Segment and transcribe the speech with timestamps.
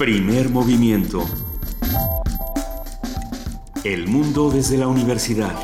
[0.00, 1.26] Primer movimiento.
[3.84, 5.54] El mundo desde la universidad.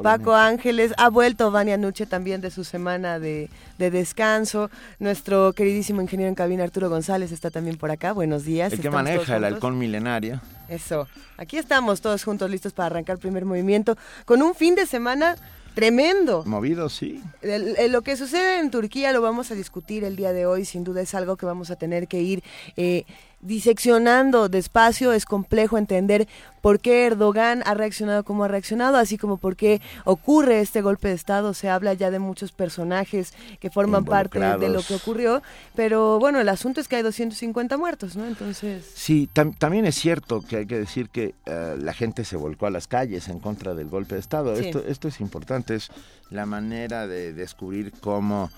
[0.02, 4.70] Paco Ángeles, ha vuelto Vania Nuche también de su semana de, descanso.
[4.98, 8.12] Nuestro queridísimo ingeniero en cabina Arturo González está también por acá.
[8.12, 8.74] Buenos días.
[8.74, 10.40] El que maneja el halcón milenario.
[10.68, 11.08] Eso.
[11.38, 15.36] Aquí estamos todos juntos listos para arrancar el primer movimiento con un fin de semana
[15.74, 16.44] Tremendo.
[16.46, 17.22] Movido, sí.
[17.42, 21.00] lo que sucede en Turquía lo vamos a discutir el día de hoy, sin duda
[21.00, 22.42] es algo que vamos a tener que ir
[22.76, 23.04] eh,
[23.40, 26.28] diseccionando despacio, es complejo entender
[26.60, 31.08] por qué Erdogan ha reaccionado como ha reaccionado, así como por qué ocurre este golpe
[31.08, 31.54] de Estado.
[31.54, 35.42] Se habla ya de muchos personajes que forman parte de lo que ocurrió,
[35.74, 38.26] pero bueno, el asunto es que hay 250 muertos, ¿no?
[38.26, 38.90] Entonces...
[38.94, 42.70] Sí, también es cierto que hay que decir que eh, la gente se volcó a
[42.70, 44.54] las calles en contra del golpe de Estado.
[44.54, 45.88] Esto, esto es importante, es
[46.28, 48.50] la manera de descubrir cómo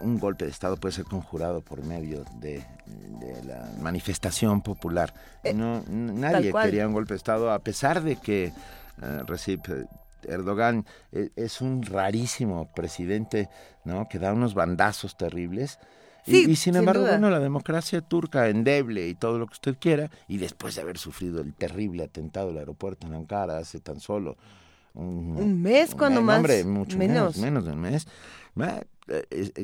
[0.00, 2.64] un golpe de Estado puede ser conjurado por medio de,
[3.44, 5.12] la manifestación popular.
[5.44, 8.52] Eh, no, nadie quería un golpe de Estado, a pesar de que
[9.02, 9.88] uh, Recep
[10.22, 13.48] Erdogan es un rarísimo presidente,
[13.84, 14.08] ¿no?
[14.08, 15.78] Que da unos bandazos terribles.
[16.26, 20.36] y, sin embargo, bueno, la democracia turca endeble y todo lo que usted quiera, y
[20.36, 24.36] después de haber sufrido el terrible atentado del aeropuerto en Ankara hace tan solo
[24.94, 28.06] un, mes, cuando más, mucho menos, menos de un mes,
[28.58, 28.84] eh, eh,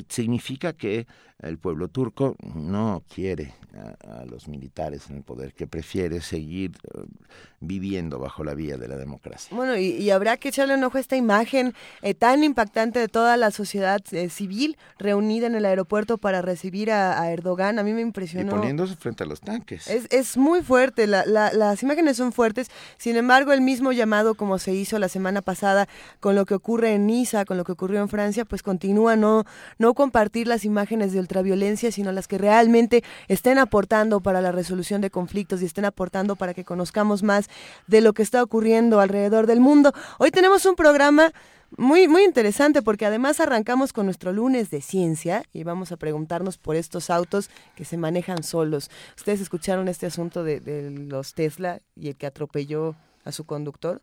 [0.09, 1.07] significa que
[1.41, 7.05] el pueblo turco no quiere a, los militares en el poder, que prefiere seguir eh,
[7.61, 9.56] viviendo bajo la vía de la democracia.
[9.56, 11.75] Bueno, y, habrá que echarle un ojo a esta imagen
[12.19, 14.00] tan impactante de toda la sociedad
[14.31, 17.78] civil reunida en el aeropuerto para recibir a, Erdogan.
[17.78, 18.53] A mí me impresionó.
[18.53, 19.89] Y poniéndose frente a los tanques.
[19.89, 22.71] Es, es muy fuerte, las imágenes son fuertes.
[22.99, 25.89] Sin embargo, el mismo llamado como se hizo la semana pasada
[26.21, 29.45] con lo que ocurre en Niza, con lo que ocurrió en Francia, pues continúa, ¿no?
[29.78, 35.00] no, compartir las imágenes de ultraviolencia, sino las que realmente estén aportando para la resolución
[35.00, 37.49] de conflictos y estén aportando para que conozcamos más
[37.87, 39.93] de lo que está ocurriendo alrededor del mundo.
[40.19, 41.33] Hoy tenemos un programa
[41.77, 46.59] muy, muy interesante porque además arrancamos con nuestro lunes de ciencia y vamos a preguntarnos
[46.59, 48.91] por estos autos que se manejan solos.
[49.16, 54.00] Ustedes escucharon este asunto de, de los Tesla y el que atropelló a su conductor,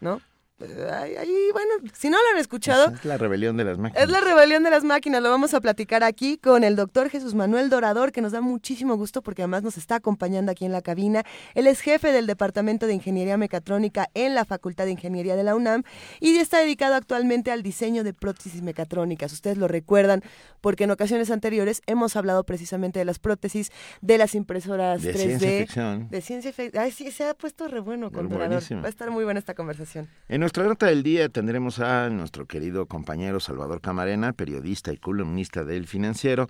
[0.00, 0.20] ¿no?
[0.58, 2.92] Ahí, bueno, si no lo han escuchado.
[2.94, 4.04] Es la rebelión de las máquinas.
[4.04, 5.22] Es la rebelión de las máquinas.
[5.22, 8.96] Lo vamos a platicar aquí con el doctor Jesús Manuel Dorador, que nos da muchísimo
[8.96, 11.24] gusto porque además nos está acompañando aquí en la cabina.
[11.54, 15.54] Él es jefe del Departamento de Ingeniería Mecatrónica en la Facultad de Ingeniería de la
[15.54, 15.82] UNAM
[16.20, 19.32] y está dedicado actualmente al diseño de prótesis mecatrónicas.
[19.32, 20.22] Ustedes lo recuerdan
[20.60, 25.16] porque en ocasiones anteriores hemos hablado precisamente de las prótesis, de las impresoras de 3D.
[25.16, 26.08] Ciencia ficción.
[26.08, 26.82] De ciencia ficción.
[26.82, 28.62] Ay, sí, se ha puesto re bueno con Dorador.
[28.82, 30.08] Va a estar muy buena esta conversación.
[30.28, 35.64] En nuestra nota del día tendremos a nuestro querido compañero Salvador Camarena, periodista y columnista
[35.64, 36.46] del Financiero.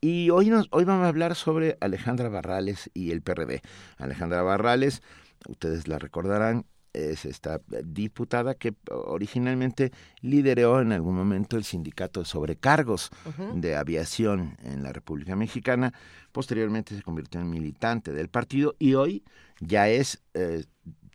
[0.00, 3.60] Y hoy, nos, hoy vamos a hablar sobre Alejandra Barrales y el PRD.
[3.98, 5.02] Alejandra Barrales,
[5.48, 12.26] ustedes la recordarán, es esta diputada que originalmente lideró en algún momento el sindicato de
[12.26, 13.10] sobrecargos
[13.56, 15.92] de aviación en la República Mexicana.
[16.30, 19.24] Posteriormente se convirtió en militante del partido y hoy
[19.58, 20.64] ya es eh,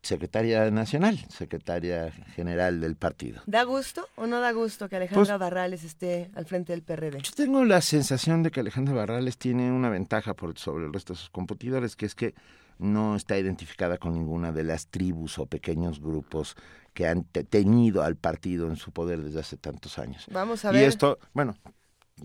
[0.08, 3.42] secretaria nacional, secretaria general del partido.
[3.46, 7.22] ¿Da gusto o no da gusto que Alejandra pues, Barrales esté al frente del PRD?
[7.22, 11.14] Yo tengo la sensación de que Alejandra Barrales tiene una ventaja por sobre el resto
[11.14, 12.34] de sus competidores, que es que
[12.80, 16.56] no está identificada con ninguna de las tribus o pequeños grupos
[16.94, 20.26] que han tenido al partido en su poder desde hace tantos años.
[20.32, 20.82] Vamos a ver.
[20.82, 21.56] Y esto, bueno,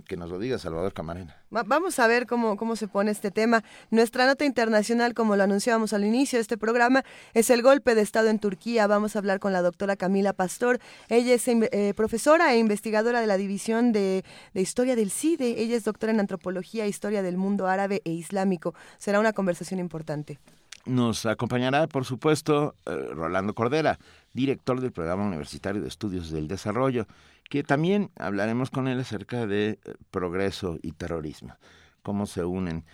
[0.07, 1.37] que nos lo diga Salvador Camarena.
[1.51, 3.63] vamos a ver cómo, cómo se pone este tema.
[3.91, 7.05] Nuestra nota internacional, como lo anunciábamos al inicio de este programa,
[7.35, 8.87] es el golpe de Estado en Turquía.
[8.87, 10.79] Vamos a hablar con la doctora Camila Pastor.
[11.09, 14.25] Ella es eh, profesora e investigadora de la División de,
[14.55, 15.61] de, Historia del CIDE.
[15.63, 18.75] Ella es doctora en Antropología e Historia del Mundo Árabe e Islámico.
[18.99, 20.39] Será una conversación importante.
[20.85, 24.01] Nos acompañará, por supuesto, eh, Rolando Cordera,
[24.33, 27.07] director del Programa Universitario de Estudios del Desarrollo,
[27.53, 29.79] que también hablaremos con él acerca de eh,
[30.11, 31.55] progreso y terrorismo,
[32.03, 32.87] cómo se unen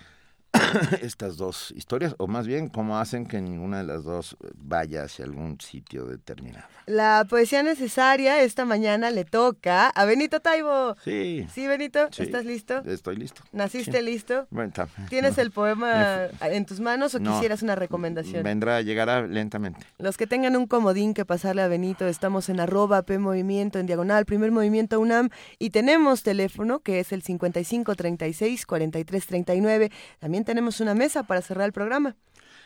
[1.03, 5.25] estas dos historias, o más bien cómo hacen que ninguna de las dos vaya hacia
[5.25, 6.67] algún sitio determinado.
[6.87, 10.97] La poesía necesaria esta mañana le toca a Benito Taibo.
[11.05, 11.47] Sí.
[11.53, 12.09] ¿Sí, Benito?
[12.17, 12.83] ¿Estás listo?
[12.85, 13.43] Estoy listo.
[13.53, 14.47] ¿Naciste listo?
[14.51, 14.73] Bueno,
[15.09, 18.43] ¿Tienes el poema en tus manos o quisieras una recomendación?
[18.43, 19.81] Vendrá, llegará lentamente.
[19.99, 23.87] Los que tengan un comodín que pasarle a Benito, estamos en arroba P Movimiento, en
[23.87, 25.29] diagonal, primer movimiento UNAM,
[25.59, 29.91] y tenemos teléfono que es el 5536 4339.
[30.21, 32.17] También tenemos una mesa para cerrar el programa.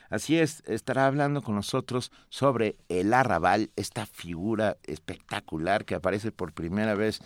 [0.08, 6.52] Así es, estará hablando con nosotros sobre el arrabal, esta figura espectacular que aparece por
[6.52, 7.18] primera vez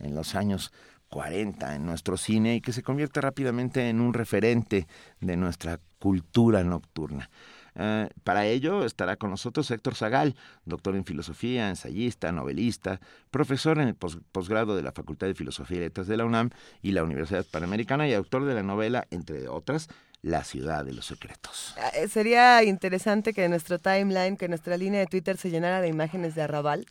[0.00, 0.70] en los años
[1.08, 4.86] 40 en nuestro cine y que se convierte rápidamente en un referente
[5.20, 7.30] de nuestra cultura nocturna.
[7.74, 13.88] Eh, para ello estará con nosotros Héctor Zagal, doctor en filosofía, ensayista, novelista, profesor en
[13.88, 16.50] el posgrado de la Facultad de Filosofía y Letras de la UNAM
[16.82, 19.88] y la Universidad Panamericana y autor de la novela, entre otras,
[20.22, 21.74] la ciudad de los secretos.
[21.78, 25.88] Ah, eh, sería interesante que nuestro timeline, que nuestra línea de Twitter se llenara de
[25.88, 26.86] imágenes de arrabal.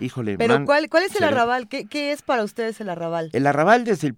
[0.00, 1.68] Híjole, Pero ¿cuál, ¿cuál es el arrabal?
[1.68, 3.30] ¿Qué, ¿Qué es para ustedes el arrabal?
[3.32, 4.16] El arrabal desde el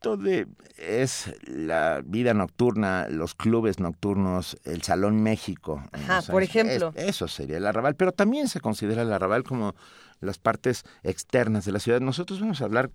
[0.00, 0.46] punto de...
[0.76, 5.82] es la vida nocturna, los clubes nocturnos, el Salón México.
[5.92, 6.92] Ajá, por ejemplo.
[6.94, 9.74] eso sería el arrabal, pero también se considera el arrabal como
[10.20, 12.00] las partes externas de la ciudad.
[12.00, 12.90] Nosotros vamos a hablar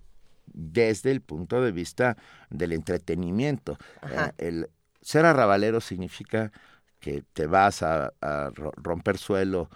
[0.46, 2.16] desde el punto de vista
[2.50, 3.78] del entretenimiento.
[4.02, 4.70] Eh, el
[5.00, 6.52] ser arrabalero significa
[7.00, 8.12] que te vas a,
[8.76, 9.68] romper suelo.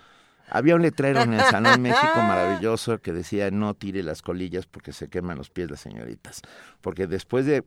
[0.50, 4.93] Había un letrero en el Salón México maravilloso que decía no tire las colillas porque
[4.93, 6.43] se queman los pies las señoritas.
[6.81, 7.65] Porque después de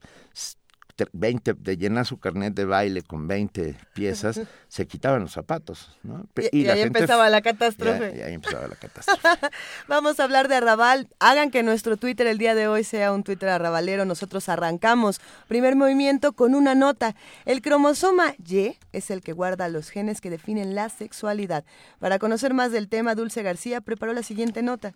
[1.12, 6.25] 20, de llenar su carnet de baile con 20 piezas, se quitaban los zapatos, ¿no?
[6.51, 8.13] Y, ahí empezaba la catástrofe.
[8.18, 9.48] Y, ahí empezaba la catástrofe.
[9.88, 11.07] Vamos a hablar de arrabal.
[11.19, 14.06] Hagan que nuestro Twitter el día de hoy sea un Twitter arrabalero.
[14.06, 15.19] Nosotros arrancamos.
[15.48, 17.15] Primer movimiento con una nota.
[17.45, 21.63] El cromosoma Y es el que guarda los genes que definen la sexualidad.
[22.00, 24.94] Para conocer más del tema, Dulce García preparó la siguiente nota.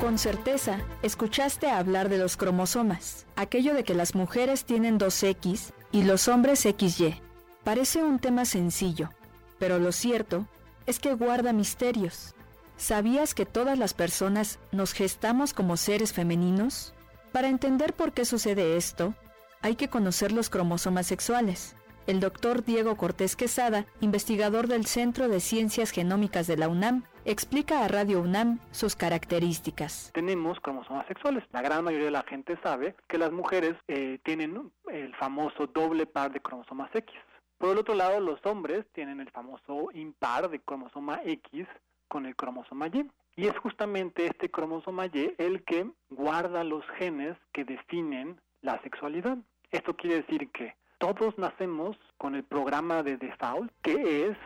[0.00, 5.72] Con certeza, escuchaste hablar de los cromosomas, aquello de que las mujeres tienen dos X
[5.90, 7.20] y los hombres XY.
[7.64, 9.10] Parece un tema sencillo,
[9.58, 10.46] pero lo cierto
[10.84, 12.34] es que guarda misterios.
[12.76, 16.92] ¿Sabías que todas las personas nos gestamos como seres femeninos?
[17.32, 19.14] Para entender por qué sucede esto,
[19.62, 21.74] hay que conocer los cromosomas sexuales.
[22.06, 27.84] El doctor Diego Cortés Quesada, investigador del Centro de Ciencias Genómicas de la UNAM, explica
[27.84, 30.10] a Radio UNAM sus características.
[30.14, 31.44] Tenemos cromosomas sexuales.
[31.52, 36.06] La gran mayoría de la gente sabe que las mujeres eh, tienen el famoso doble
[36.06, 37.14] par de cromosomas X.
[37.58, 41.66] Por el otro lado, los hombres tienen el famoso impar de cromosoma X
[42.08, 43.10] con el cromosoma Y.
[43.34, 49.38] Y es justamente este cromosoma Y el que guarda los genes que definen la sexualidad.
[49.72, 54.36] Esto quiere decir que todos nacemos con el programa de default que es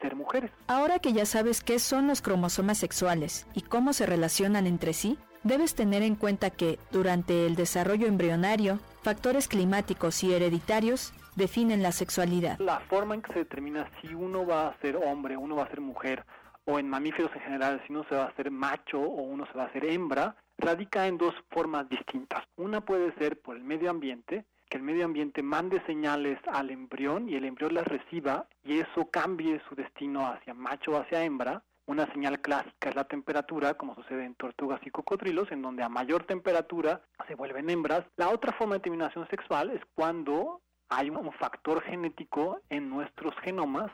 [0.00, 0.50] ser mujeres.
[0.66, 5.18] Ahora que ya sabes qué son los cromosomas sexuales y cómo se relacionan entre sí,
[5.42, 11.92] debes tener en cuenta que durante el desarrollo embrionario, factores climáticos y hereditarios definen la
[11.92, 12.58] sexualidad.
[12.58, 15.70] La forma en que se determina si uno va a ser hombre, uno va a
[15.70, 16.24] ser mujer,
[16.64, 19.52] o en mamíferos en general, si uno se va a ser macho o uno se
[19.56, 22.44] va a hacer hembra, radica en dos formas distintas.
[22.56, 27.28] Una puede ser por el medio ambiente, que el medio ambiente mande señales al embrión
[27.28, 31.62] y el embrión las reciba y eso cambie su destino hacia macho o hacia hembra.
[31.86, 35.88] Una señal clásica es la temperatura, como sucede en tortugas y cocodrilos, en donde a
[35.88, 38.04] mayor temperatura se vuelven hembras.
[38.16, 43.90] La otra forma de determinación sexual es cuando hay un factor genético en nuestros genomas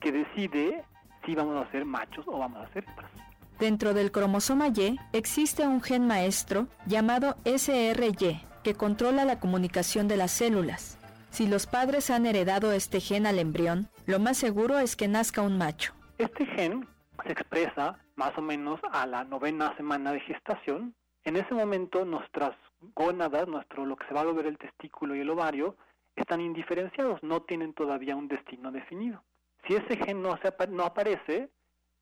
[0.00, 0.84] que decide
[1.24, 3.10] si vamos a ser machos o vamos a ser hembras.
[3.58, 10.16] Dentro del cromosoma Y existe un gen maestro llamado SRY, que controla la comunicación de
[10.16, 10.98] las células.
[11.30, 15.42] Si los padres han heredado este gen al embrión, lo más seguro es que nazca
[15.42, 15.94] un macho.
[16.18, 16.86] Este gen
[17.24, 20.94] se expresa más o menos a la novena semana de gestación.
[21.24, 22.56] En ese momento nuestras
[22.94, 25.76] gónadas, nuestro lo que se va a volver el testículo y el ovario,
[26.16, 29.22] están indiferenciados, no tienen todavía un destino definido.
[29.66, 31.50] Si ese gen no, se, no aparece,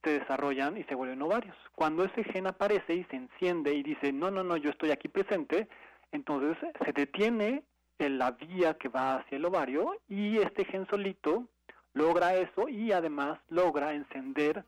[0.03, 1.55] se desarrollan y se vuelven ovarios.
[1.75, 5.07] Cuando ese gen aparece y se enciende y dice, no, no, no, yo estoy aquí
[5.07, 5.67] presente,
[6.11, 7.63] entonces se detiene
[7.97, 11.47] en la vía que va hacia el ovario y este gen solito
[11.93, 14.63] logra eso y además logra encender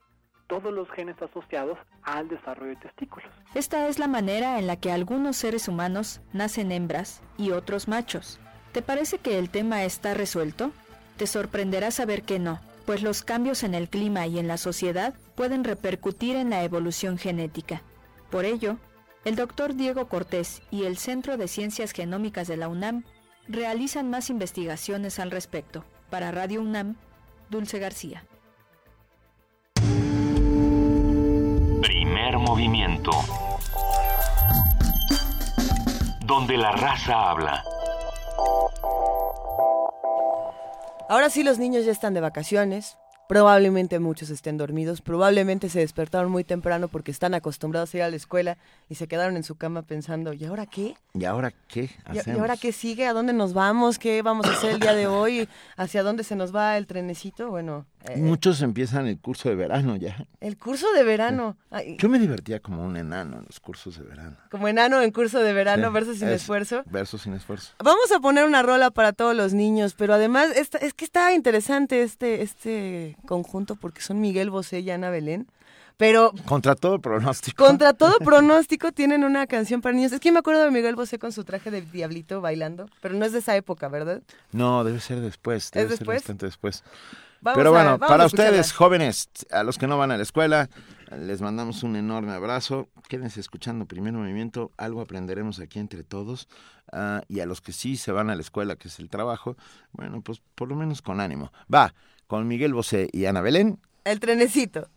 [0.46, 3.30] todos los genes asociados al desarrollo de testículos.
[3.54, 8.38] Esta es la manera en la que algunos seres humanos nacen hembras y otros machos.
[8.72, 10.72] ¿Te parece que el tema está resuelto?
[11.16, 15.14] Te sorprenderá saber que no, pues los cambios en el clima y en la sociedad
[15.36, 17.82] pueden repercutir en la evolución genética.
[18.30, 18.76] Por ello,
[19.24, 23.04] el doctor Diego Cortés y el Centro de Ciencias Genómicas de la UNAM
[23.48, 25.84] realizan más investigaciones al respecto.
[26.10, 26.96] Para Radio UNAM,
[27.48, 28.24] Dulce García.
[31.80, 33.10] Primer movimiento.
[36.26, 37.64] Donde la raza habla.
[41.08, 42.96] Ahora sí los niños ya están de vacaciones,
[43.32, 48.10] Probablemente muchos estén dormidos, probablemente se despertaron muy temprano porque están acostumbrados a ir a
[48.10, 48.58] la escuela
[48.90, 50.96] y se quedaron en su cama pensando, ¿y ahora qué?
[51.14, 52.26] ¿Y ahora qué hacemos?
[52.26, 53.06] ¿Y, ahora qué sigue?
[53.06, 53.98] ¿A dónde nos vamos?
[53.98, 55.48] ¿Qué vamos a hacer el día de hoy?
[55.78, 57.48] ¿Hacia dónde se nos va el trenecito?
[57.48, 60.26] Bueno, eh, Muchos empiezan el curso de verano ya.
[60.40, 61.56] El curso de verano.
[61.98, 64.36] Yo me divertía como un enano en los cursos de verano.
[64.50, 66.82] Como enano en curso de verano, verso sin esfuerzo.
[66.86, 67.72] Verso sin esfuerzo.
[67.78, 72.02] Vamos a poner una rola para todos los niños, pero además es que está interesante
[72.02, 75.46] este, este conjunto porque son Miguel Bosé y Ana Belén.
[75.96, 77.64] Pero contra todo pronóstico.
[77.64, 80.12] Contra todo pronóstico tienen una canción para niños.
[80.12, 83.24] Es que me acuerdo de Miguel Bosé con su traje de diablito bailando, pero no
[83.24, 84.20] es de esa época, ¿verdad?
[84.50, 86.22] No, debe ser después, debe ¿Es después?
[86.22, 86.82] ser bastante después.
[87.42, 90.70] Pero bueno, para ustedes, jóvenes, a los que no van a la escuela,
[91.18, 92.88] les mandamos un enorme abrazo.
[93.08, 96.48] Quédense escuchando Primer Movimiento, algo aprenderemos aquí entre todos.
[96.92, 99.56] Ah, y a los que sí se van a la escuela, que es el trabajo,
[99.92, 101.52] bueno, pues por lo menos con ánimo.
[101.72, 101.94] Va,
[102.26, 103.80] con Miguel Bosé y Ana Belén.
[104.04, 104.88] El trenecito.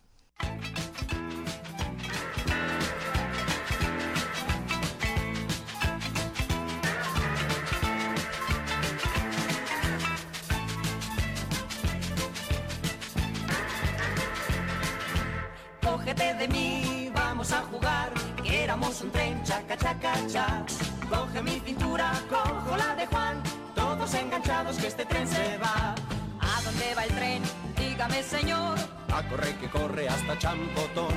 [20.01, 20.65] Chaca, chaca, cha.
[21.09, 23.41] Coge mi cintura, cojo la de Juan,
[23.75, 25.95] todos enganchados que este tren se va.
[26.41, 27.43] ¿A dónde va el tren?
[27.77, 28.77] Dígame, señor.
[29.13, 31.13] A correr que corre hasta Champotón.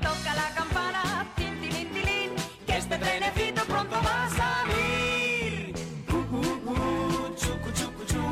[0.00, 2.30] Toca la campana, tin, tin, tin,
[2.66, 5.74] que este trenecito pronto va a salir.
[6.10, 8.22] Uh, uh, uh, chucu, chucu, chu,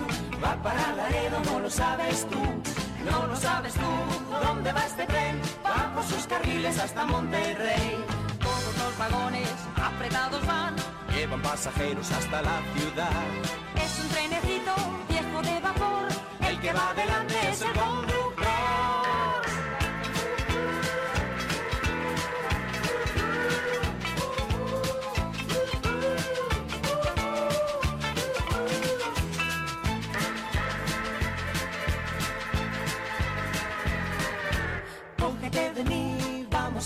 [0.43, 2.41] va para Laredo, no lo sabes tú.
[3.11, 3.91] No lo sabes tú,
[4.45, 5.41] ¿dónde va este tren?
[5.65, 8.05] Va por sus carriles hasta Monterrey.
[9.01, 10.77] Vagones apretados van.
[11.11, 13.11] Llevan pasajeros hasta la ciudad.
[13.77, 14.75] Es un trenecito
[15.09, 16.09] viejo de vapor.
[16.47, 18.21] El que va adelante es el conductor.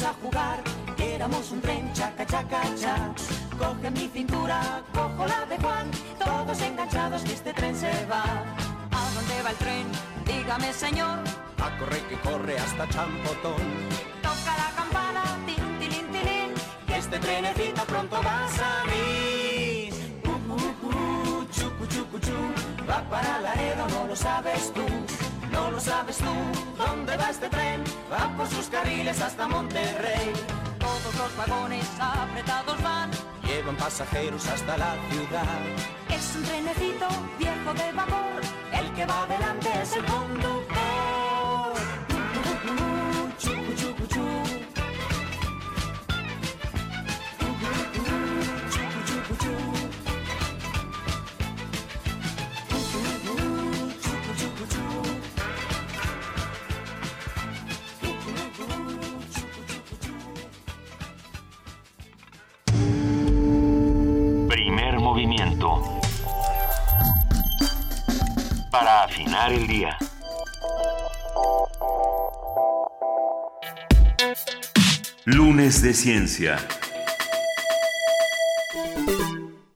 [0.03, 0.63] a jugar,
[0.97, 1.84] que éramos un tren,
[2.27, 3.15] chaca, chaca, cha.
[3.59, 8.23] Coge mi cintura, cojo la de Juan, todos enganchados que este tren se va.
[8.23, 9.87] ¿A dónde va el tren?
[10.27, 11.19] Dígame, señor.
[11.59, 13.63] A correr que corre hasta Champotón.
[14.23, 16.55] Toca la campana, tin, tilín, tilín,
[16.87, 19.95] que este trenecito pronto va a salir.
[20.25, 22.37] Uh, uh, uh, chucu, chucu, chu,
[22.89, 24.85] va para Laredo, no lo sabes tú
[25.53, 26.35] no lo sabes tú.
[26.77, 27.83] ¿Dónde va este tren?
[28.11, 30.33] Va por sus carriles hasta Monterrey.
[30.85, 33.11] Todos los vagones apretados van.
[33.47, 35.63] Llevan pasajeros hasta la ciudad.
[36.11, 38.43] Es un trenecito viejo de vapor.
[38.71, 41.04] El que va adelante es el conductor.
[68.71, 69.97] Para afinar el día.
[75.25, 76.59] Lunes de Ciencia.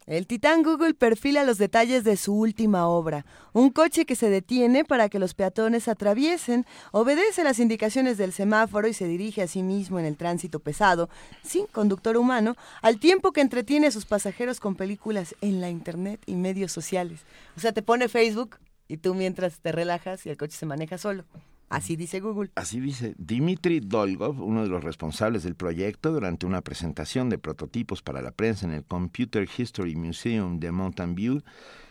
[0.09, 3.27] El titán Google perfila los detalles de su última obra.
[3.53, 8.89] Un coche que se detiene para que los peatones atraviesen, obedece las indicaciones del semáforo
[8.89, 11.11] y se dirige a sí mismo en el tránsito pesado,
[11.43, 16.23] sin conductor humano, al tiempo que entretiene a sus pasajeros con películas en la internet
[16.25, 17.27] y medios sociales.
[17.59, 18.57] O sea, te pone Facebook
[18.89, 21.27] y tú mientras te relajas y el coche se maneja solo.
[21.69, 22.51] Así dice Google.
[22.55, 28.01] Así dice Dmitry Dolgov, uno de los responsables del proyecto, durante una presentación de prototipos
[28.01, 31.43] para la prensa en el Computer History Museum de Mountain View,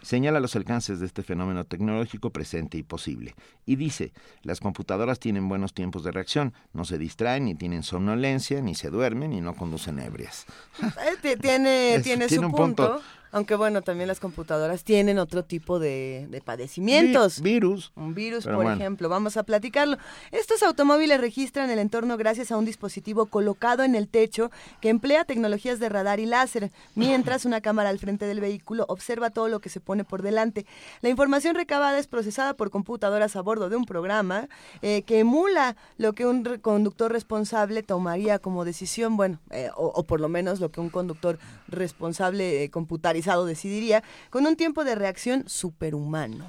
[0.01, 3.36] señala los alcances de este fenómeno tecnológico presente y posible.
[3.65, 8.62] Y dice, las computadoras tienen buenos tiempos de reacción, no se distraen, ni tienen somnolencia,
[8.62, 10.46] ni se duermen, ni no conducen ebrias.
[10.81, 12.93] Eh, tiene, tiene, tiene su un punto.
[12.93, 13.01] punto.
[13.31, 17.41] Aunque bueno, también las computadoras tienen otro tipo de, de padecimientos.
[17.41, 17.91] Vi- virus.
[17.96, 18.79] Un virus, Pero por bueno.
[18.79, 19.98] ejemplo, vamos a platicarlo.
[20.31, 25.25] Estos automóviles registran el entorno gracias a un dispositivo colocado en el techo que emplea
[25.25, 29.60] tecnologías de radar y láser, mientras una cámara al frente del vehículo observa todo lo
[29.60, 30.65] que se pone por delante.
[31.01, 34.48] La información recabada es procesada por computadoras a bordo de un programa
[34.81, 40.03] eh, que emula lo que un conductor responsable tomaría como decisión, bueno, eh, o, o
[40.03, 42.69] por lo menos lo que un conductor responsable eh,
[43.18, 46.46] computarizado decidiría, con un tiempo de reacción superhumano.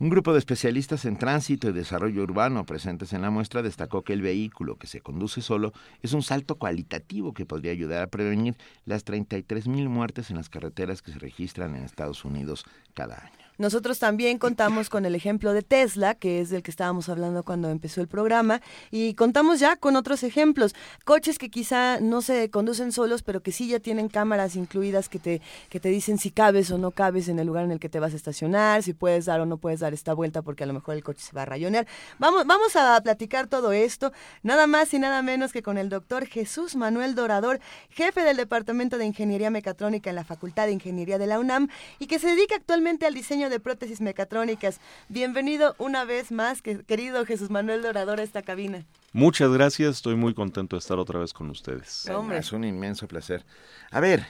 [0.00, 4.12] Un grupo de especialistas en tránsito y desarrollo urbano presentes en la muestra destacó que
[4.12, 8.56] el vehículo que se conduce solo es un salto cualitativo que podría ayudar a prevenir
[8.84, 12.64] las 33 mil muertes en las carreteras que se registran en Estados Unidos
[12.94, 13.41] cada año.
[13.58, 17.68] Nosotros también contamos con el ejemplo de Tesla, que es del que estábamos hablando cuando
[17.68, 22.92] empezó el programa, y contamos ya con otros ejemplos, coches que quizá no se conducen
[22.92, 26.70] solos, pero que sí ya tienen cámaras incluidas que te, que te dicen si cabes
[26.70, 29.26] o no cabes en el lugar en el que te vas a estacionar, si puedes
[29.26, 31.42] dar o no puedes dar esta vuelta porque a lo mejor el coche se va
[31.42, 31.86] a rayonear.
[32.18, 36.26] Vamos, vamos a platicar todo esto, nada más y nada menos que con el doctor
[36.26, 41.26] Jesús Manuel Dorador, jefe del Departamento de Ingeniería Mecatrónica en la Facultad de Ingeniería de
[41.26, 41.68] la UNAM
[41.98, 44.80] y que se dedica actualmente al diseño de prótesis mecatrónicas.
[45.08, 48.84] Bienvenido una vez más, que- querido Jesús Manuel Dorador, a esta cabina.
[49.12, 52.08] Muchas gracias, estoy muy contento de estar otra vez con ustedes.
[52.08, 52.38] Hombre.
[52.38, 53.44] Es un inmenso placer.
[53.90, 54.26] A ver,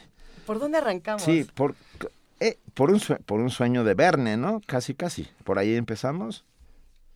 [0.46, 1.22] ¿Por dónde arrancamos?
[1.22, 1.74] sí, por,
[2.40, 4.60] eh, por, un por un sueño de Verne, ¿no?
[4.66, 5.28] Casi, casi.
[5.44, 6.44] Por ahí empezamos.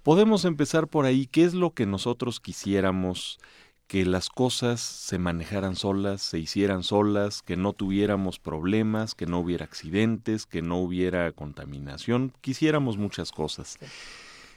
[0.05, 1.27] Podemos empezar por ahí.
[1.27, 3.41] ¿Qué es lo que nosotros quisiéramos?
[3.87, 9.39] Que las cosas se manejaran solas, se hicieran solas, que no tuviéramos problemas, que no
[9.39, 12.33] hubiera accidentes, que no hubiera contaminación.
[12.41, 13.79] Quisiéramos muchas cosas.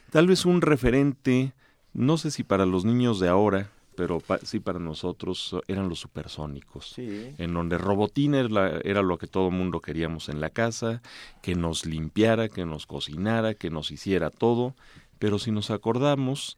[0.09, 1.53] Tal vez un referente,
[1.93, 5.89] no sé si para los niños de ahora, pero pa- sí para nosotros eh, eran
[5.89, 6.93] los supersónicos.
[6.95, 7.35] Sí.
[7.37, 11.03] en donde Robotín era, era lo que todo mundo queríamos en la casa,
[11.43, 14.73] que nos limpiara, que nos cocinara, que nos hiciera todo,
[15.19, 16.57] pero si nos acordamos,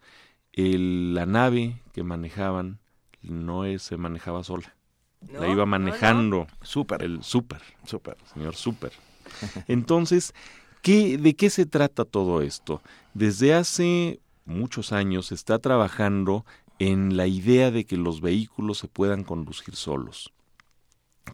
[0.53, 2.79] el- la nave que manejaban
[3.21, 4.75] no es- se manejaba sola,
[5.21, 8.17] No, la iba no, manejando Súper, el súper, súper.
[8.33, 8.93] señor súper.
[9.67, 10.33] Entonces,
[10.81, 12.81] ¿qué, ¿de qué se trata todo esto?
[13.13, 16.45] Desde hace muchos años se está trabajando
[16.79, 20.33] en la idea de que los vehículos se puedan conducir solos.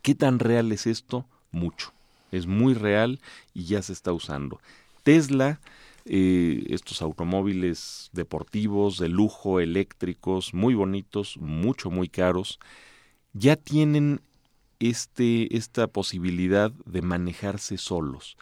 [0.01, 1.25] ¿Qué tan real es esto?
[1.51, 1.93] Mucho.
[2.31, 3.21] Es muy real
[3.53, 4.59] y ya se está usando.
[5.03, 5.61] Tesla,
[6.07, 12.59] estos automóviles deportivos, de lujo, eléctricos, muy bonitos, mucho, muy caros,
[13.33, 14.21] ya tienen
[14.79, 18.37] este, esta posibilidad de manejarse solos.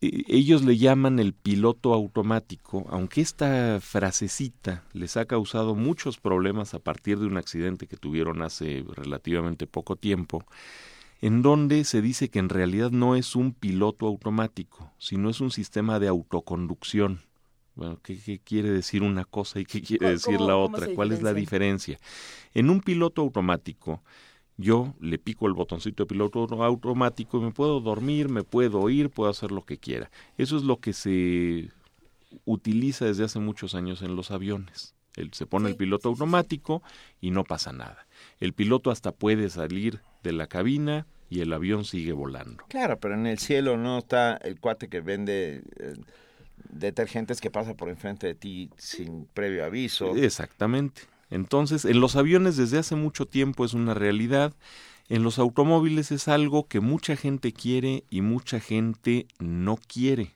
[0.00, 6.74] Eh, Ellos le llaman el piloto automático, aunque esta frasecita les ha causado muchos problemas
[6.74, 10.44] a partir de un accidente que tuvieron hace relativamente poco tiempo,
[11.20, 15.50] en donde se dice que en realidad no es un piloto automático, sino es un
[15.50, 17.20] sistema de autoconducción.
[17.74, 20.88] Bueno, ¿qué, qué quiere decir una cosa y qué quiere ¿Cómo- decir la otra?
[20.94, 21.98] ¿Cuál es la diferencia?
[22.54, 24.02] En un piloto automático,
[24.56, 29.08] yo le pico el botoncito de piloto automático y me puedo dormir, me puedo ir,
[29.10, 30.10] puedo hacer lo que quiera.
[30.36, 31.70] Eso es lo que se
[32.44, 34.94] utiliza desde hace muchos años en los aviones.
[35.16, 36.82] El- se pone Sí, el piloto automático
[37.20, 38.06] y no pasa nada.
[38.38, 42.64] El piloto hasta puede salir de la cabina y el avión sigue volando.
[42.68, 45.94] Claro, pero en el cielo no está el cuate que vende eh,
[46.68, 50.16] detergentes que pasa por enfrente de ti sin previo aviso.
[50.16, 51.02] Exactamente.
[51.30, 54.52] Entonces, en los aviones desde hace mucho tiempo es una realidad.
[55.08, 60.34] En los automóviles es algo que mucha gente quiere y mucha gente no quiere.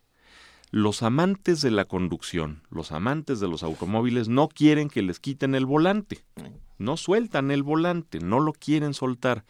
[0.71, 5.55] Los amantes de la conducción, los amantes de los automóviles no quieren que les quiten
[5.55, 6.25] el volante.
[6.79, 9.45] No sueltan el volante, no lo quieren soltar.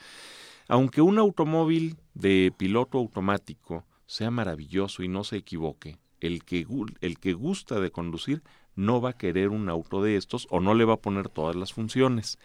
[0.69, 6.67] Aunque un automóvil de piloto automático sea maravilloso y no se equivoque, el que,
[7.01, 8.43] el que gusta de conducir
[8.77, 11.57] no va a querer un auto de estos o no le va a poner todas
[11.57, 12.39] las funciones.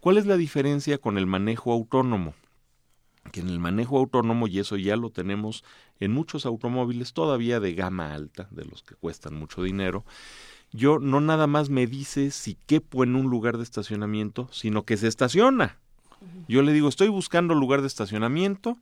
[0.00, 2.34] ¿Cuál es la diferencia con el manejo autónomo?
[3.32, 5.64] Que en el manejo autónomo, y eso ya lo tenemos
[6.00, 10.04] en muchos automóviles todavía de gama alta, de los que cuestan mucho dinero,
[10.72, 14.96] yo no nada más me dice si quepo en un lugar de estacionamiento, sino que
[14.96, 15.78] se estaciona.
[16.48, 18.76] Yo le digo, estoy buscando lugar de estacionamiento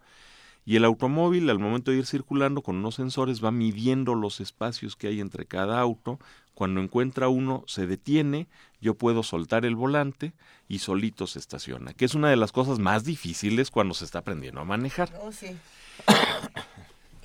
[0.64, 4.96] Y el automóvil, al momento de ir circulando con unos sensores, va midiendo los espacios
[4.96, 6.18] que hay entre cada auto.
[6.54, 8.48] Cuando encuentra uno, se detiene,
[8.80, 10.34] yo puedo soltar el volante
[10.68, 14.18] y solito se estaciona, que es una de las cosas más difíciles cuando se está
[14.18, 15.10] aprendiendo a manejar.
[15.22, 15.56] Oh, sí.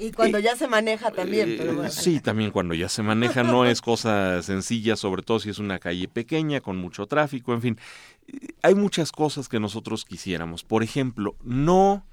[0.04, 1.52] Y cuando ya se maneja también.
[1.52, 1.89] Eh, pero bueno.
[1.92, 5.80] Sí, también cuando ya se maneja no es cosa sencilla, sobre todo si es una
[5.80, 7.80] calle pequeña con mucho tráfico, en fin.
[8.28, 10.63] Eh, Hay muchas cosas que nosotros quisiéramos.
[10.63, 12.06] Por ejemplo, no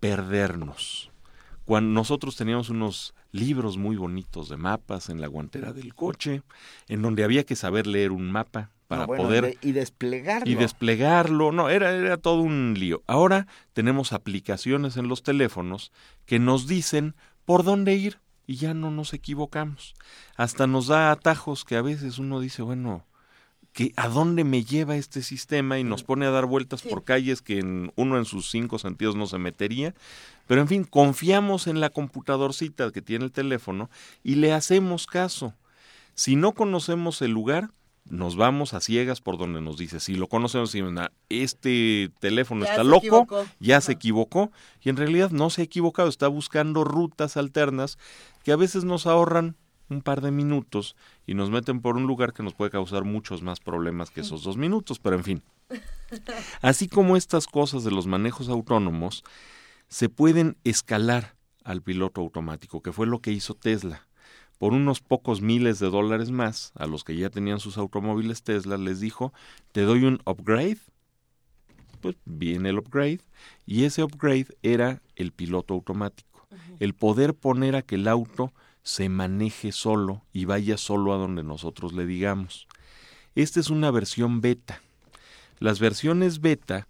[0.00, 1.10] perdernos.
[1.64, 6.42] Cuando nosotros teníamos unos libros muy bonitos de mapas en la guantera del coche,
[6.88, 10.50] en donde había que saber leer un mapa para No, bueno, poder de- y desplegarlo.
[10.50, 11.52] y desplegarlo.
[11.52, 13.04] No, era, era todo un lío.
[13.06, 15.92] Ahora tenemos aplicaciones en los teléfonos
[16.26, 17.14] que nos dicen
[17.50, 19.96] por dónde ir y ya no nos equivocamos.
[20.36, 23.04] Hasta nos da atajos que a veces uno dice, bueno,
[23.72, 25.76] que ¿a dónde me lleva este sistema?
[25.76, 29.16] Y nos pone a dar vueltas por calles que en, uno en sus cinco sentidos
[29.16, 29.96] no se metería.
[30.46, 33.90] Pero en fin, confiamos en la computadorcita que tiene el teléfono
[34.22, 35.52] y le hacemos caso.
[36.14, 37.72] Si no conocemos el lugar,
[38.04, 40.00] nos vamos a ciegas por donde nos dice.
[40.00, 43.46] Si lo conocemos, decimos, "Nah, este teléfono Ya está loco, equivocó".
[43.60, 44.50] ya se equivocó,
[44.82, 47.98] y en realidad no se ha equivocado, está buscando rutas alternas
[48.42, 49.56] que a veces nos ahorran
[49.90, 53.42] un par de minutos y nos meten por un lugar que nos puede causar muchos
[53.42, 55.42] más problemas que esos dos minutos, pero en fin.
[56.62, 59.24] Así como estas cosas de los manejos autónomos,
[59.88, 61.34] se pueden escalar
[61.64, 64.06] al piloto automático, que fue lo que hizo Tesla.
[64.60, 68.76] Por unos pocos miles de dólares más, a los que ya tenían sus automóviles Tesla,
[68.76, 69.32] les dijo,
[69.72, 70.76] te doy un upgrade.
[72.02, 73.22] Pues viene el upgrade,
[73.64, 76.46] y ese upgrade era el piloto automático.
[76.78, 81.42] El poder poner a que el auto se maneje solo y vaya solo a donde
[81.42, 82.68] nosotros le digamos.
[83.34, 84.82] Esta es una versión beta.
[85.58, 86.86] Las versiones beta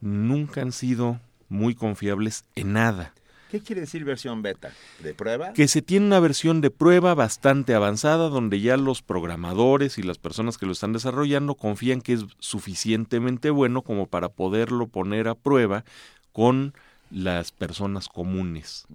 [0.00, 1.18] nunca han sido
[1.48, 3.14] muy confiables en nada.
[3.50, 4.72] ¿Qué quiere decir versión beta?
[5.02, 5.52] ¿De prueba?
[5.52, 10.18] Que se tiene una versión de prueba bastante avanzada donde ya los programadores y las
[10.18, 15.34] personas que lo están desarrollando confían que es suficientemente bueno como para poderlo poner a
[15.34, 15.84] prueba
[16.32, 16.74] con
[17.10, 18.86] las personas comunes.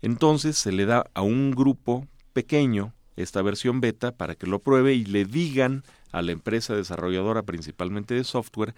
[0.00, 4.94] Entonces se le da a un grupo pequeño esta versión beta para que lo pruebe
[4.94, 8.74] y le digan a la empresa desarrolladora principalmente de software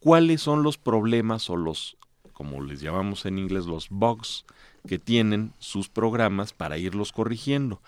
[0.00, 1.98] cuáles son los problemas o los
[2.34, 4.44] como les llamamos en inglés los bugs
[4.86, 7.80] que tienen sus programas para irlos corrigiendo.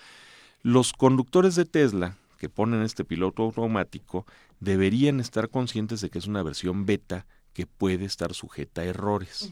[0.62, 4.26] Los conductores de Tesla que ponen este piloto automático
[4.60, 9.50] deberían estar conscientes de que es una versión beta que puede estar sujeta a errores.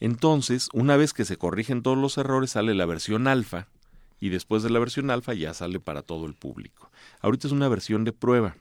[0.00, 3.68] Entonces, una vez que se corrigen todos los errores, sale la versión alfa
[4.20, 6.90] y después de la versión alfa ya sale para todo el público.
[7.20, 8.56] Ahorita es una versión de prueba.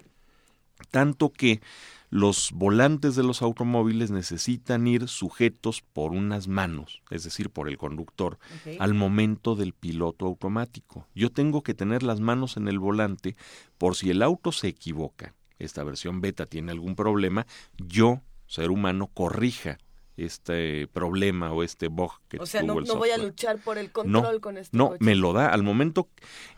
[0.90, 1.62] Tanto que
[2.10, 7.78] los volantes de los automóviles necesitan ir sujetos por unas manos, es decir, por el
[7.78, 8.38] conductor,
[8.80, 11.08] al momento del piloto automático.
[11.16, 13.38] Yo tengo que tener las manos en el volante
[13.78, 19.08] por si el auto se equivoca, esta versión beta tiene algún problema, yo, ser humano,
[19.08, 19.78] corrija
[20.18, 23.58] este problema o este bug que O sea, tuvo no, el no voy a luchar
[23.60, 25.04] por el No, control con este no, coche.
[25.04, 26.10] me lo da al momento.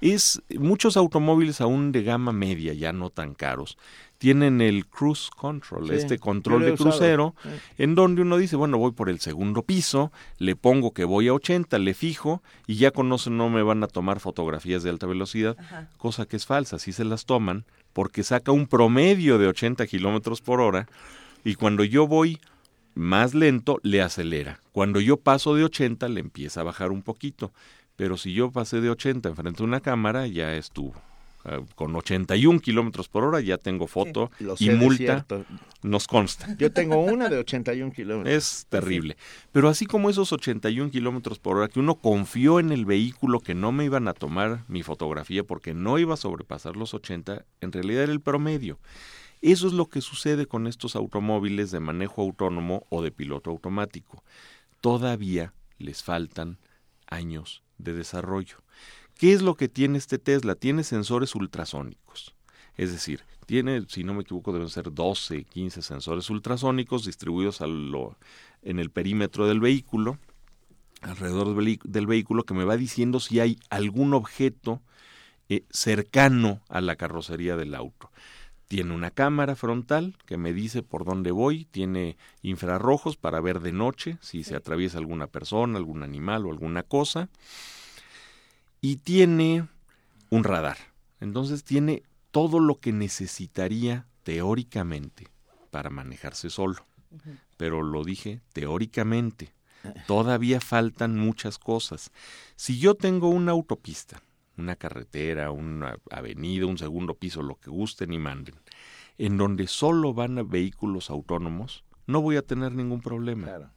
[0.01, 3.77] Es muchos automóviles aún de gama media, ya no tan caros,
[4.23, 7.49] tienen el cruise control, Sí, este control de crucero, Sí.
[7.77, 11.33] en donde uno dice, bueno, voy por el segundo piso, le pongo que voy a
[11.33, 15.07] 80, le fijo y ya con eso no me van a tomar fotografías de alta
[15.07, 15.89] velocidad, Ajá.
[15.97, 20.39] cosa que es falsa, sí se las toman porque saca un promedio de 80 kilómetros
[20.39, 20.87] por hora
[21.43, 22.39] y cuando yo voy
[22.95, 24.61] más lento le acelera.
[24.71, 27.51] Cuando yo paso de 80 le empieza a bajar un poquito.
[27.97, 30.93] Pero si yo pasé de 80 enfrente de una cámara, ya estuvo.
[31.45, 34.97] Ah, Con 81 kilómetros por hora ya tengo foto Lo y multa.
[34.97, 35.45] cierto.
[35.81, 36.55] Nos consta.
[36.57, 38.33] Yo tengo una de 81 kilómetros.
[38.33, 39.17] Es terrible.
[39.51, 43.55] Pero así como esos 81 kilómetros por hora, que uno confió en el vehículo que
[43.55, 47.71] no me iban a tomar mi fotografía porque no iba a sobrepasar los 80, en
[47.73, 48.79] realidad era el promedio.
[49.41, 54.23] Eso es lo que sucede con estos automóviles de manejo autónomo o de piloto automático.
[54.79, 56.57] Todavía les faltan
[57.07, 58.62] años de desarrollo.
[59.17, 60.55] ¿Qué es lo que tiene este Tesla?
[60.55, 62.35] Tiene sensores ultrasónicos.
[62.75, 67.67] Es decir, tiene, si no me equivoco, deben ser 12, 15 sensores ultrasónicos distribuidos a
[67.67, 68.17] lo-
[68.63, 70.17] en el perímetro del vehículo,
[71.01, 74.81] alrededor del vehículo, que me va diciendo si hay algún objeto
[75.49, 78.09] eh, cercano a la carrocería del auto.
[78.69, 83.73] Tiene una cámara frontal que me dice por dónde voy, tiene infrarrojos para ver de
[83.73, 87.29] noche si se atraviesa alguna persona, algún animal o alguna cosa,
[88.83, 89.65] y tiene
[90.29, 90.77] un radar.
[91.21, 95.29] Entonces tiene todo lo que necesitaría teóricamente
[95.71, 96.85] para manejarse solo.
[97.55, 99.53] Pero lo dije teóricamente.
[100.05, 102.11] Todavía faltan muchas cosas.
[102.57, 104.21] Si yo tengo una autopista,
[104.57, 108.55] una carretera, una avenida, un segundo piso, lo que gusten y manden,
[109.17, 113.71] en donde solo van vehículos autónomos, no voy a tener ningún problema.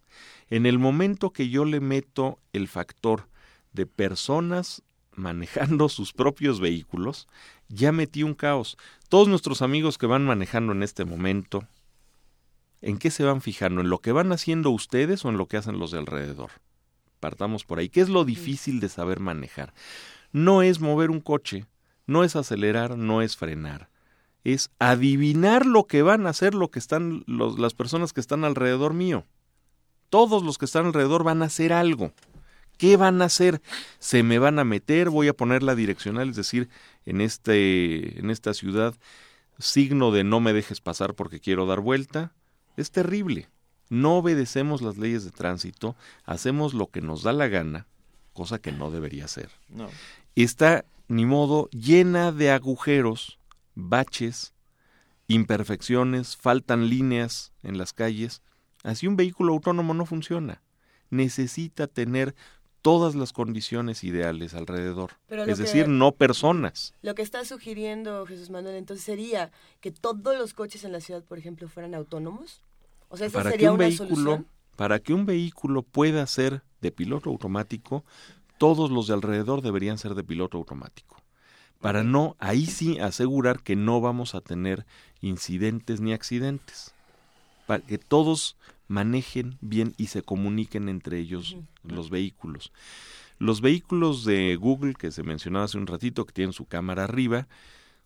[0.50, 3.28] En el momento que yo le meto el factor
[3.72, 4.82] de personas
[5.16, 7.28] manejando sus propios vehículos,
[7.68, 8.76] ya metí un caos.
[9.08, 11.66] Todos nuestros amigos que van manejando en este momento,
[12.82, 13.80] ¿en qué se van fijando?
[13.80, 16.50] ¿En lo que van haciendo ustedes o en lo que hacen los de alrededor?
[17.20, 17.88] Partamos por ahí.
[17.88, 19.72] ¿Qué es lo difícil de saber manejar?
[20.32, 21.66] No es mover un coche,
[22.06, 23.88] no es acelerar, no es frenar.
[24.44, 28.94] Es adivinar lo que van a hacer lo que están las personas que están alrededor
[28.94, 29.24] mío.
[30.08, 32.12] Todos los que están alrededor van a hacer algo.
[32.76, 33.62] ¿Qué van a hacer?
[33.98, 36.68] Se me van a meter, voy a poner la direccional, es decir,
[37.04, 38.94] en este en esta ciudad
[39.58, 42.32] signo de no me dejes pasar porque quiero dar vuelta.
[42.76, 43.48] Es terrible.
[43.88, 47.86] No obedecemos las leyes de tránsito, hacemos lo que nos da la gana,
[48.32, 49.50] cosa que no debería ser.
[49.68, 49.88] No.
[50.34, 53.38] Está, ni modo, llena de agujeros,
[53.74, 54.54] baches,
[55.28, 58.42] imperfecciones, faltan líneas en las calles.
[58.82, 60.62] Así un vehículo autónomo no funciona.
[61.10, 62.34] Necesita tener
[62.86, 65.10] todas las condiciones ideales alrededor.
[65.28, 66.94] es decir, no personas.
[67.02, 71.24] Lo que está sugiriendo Jesús Manuel entonces sería que todos los coches en la ciudad,
[71.24, 72.62] por ejemplo, fueran autónomos.
[73.08, 74.46] O sea, esa para sería que un una vehículo, solución.
[74.76, 78.04] para que un vehículo pueda ser de piloto automático,
[78.56, 81.20] todos los de alrededor deberían ser de piloto automático.
[81.80, 84.86] Para no, ahí sí asegurar que no vamos a tener
[85.20, 86.94] incidentes ni accidentes.
[87.66, 88.56] Para que todos
[88.88, 92.72] manejen bien y se comuniquen entre ellos los vehículos.
[93.38, 97.48] Los vehículos de Google que se mencionaba hace un ratito, que tienen su cámara arriba,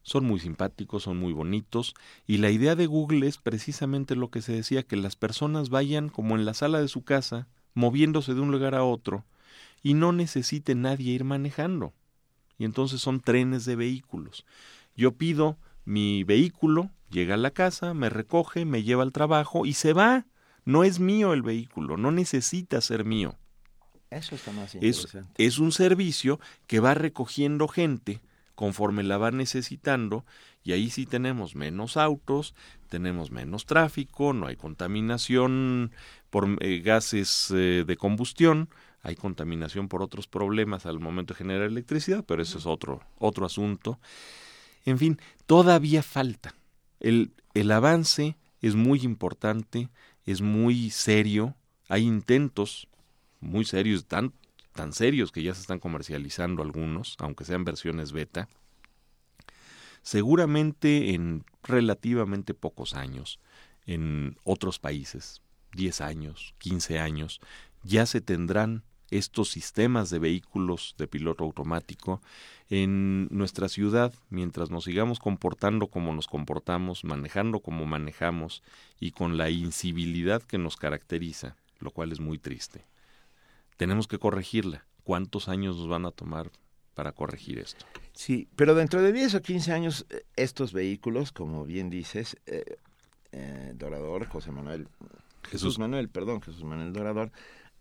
[0.02, 1.94] son muy simpáticos, son muy bonitos,
[2.26, 6.08] y la idea de Google es precisamente lo que se decía, que las personas vayan
[6.08, 9.24] como en la sala de su casa, moviéndose de un lugar a otro,
[9.82, 11.92] y no necesite nadie ir manejando.
[12.58, 14.44] Y entonces son trenes de vehículos.
[14.96, 19.74] Yo pido mi vehículo, llega a la casa, me recoge, me lleva al trabajo y
[19.74, 20.26] se va.
[20.64, 23.36] No es mío el vehículo, no necesita ser mío.
[24.10, 25.46] Eso está más Es, interesante.
[25.46, 28.20] es un servicio que va recogiendo gente
[28.54, 30.26] conforme la va necesitando
[30.62, 32.54] y ahí sí tenemos menos autos,
[32.88, 35.92] tenemos menos tráfico, no hay contaminación
[36.28, 38.68] por eh, gases eh, de combustión,
[39.02, 43.46] hay contaminación por otros problemas al momento de generar electricidad, pero eso es otro, otro
[43.46, 43.98] asunto.
[44.84, 46.54] En fin, todavía falta.
[47.00, 49.88] El, el avance es muy importante,
[50.30, 51.56] es muy serio,
[51.88, 52.88] hay intentos
[53.40, 54.32] muy serios, tan,
[54.74, 58.48] tan serios que ya se están comercializando algunos, aunque sean versiones beta.
[60.02, 63.38] Seguramente en relativamente pocos años,
[63.86, 65.42] en otros países,
[65.74, 67.40] 10 años, 15 años,
[67.82, 72.20] ya se tendrán estos sistemas de vehículos de piloto automático
[72.68, 78.62] en nuestra ciudad, mientras nos sigamos comportando como nos comportamos, manejando como manejamos
[79.00, 82.84] y con la incivilidad que nos caracteriza, lo cual es muy triste.
[83.76, 84.84] Tenemos que corregirla.
[85.02, 86.50] ¿Cuántos años nos van a tomar
[86.94, 87.86] para corregir esto?
[88.12, 92.76] Sí, pero dentro de 10 o 15 años, eh, estos vehículos, como bien dices, eh,
[93.32, 94.86] eh, Dorador, José Manuel,
[95.42, 95.78] Jesús, Jesús.
[95.78, 97.32] Manuel, perdón, Jesús Manuel Dorador,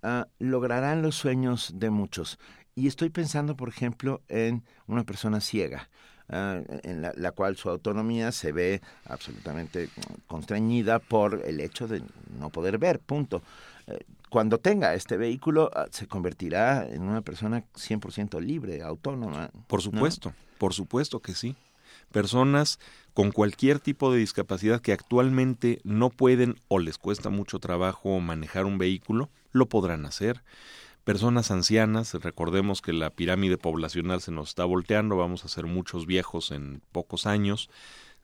[0.03, 2.39] ah, lograrán los sueños de muchos.
[2.75, 5.89] Y estoy pensando, por ejemplo, en una persona ciega.
[6.29, 9.89] ah, en la, la cual su autonomía se ve absolutamente
[10.27, 12.03] constreñida por el hecho de
[12.39, 13.41] no poder ver, punto.
[13.88, 19.49] Eh, Cuando tenga este vehículo, ah, se convertirá en una persona 100% libre, autónoma.
[19.67, 19.83] Por ¿no?
[19.83, 21.55] supuesto, por supuesto que sí.
[22.11, 22.79] Personas
[23.13, 28.65] con cualquier tipo de discapacidad que actualmente no pueden o les cuesta mucho trabajo manejar
[28.65, 30.43] un vehículo, lo podrán hacer.
[31.03, 36.05] Personas ancianas, recordemos que la pirámide poblacional se nos está volteando, vamos a ser muchos
[36.05, 37.69] viejos en pocos años,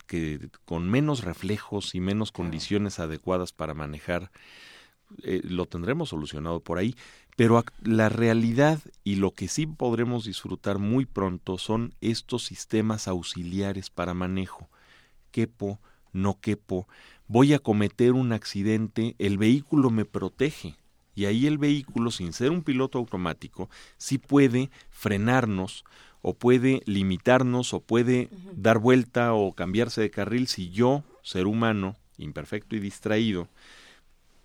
[0.07, 4.31] que con menos reflejos y menos condiciones adecuadas para manejar,
[5.23, 6.95] eh, lo tendremos solucionado por ahí.
[7.35, 13.89] Pero la realidad y lo que sí podremos disfrutar muy pronto son estos sistemas auxiliares
[13.89, 14.69] para manejo.
[15.31, 15.79] Quepo,
[16.13, 16.87] no quepo,
[17.27, 20.75] voy a cometer un accidente, el vehículo me protege.
[21.13, 25.85] Y ahí el vehículo, sin ser un piloto automático, sí puede frenarnos
[26.21, 31.95] o puede limitarnos o puede dar vuelta o cambiarse de carril si yo, ser humano,
[32.17, 33.47] imperfecto y distraído,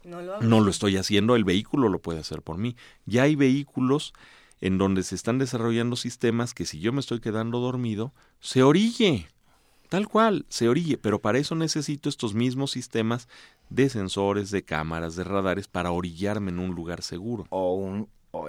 [0.05, 0.43] No lo hago.
[0.43, 2.77] no lo estoy haciendo, el vehículo lo puede hacer por mí.
[3.07, 4.15] Ya hay vehículos
[4.61, 9.29] en donde se están desarrollando sistemas que si yo me estoy quedando dormido, se orille.
[9.89, 13.29] Tal cual, se orille, pero para eso necesito estos mismos sistemas
[13.71, 17.47] de sensores, de cámaras, de radares para orillarme en un lugar seguro.
[17.51, 18.49] O, un, o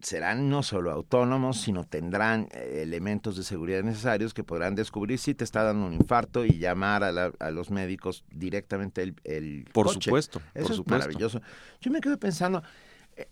[0.00, 5.34] serán no solo autónomos, sino tendrán eh, elementos de seguridad necesarios que podrán descubrir si
[5.34, 10.40] te está dando un infarto y llamar a, los médicos directamente el, el Por supuesto,
[10.54, 11.40] Eso es maravilloso.
[11.80, 12.62] Yo me quedo pensando,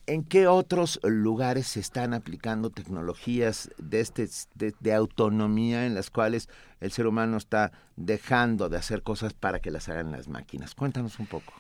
[0.07, 6.49] ¿En qué otros lugares se están aplicando tecnologías de, este, de, autonomía en las cuales
[6.81, 10.75] el ser humano está dejando de hacer cosas para que las hagan las máquinas?
[10.75, 11.53] Cuéntanos un poco.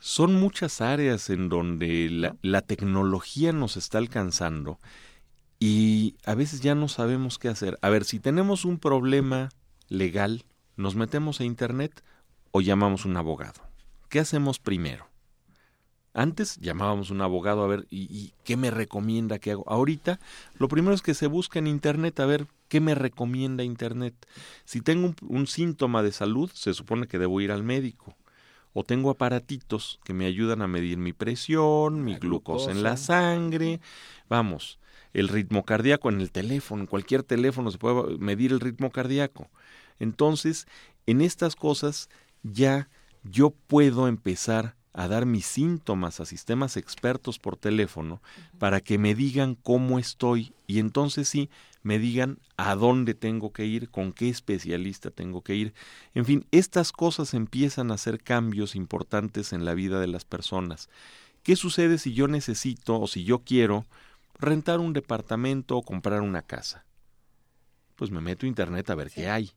[0.00, 4.78] Son muchas áreas en donde la, la tecnología nos está alcanzando
[5.58, 7.78] y a veces ya no sabemos qué hacer.
[7.82, 9.48] A ver, si tenemos un problema
[9.88, 10.44] legal,
[10.76, 12.04] nos metemos a Internet
[12.52, 13.60] o llamamos un abogado.
[14.08, 15.08] ¿Qué hacemos primero?
[16.14, 19.64] Antes llamábamos a un abogado a ver, ¿y, qué me recomienda que hago?
[19.68, 20.18] Ahorita,
[20.58, 24.14] lo primero es que se busca en Internet a ver qué me recomienda Internet.
[24.64, 28.16] Si tengo un, síntoma de salud, se supone que debo ir al médico.
[28.72, 33.80] O tengo aparatitos que me ayudan a medir mi presión, mi glucosa en la sangre.
[34.28, 34.78] Vamos,
[35.12, 39.48] el ritmo cardíaco en el teléfono, en cualquier teléfono se puede medir el ritmo cardíaco.
[39.98, 40.66] Entonces,
[41.06, 42.08] en estas cosas
[42.42, 42.88] ya
[43.24, 48.20] yo puedo empezar a dar mis síntomas a sistemas expertos por teléfono
[48.58, 51.50] para que me digan cómo estoy y entonces sí
[51.82, 55.74] me digan a dónde tengo que ir, con qué especialista tengo que ir.
[56.14, 60.88] En fin, estas cosas empiezan a hacer cambios importantes en la vida de las personas.
[61.42, 63.86] ¿Qué sucede si yo necesito o si yo quiero
[64.38, 66.84] rentar un departamento o comprar una casa?
[67.96, 69.52] Pues me meto a internet a ver qué hay.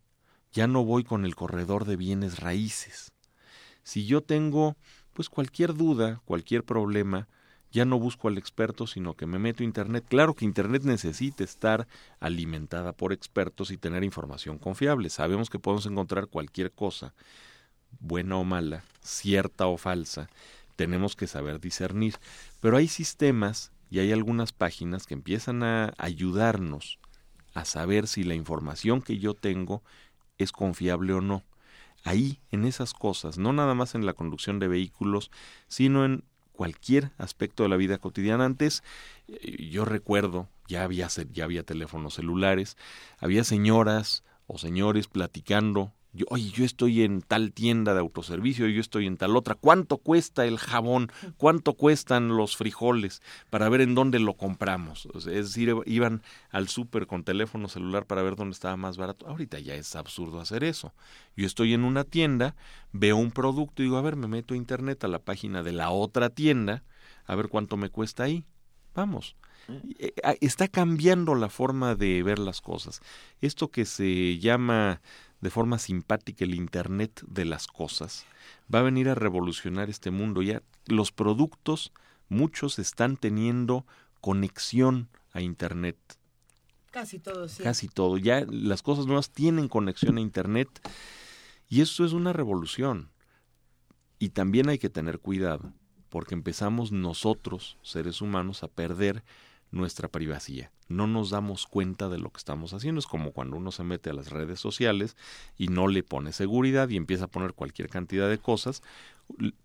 [0.53, 3.11] Ya no voy con el corredor de bienes raíces.
[3.83, 4.75] Si yo tengo
[5.13, 7.27] pues cualquier duda, cualquier problema,
[7.71, 10.05] ya no busco al experto, sino que me meto a Internet.
[10.07, 11.87] Claro que Internet necesita estar
[12.19, 15.09] alimentada por expertos y tener información confiable.
[15.09, 17.13] Sabemos que podemos encontrar cualquier cosa,
[17.99, 20.29] buena o mala, cierta o falsa.
[20.75, 22.15] Tenemos que saber discernir.
[22.59, 26.99] Pero hay sistemas y hay algunas páginas que empiezan a ayudarnos
[27.53, 29.81] a saber si la información que yo tengo
[30.37, 31.43] es confiable o no
[32.03, 35.31] ahí, en esas cosas, no nada más en la conducción de vehículos,
[35.67, 38.45] sino en cualquier aspecto de la vida cotidiana.
[38.45, 38.83] Antes,
[39.27, 42.77] eh, yo recuerdo, ya había, ya había teléfonos celulares,
[43.19, 48.81] había señoras o señores platicando yo, oye, yo estoy en tal tienda de autoservicio, yo
[48.81, 51.11] estoy en tal otra, ¿cuánto cuesta el jabón?
[51.37, 53.21] ¿Cuánto cuestan los frijoles?
[53.49, 55.07] Para ver en dónde lo compramos.
[55.15, 59.27] es decir, iban al súper con teléfono celular para ver dónde estaba más barato.
[59.27, 60.93] Ahorita ya es absurdo hacer eso.
[61.37, 62.55] Yo estoy en una tienda,
[62.91, 65.71] veo un producto y digo, a ver, me meto a internet a la página de
[65.71, 66.83] la otra tienda,
[67.25, 68.43] a ver cuánto me cuesta ahí.
[68.93, 69.37] Vamos.
[69.99, 72.99] Eh, está cambiando la forma de ver las cosas.
[73.39, 75.01] Esto que se llama
[75.41, 78.25] de forma simpática el Internet de las cosas,
[78.73, 80.41] va a venir a revolucionar este mundo.
[80.41, 81.91] Ya los productos,
[82.29, 83.85] muchos están teniendo
[84.21, 85.97] conexión a Internet.
[86.91, 87.63] Casi todo, sí.
[87.63, 88.17] Casi todo.
[88.17, 90.69] Ya las cosas nuevas tienen conexión a Internet
[91.67, 93.09] y eso es una revolución.
[94.19, 95.73] Y también hay que tener cuidado,
[96.09, 99.23] porque empezamos nosotros, seres humanos, a perder
[99.71, 100.69] nuestra privacidad.
[100.91, 102.99] No nos damos cuenta de lo que estamos haciendo.
[102.99, 105.17] Es como cuando uno se mete a las redes sociales
[105.57, 108.83] y no le pone seguridad y empieza a poner cualquier cantidad de cosas.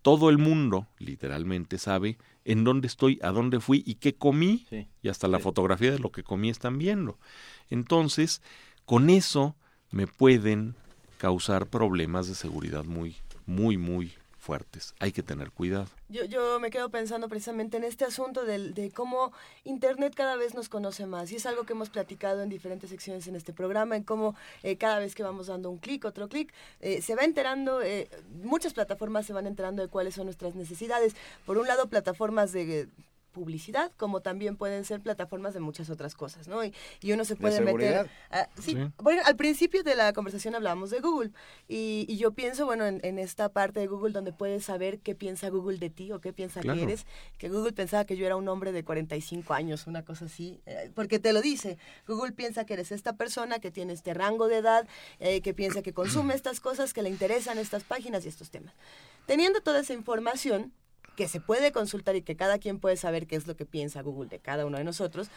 [0.01, 4.65] Todo el mundo, literalmente, sabe en dónde estoy, a dónde fui y qué comí.
[5.01, 7.17] y hasta la fotografía de lo que comí están viendo.
[7.69, 8.41] Entonces,
[8.85, 9.55] con eso
[9.91, 10.75] me pueden
[11.17, 14.13] causar problemas de seguridad muy, muy, muy
[14.47, 14.95] fuertes.
[14.99, 15.87] Hay que tener cuidado.
[16.07, 19.33] Yo, yo me quedo pensando precisamente en este asunto de, de, cómo
[19.65, 21.29] Internet cada vez nos conoce más.
[21.33, 24.77] Y es algo que hemos platicado en diferentes secciones en este programa, en cómo eh,
[24.77, 28.09] cada vez que vamos dando un clic, otro clic, eh, se va enterando, eh,
[28.41, 31.13] muchas plataformas se van enterando de cuáles son nuestras necesidades.
[31.45, 32.87] Por un lado, plataformas de
[33.37, 36.65] publicidad, como también pueden ser plataformas de muchas otras cosas, ¿no?
[36.65, 36.73] Y,
[37.13, 38.09] uno se puede meter...
[38.59, 41.31] sí, Bueno, al principio de la conversación hablábamos de Google
[41.67, 45.77] y, yo pienso, bueno, en, esta parte de Google donde puedes saber qué piensa Google
[45.77, 47.05] de ti o qué piensa que eres,
[47.37, 50.91] que Google pensaba que yo era un hombre de 45 años, una cosa así, eh,
[50.95, 54.57] porque te lo dice, Google piensa que eres esta persona que tiene este rango de
[54.57, 54.87] edad,
[55.19, 58.73] eh, que piensa que consume estas cosas, que le interesan estas páginas y estos temas.
[59.27, 60.73] Teniendo toda esa información,
[61.17, 64.03] que se puede consultar y que cada quien puede saber qué es lo que piensa
[64.03, 65.29] Google de cada uno de nosotros,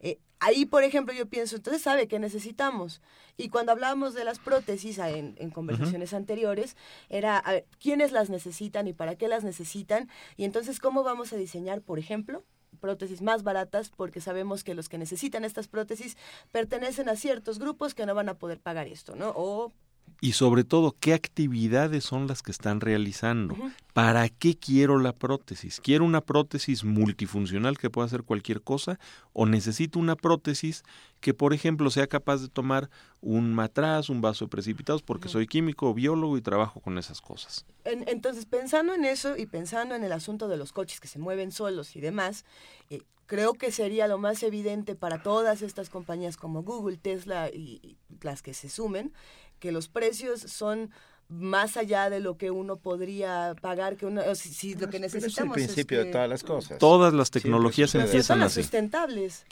[0.00, 3.00] eh, ahí, por ejemplo, yo pienso, entonces sabe qué necesitamos.
[3.36, 6.76] Y cuando hablábamos de las prótesis en, conversaciones anteriores,
[7.08, 11.32] era a ver, quiénes las necesitan y para qué las necesitan, y entonces cómo vamos
[11.32, 12.44] a diseñar, por ejemplo,
[12.80, 16.16] prótesis más baratas porque sabemos que los que necesitan estas prótesis
[16.52, 19.32] pertenecen a ciertos grupos que no van a poder pagar esto, ¿no?
[19.36, 19.72] O
[20.20, 23.56] Y sobre todo, ¿qué actividades son las que están realizando?
[23.92, 25.80] ¿Para qué quiero la prótesis?
[25.80, 28.98] ¿Quiero una prótesis multifuncional que pueda hacer cualquier cosa?
[29.32, 30.82] ¿O necesito una prótesis
[31.20, 32.90] que, por ejemplo, sea capaz de tomar
[33.20, 37.20] un matraz, un vaso de precipitados, porque soy químico o biólogo y trabajo con esas
[37.20, 37.64] cosas?
[37.84, 41.52] entonces, pensando en eso y pensando en el asunto de los coches que se mueven
[41.52, 42.44] solos y demás,
[42.90, 47.96] eh, creo que sería lo más evidente para todas estas compañías como Google, Tesla y
[48.22, 49.12] las que se sumen,
[49.58, 50.90] que los precios son
[51.28, 55.62] más allá de lo que uno podría pagar que uno si, lo que necesitamos es
[55.62, 56.78] el principio de todas las cosas.
[56.78, 58.62] Todas las tecnologías empiezan así.
[58.62, 59.44] sustentables.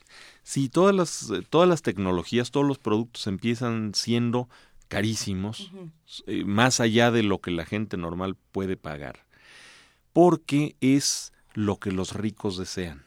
[0.43, 4.49] Sí todas las todas las tecnologías todos los productos empiezan siendo
[4.89, 5.71] carísimos
[6.27, 9.27] eh, más allá de lo que la gente normal puede pagar
[10.13, 13.06] porque es lo que los ricos desean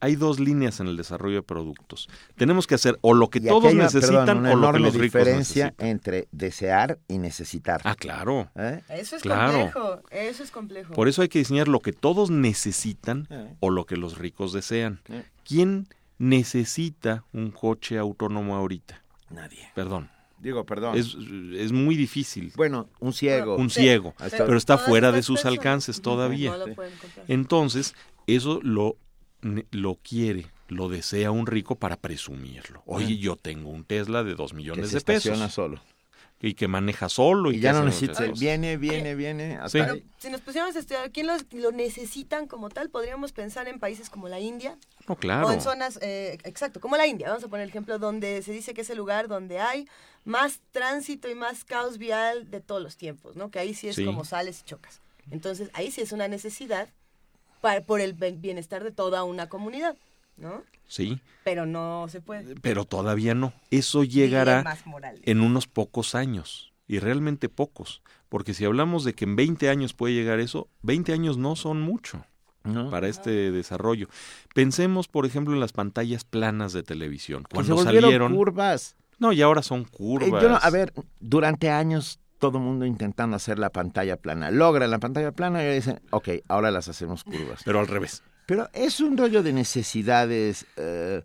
[0.00, 2.08] hay dos líneas en el desarrollo de productos.
[2.36, 6.28] Tenemos que hacer o lo que todos necesitan o lo que los ricos diferencia entre
[6.32, 7.80] desear y necesitar.
[7.84, 8.50] Ah, claro.
[8.56, 8.80] ¿Eh?
[8.88, 10.02] Eso es complejo.
[10.10, 10.94] Eso es complejo.
[10.94, 13.54] Por eso hay que diseñar lo que todos necesitan eh.
[13.60, 15.00] o lo que los ricos desean.
[15.08, 15.24] Eh.
[15.44, 19.02] ¿Quién necesita un coche autónomo ahorita?
[19.30, 19.70] Nadie.
[19.74, 20.10] Perdón.
[20.38, 20.96] Digo, perdón.
[20.96, 21.16] Es,
[21.54, 22.52] es muy difícil.
[22.54, 23.56] Bueno, un ciego.
[23.56, 24.14] Un ciego.
[24.30, 26.54] Pero está fuera de sus alcances todavía.
[27.28, 27.94] Entonces,
[28.26, 28.98] eso lo
[29.70, 32.82] lo quiere, lo desea un rico para presumirlo.
[32.86, 35.52] Oye, yo tengo un Tesla de dos millones de pesos.
[35.52, 35.80] solo.
[36.40, 37.52] Y que maneja solo.
[37.52, 38.22] Y, ya no necesita.
[38.38, 39.56] Viene, viene, viene.
[39.56, 44.10] Hasta Si nos pusiéramos a estudiar quién lo necesitan como tal, podríamos pensar en países
[44.10, 44.76] como la India.
[45.08, 45.46] No, claro.
[45.46, 47.28] O en zonas, eh, exacto, como la India.
[47.28, 49.88] Vamos a poner el ejemplo donde se dice que es el lugar donde hay
[50.24, 53.50] más tránsito y más caos vial de todos los tiempos, ¿no?
[53.50, 55.00] Que ahí sí es como sales y chocas.
[55.30, 56.88] Entonces, ahí sí es una necesidad
[57.86, 59.96] por el bienestar de toda una comunidad,
[60.36, 60.62] ¿no?
[60.86, 61.20] Sí.
[61.44, 62.54] Pero no se puede.
[62.56, 63.52] Pero todavía no.
[63.70, 64.76] Eso llegará
[65.22, 69.94] en unos pocos años, y realmente pocos, porque si hablamos de que en 20 años
[69.94, 72.24] puede llegar eso, 20 años no son mucho.
[72.90, 74.08] para este desarrollo.
[74.54, 77.44] Pensemos, por ejemplo, en las pantallas planas de televisión.
[77.52, 78.96] Cuando salieron curvas.
[79.18, 80.42] No, y ahora son curvas.
[80.42, 84.50] Eh, a ver, durante años todo el mundo intentando hacer la pantalla plana.
[84.50, 87.62] Logran la pantalla plana y dicen, ok, ahora las hacemos curvas.
[87.64, 88.22] Pero al revés.
[88.46, 91.22] Pero es un rollo de necesidades eh,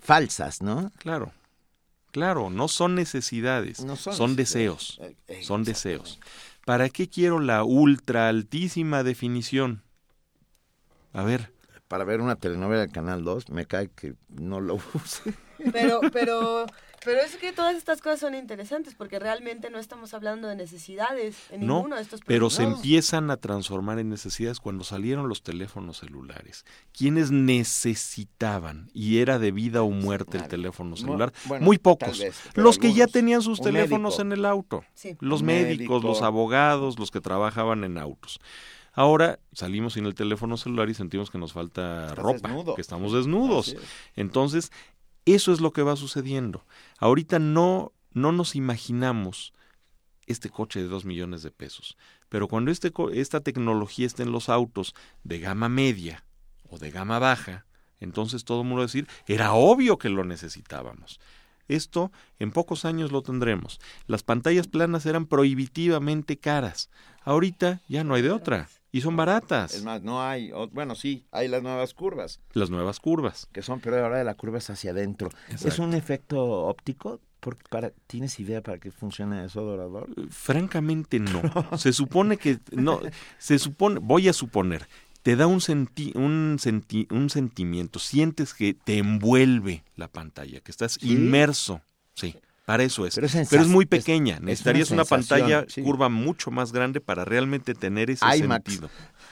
[0.00, 0.92] falsas, ¿no?
[0.98, 1.32] Claro.
[2.12, 5.00] Claro, no son necesidades, son, deseos.
[5.26, 6.20] Eh, son deseos.
[6.64, 9.82] ¿Para qué quiero la ultra altísima definición?
[11.12, 11.52] A ver.
[11.88, 15.34] Para ver una telenovela del Canal 2, me cae que no lo use.
[15.72, 16.66] Pero, pero
[17.04, 21.36] pero es que todas estas cosas son interesantes porque realmente no estamos hablando de necesidades
[21.50, 25.98] en ninguno de estos Pero se empiezan a transformar en necesidades cuando salieron los teléfonos
[25.98, 26.64] celulares.
[26.96, 31.32] ¿Quiénes necesitaban y era de vida o muerte el teléfono celular?
[31.60, 32.22] Muy pocos.
[32.54, 34.84] los que ya tenían sus teléfonos en el auto.
[35.20, 38.40] Los médicos, los abogados, los que trabajaban en autos.
[38.96, 43.76] Ahora salimos sin el teléfono celular y sentimos que nos falta ropa, que estamos desnudos.
[44.14, 44.70] Entonces,
[45.24, 46.66] eso es lo que va sucediendo.
[46.98, 49.52] Ahorita no, no nos imaginamos
[50.26, 51.96] este coche de dos millones de pesos.
[52.28, 56.24] Pero cuando este, esta tecnología esté en los autos de gama media
[56.68, 57.66] o de gama baja,
[58.00, 61.20] entonces todo el mundo va a decir, era obvio que lo necesitábamos.
[61.68, 63.80] Esto en pocos años lo tendremos.
[64.06, 66.90] Las pantallas planas eran prohibitivamente caras.
[67.22, 68.68] Ahorita ya no hay de otra.
[68.94, 69.74] Y son baratas.
[69.74, 72.38] Es más, no hay, bueno, sí, hay las nuevas curvas.
[72.52, 73.48] Las nuevas curvas.
[73.50, 75.30] Que son, pero ahora la curva es hacia adentro.
[75.48, 77.20] ¿Es un efecto óptico?
[77.70, 80.08] Para, ¿Tienes idea para qué funciona eso, Dorador?
[80.30, 81.42] Francamente no.
[81.76, 83.00] se supone que, no,
[83.38, 84.86] se supone, voy a suponer,
[85.24, 90.70] te da un, senti, un, senti, un sentimiento, sientes que te envuelve la pantalla, que
[90.70, 91.80] estás inmerso.
[92.14, 92.36] Sí.
[92.64, 93.14] Para eso es.
[93.14, 93.26] Pero
[93.62, 94.38] es, muy pequeña.
[94.40, 98.88] Necesitarías una, pantalla curva mucho más grande para realmente tener ese sentido.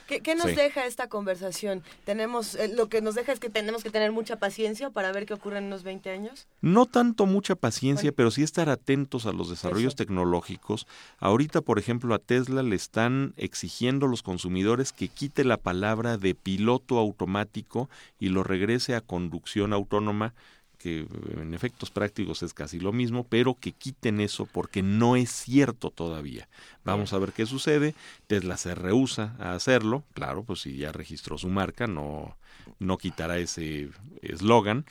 [0.07, 1.83] ¿Qué, nos deja esta conversación?
[2.05, 5.25] Tenemos eh, Lo que nos deja es que tenemos que tener mucha paciencia para ver
[5.25, 6.47] qué ocurre en unos 20 años.
[6.61, 10.87] No tanto mucha paciencia, pero sí estar atentos a los desarrollos tecnológicos.
[11.19, 16.19] Ahorita, por ejemplo, a Tesla le están exigiendo a los consumidores que quite la palabra
[16.19, 20.35] de piloto automático y lo regrese a conducción autónoma
[20.83, 21.07] que
[21.37, 25.91] en efectos prácticos es casi lo mismo, pero que quiten eso porque no es cierto
[25.91, 26.49] todavía.
[26.85, 27.95] Vamos a ver qué sucede.
[28.27, 32.37] Tesla se rehúsa a hacerlo, claro, pues si ya registró su marca, no,
[32.79, 34.85] no quitará ese eslogan.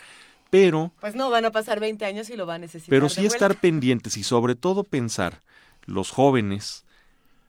[0.49, 0.91] Pero.
[1.01, 2.89] Pues no, van a pasar 20 años y lo va a necesitar.
[2.89, 5.41] Pero sí estar pendientes y sobre todo pensar
[5.85, 6.85] los jóvenes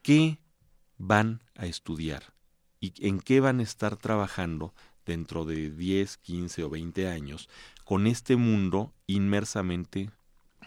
[0.02, 0.38] qué
[0.98, 2.32] van a estudiar
[2.80, 4.74] y en qué van a estar trabajando
[5.04, 7.48] dentro de 10, 15 o 20 años
[7.92, 10.08] con este mundo inmersamente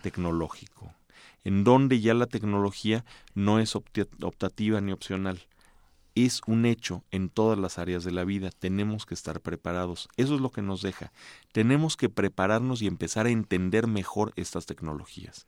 [0.04, 0.94] tecnológico.
[1.44, 3.04] en donde ya la tecnología
[3.34, 5.48] no es optativa ni opcional.
[6.14, 8.52] Es un hecho en todas las áreas de la vida.
[8.52, 10.08] Tenemos que estar preparados.
[10.18, 11.12] Eso es lo que nos deja.
[11.52, 15.48] Tenemos que prepararnos y empezar a entender mejor estas tecnologías.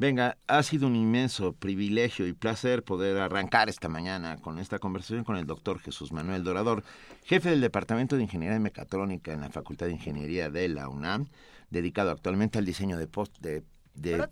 [0.00, 5.24] Venga, ha sido un inmenso privilegio y placer poder arrancar esta mañana con esta conversación
[5.24, 6.82] con el doctor Jesús Manuel Dorador,
[7.26, 11.26] jefe del Departamento de Ingeniería Mecatrónica en la Facultad de Ingeniería de la UNAM,
[11.68, 13.62] dedicado actualmente al diseño de, post, de,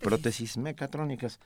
[0.01, 1.39] prótesis mecatrónicas.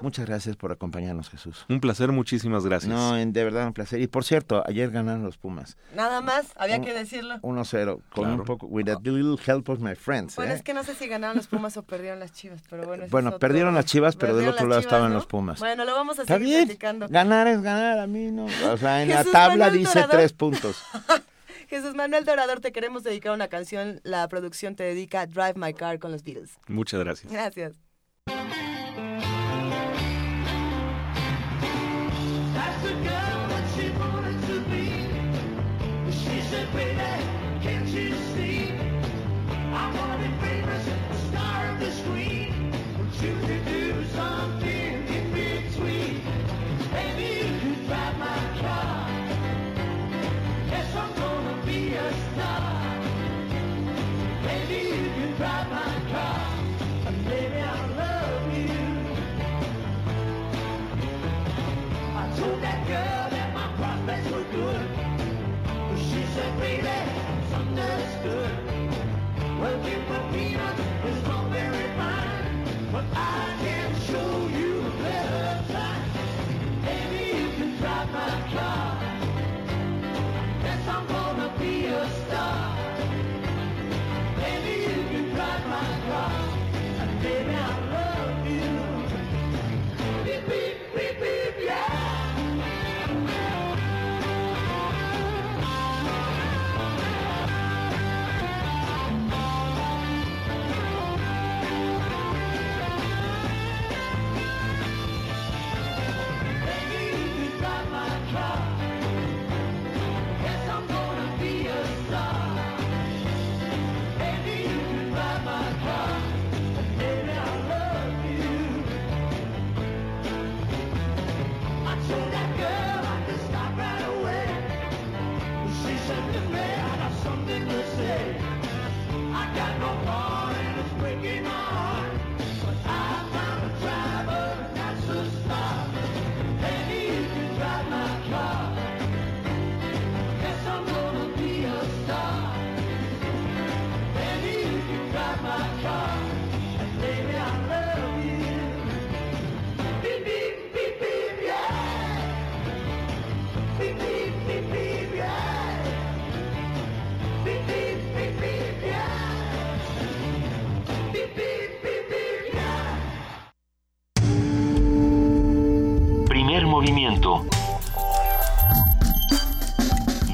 [0.00, 1.64] Muchas gracias por acompañarnos, Jesús.
[1.68, 2.90] Un placer, muchísimas gracias.
[2.90, 4.00] No, de verdad un placer.
[4.00, 5.76] Y por cierto, ayer ganaron los Pumas.
[5.94, 7.36] Nada más, había que decirlo.
[7.40, 10.36] 1-0, con un poco, with a little help of my friends.
[10.36, 10.56] Bueno, ¿eh?
[10.56, 13.06] es que no sé si ganaron los Pumas o perdieron las Chivas, pero bueno.
[13.10, 15.58] Bueno, perdieron las Chivas, pero del otro lado estaban los Pumas.
[15.58, 17.08] Bueno, lo vamos a ¿Está seguir platicando.
[17.08, 18.46] Ganar es ganar, a mí no.
[18.46, 20.82] O sea, en la tabla dice tres puntos.
[21.68, 24.00] Jesús Manuel Dorador, te queremos dedicar una canción.
[24.02, 26.58] La producción te dedica Drive My Car con los Beatles.
[26.66, 27.32] Muchas gracias.
[27.32, 27.89] Gracias.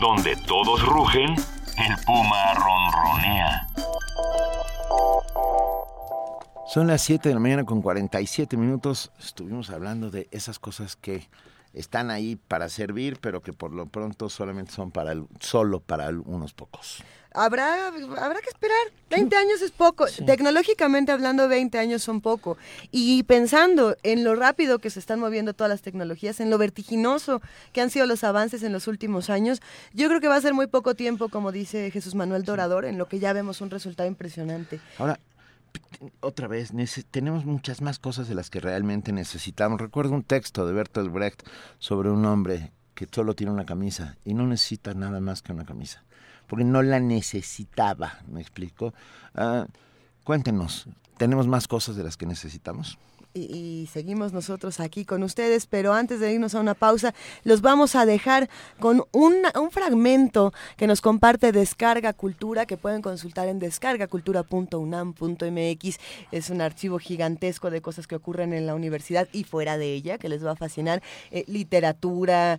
[0.01, 3.67] Donde todos rugen, el puma ronronea.
[6.69, 9.11] Son las 7 de la mañana con 47 minutos.
[9.19, 11.29] Estuvimos hablando de esas cosas que
[11.73, 16.55] están ahí para servir, pero que por lo pronto solamente son para solo para unos
[16.55, 17.03] pocos
[17.37, 18.77] habrá, habrá que esperar.
[19.11, 20.07] 20 años es poco.
[20.25, 22.57] Tecnológicamente hablando, 20 años son poco.
[22.91, 27.41] Y pensando en lo rápido que se están moviendo todas las tecnologías, en lo vertiginoso
[27.73, 29.61] que han sido los avances en los últimos años,
[29.93, 32.99] yo creo que va a ser muy poco tiempo, como dice Jesús Manuel Dorador, en
[32.99, 34.81] lo que ya vemos un resultado impresionante.
[34.99, 35.21] Ahora,
[36.21, 36.73] otra vez,
[37.11, 39.81] tenemos muchas más cosas de las que realmente necesitamos.
[39.81, 41.43] Recuerdo un texto de Bertolt Brecht
[41.79, 45.67] sobre un hombre que solo tiene una camisa y no necesita nada más que una
[45.67, 46.06] camisa
[46.47, 48.95] porque no la necesitaba, ¿me explico?
[49.35, 49.67] Ah,
[50.25, 50.87] cuéntenos,
[51.17, 52.99] ¿tenemos más cosas de las que necesitamos?
[53.37, 57.95] y, seguimos nosotros aquí con ustedes, pero antes de irnos a una pausa, los vamos
[57.95, 58.49] a dejar
[58.81, 65.97] con un fragmento que nos comparte Descarga Cultura, que pueden consultar en descargacultura.unam.mx.
[66.33, 70.19] Es un archivo gigantesco de cosas que ocurren en la universidad y fuera de ella,
[70.19, 71.03] que les va a fascinar.
[71.31, 72.59] Eh, literatura,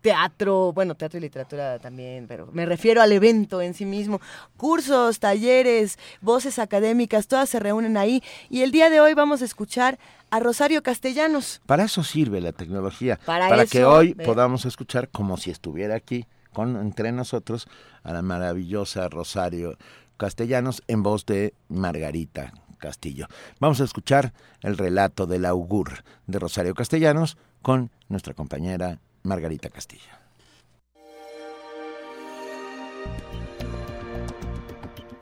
[0.00, 4.20] teatro, bueno, teatro y literatura también, pero me refiero al evento en sí mismo.
[4.56, 8.22] Cursos, talleres, voces académicas, todas se reúnen ahí.
[8.50, 9.98] Y el día de hoy vamos a escuchar
[10.30, 11.60] a Rosario Castellanos.
[11.66, 16.76] Para eso sirve la tecnología, para, que hoy podamos escuchar como si estuviera aquí con
[16.76, 17.68] entre nosotros
[18.02, 19.76] a la maravillosa Rosario
[20.16, 23.26] Castellanos en voz de Margarita Castillo.
[23.60, 24.32] Vamos a escuchar
[24.62, 30.10] el relato del augur de Rosario Castellanos con nuestra compañera Margarita Castillo.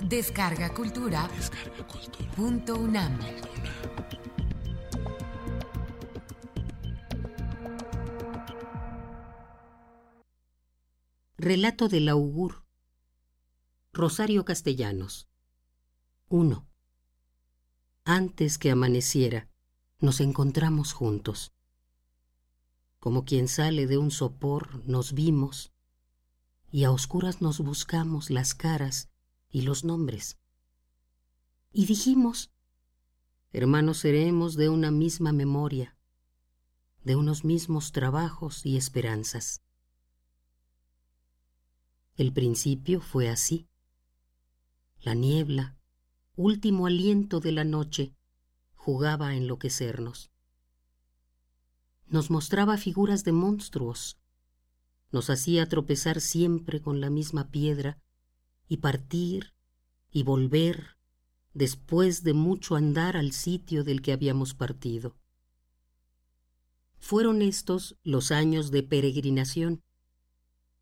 [0.01, 1.29] Descarga Cultura.
[2.37, 3.19] Punto UNAM.
[11.39, 12.65] Relato del augur.
[13.93, 15.29] Rosario Castellanos.
[16.29, 16.67] 1.
[18.05, 19.49] Antes que amaneciera,
[19.99, 21.56] nos encontramos juntos.
[23.07, 25.71] Como quien sale de un sopor, nos vimos,
[26.73, 29.11] y a oscuras nos buscamos las caras
[29.49, 30.41] y los nombres.
[31.71, 32.51] Y dijimos,
[33.53, 35.97] hermanos seremos de una misma memoria,
[37.05, 39.63] de unos mismos trabajos y esperanzas.
[42.17, 43.69] El principio fue así.
[44.99, 45.79] La niebla,
[46.35, 48.17] último aliento de la noche,
[48.75, 50.33] jugaba a enloquecernos.
[52.09, 54.19] Nos mostraba figuras de monstruos,
[55.11, 57.99] nos hacía tropezar siempre con la misma piedra
[58.69, 59.55] y partir
[60.11, 60.97] y volver
[61.55, 65.17] después de mucho andar al sitio del que habíamos partido.
[66.99, 69.83] Fueron estos los años de peregrinación,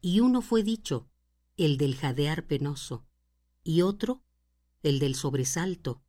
[0.00, 1.08] y uno fue dicho,
[1.56, 3.06] el del jadear penoso,
[3.62, 4.22] y otro,
[4.82, 6.02] el del sobresalto,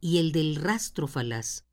[0.00, 1.66] y el del rastro falaz.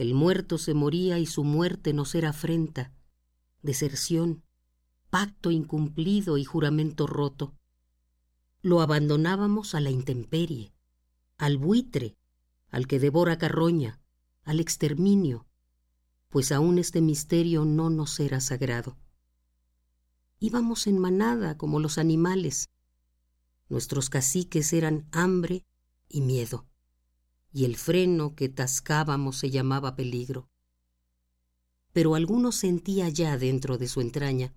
[0.00, 2.94] El muerto se moría y su muerte nos era afrenta,
[3.60, 4.42] deserción,
[5.10, 7.54] pacto incumplido y juramento roto.
[8.62, 10.72] Lo abandonábamos a la intemperie,
[11.36, 12.16] al buitre,
[12.70, 14.00] al que devora carroña,
[14.42, 15.46] al exterminio,
[16.30, 18.96] pues aún este misterio no nos era sagrado.
[20.38, 22.70] Íbamos en manada como los animales.
[23.68, 25.66] Nuestros caciques eran hambre
[26.08, 26.69] y miedo,
[27.52, 30.48] y el freno que tascábamos se llamaba peligro.
[31.92, 34.54] Pero alguno sentía ya dentro de su entraña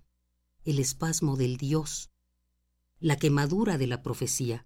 [0.66, 2.10] el espasmo del Dios,
[3.00, 4.66] la quemadura de la profecía.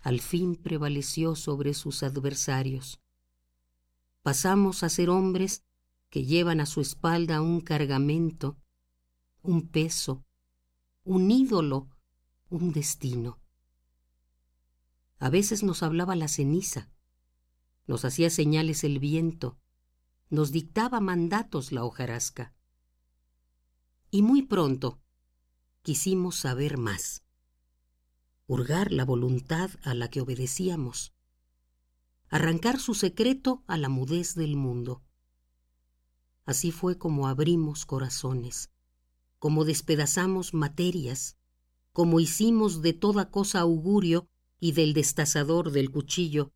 [0.00, 3.00] Al fin prevaleció sobre sus adversarios.
[4.22, 5.64] Pasamos a ser hombres
[6.08, 8.56] que llevan a su espalda un cargamento
[9.42, 10.24] un peso,
[11.04, 11.88] un ídolo,
[12.50, 13.40] un destino.
[15.18, 16.90] A veces nos hablaba la ceniza,
[17.86, 19.58] nos hacía señales el viento,
[20.30, 22.54] nos dictaba mandatos la hojarasca.
[24.10, 25.00] Y muy pronto
[25.82, 27.24] quisimos saber más,
[28.46, 31.14] hurgar la voluntad a la que obedecíamos,
[32.28, 35.02] arrancar su secreto a la mudez del mundo.
[36.44, 38.70] Así fue como abrimos corazones,
[39.38, 41.36] como despedazamos materias,
[41.92, 44.28] como hicimos de toda cosa augurio
[44.60, 46.52] y del destazador del cuchillo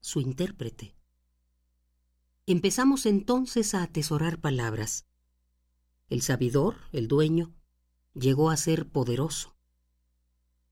[0.00, 0.94] su intérprete.
[2.46, 5.06] Empezamos entonces a atesorar palabras.
[6.08, 7.54] El sabidor, el dueño,
[8.14, 9.56] llegó a ser poderoso.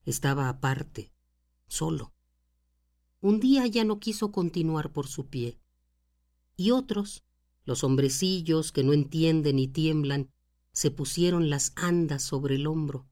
[0.05, 1.11] Estaba aparte,
[1.67, 2.13] solo.
[3.19, 5.59] Un día ya no quiso continuar por su pie.
[6.55, 7.23] Y otros,
[7.65, 10.31] los hombrecillos que no entienden y tiemblan,
[10.71, 13.07] se pusieron las andas sobre el hombro.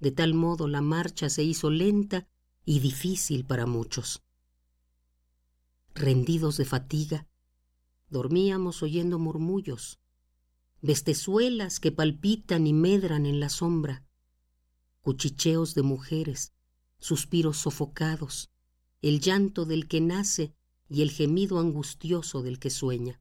[0.00, 2.28] De tal modo la marcha se hizo lenta
[2.64, 4.22] y difícil para muchos.
[5.94, 7.28] Rendidos de fatiga,
[8.08, 10.00] dormíamos oyendo murmullos,
[10.80, 14.04] bestezuelas que palpitan y medran en la sombra,
[15.00, 16.52] cuchicheos de mujeres,
[16.98, 18.50] suspiros sofocados,
[19.02, 20.54] el llanto del que nace
[20.88, 23.20] y el gemido angustioso del que sueña.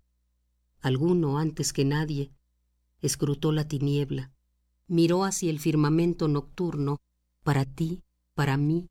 [0.80, 2.34] Alguno antes que nadie
[3.02, 4.32] escrutó la tiniebla,
[4.88, 7.02] miró hacia el firmamento nocturno,
[7.44, 8.88] para ti, para mí,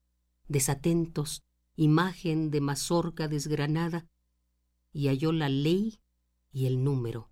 [0.48, 1.42] desatentos,
[1.76, 4.06] imagen de mazorca desgranada,
[4.92, 6.00] y halló la ley
[6.50, 7.30] y el número.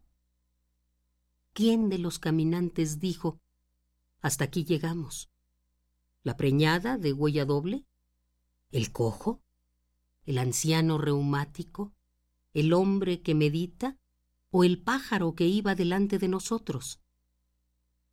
[1.53, 3.41] ¿Quién de los caminantes dijo,
[4.21, 5.31] hasta aquí llegamos?
[6.23, 7.85] ¿La preñada de huella doble?
[8.71, 9.43] ¿El cojo?
[10.25, 11.93] ¿El anciano reumático?
[12.53, 14.01] ¿El hombre que medita?
[14.51, 17.01] o el pájaro que iba delante de nosotros.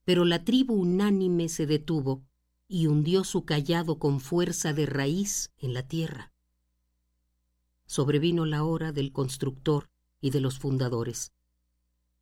[0.04, 2.27] Pero la tribu unánime se detuvo
[2.68, 6.34] y hundió su callado con fuerza de raíz en la tierra.
[7.86, 9.90] Sobrevino la hora del constructor
[10.20, 11.32] y de los fundadores.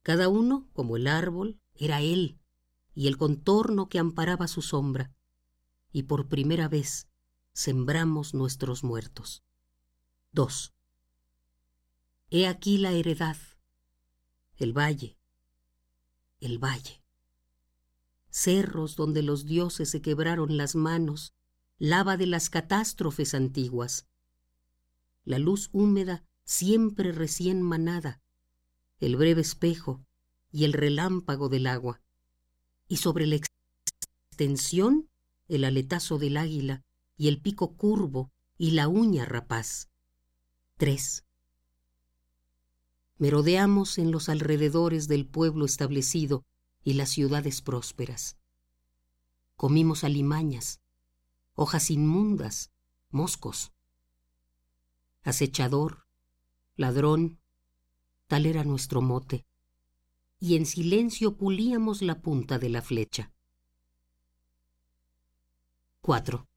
[0.04, 2.40] Cada uno, como el árbol, era él
[2.94, 5.12] y el contorno que amparaba su sombra,
[5.92, 7.08] y por primera vez
[7.54, 9.44] sembramos nuestros muertos.
[10.32, 10.74] 2.
[12.30, 13.38] He aquí la heredad,
[14.58, 15.18] el valle,
[16.40, 17.05] el valle.
[18.38, 21.34] Cerros donde los dioses se quebraron las manos
[21.78, 24.08] lava de las catástrofes antiguas.
[25.24, 28.20] La luz húmeda siempre recién manada,
[29.00, 30.06] el breve espejo
[30.52, 32.02] y el relámpago del agua,
[32.90, 33.38] y sobre la
[34.32, 35.10] extensión
[35.48, 36.84] el aletazo del águila
[37.16, 39.88] y el pico curvo y la uña rapaz.
[40.76, 41.24] 3.
[43.18, 46.44] Merodeamos en los alrededores del pueblo establecido
[46.86, 48.38] y las ciudades prósperas.
[49.58, 50.80] Comimos alimañas,
[51.56, 52.72] hojas inmundas,
[53.10, 53.74] moscos.
[55.24, 56.06] Acechador,
[56.76, 57.42] ladrón,
[58.28, 59.48] tal era nuestro mote,
[60.40, 63.34] y en silencio pulíamos la punta de la flecha.
[66.02, 66.48] 4.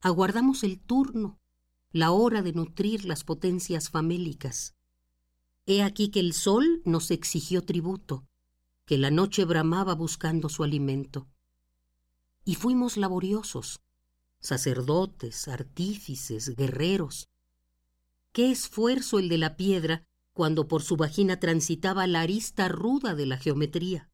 [0.00, 1.38] Aguardamos el turno,
[1.90, 4.74] la hora de nutrir las potencias famélicas.
[5.66, 8.26] He aquí que el sol nos exigió tributo,
[8.86, 11.28] que la noche bramaba buscando su alimento.
[12.44, 13.80] Y fuimos laboriosos,
[14.40, 17.28] sacerdotes, artífices, guerreros.
[18.32, 20.04] Qué esfuerzo el de la piedra
[20.34, 24.10] cuando por su vagina transitaba la arista ruda de la geometría.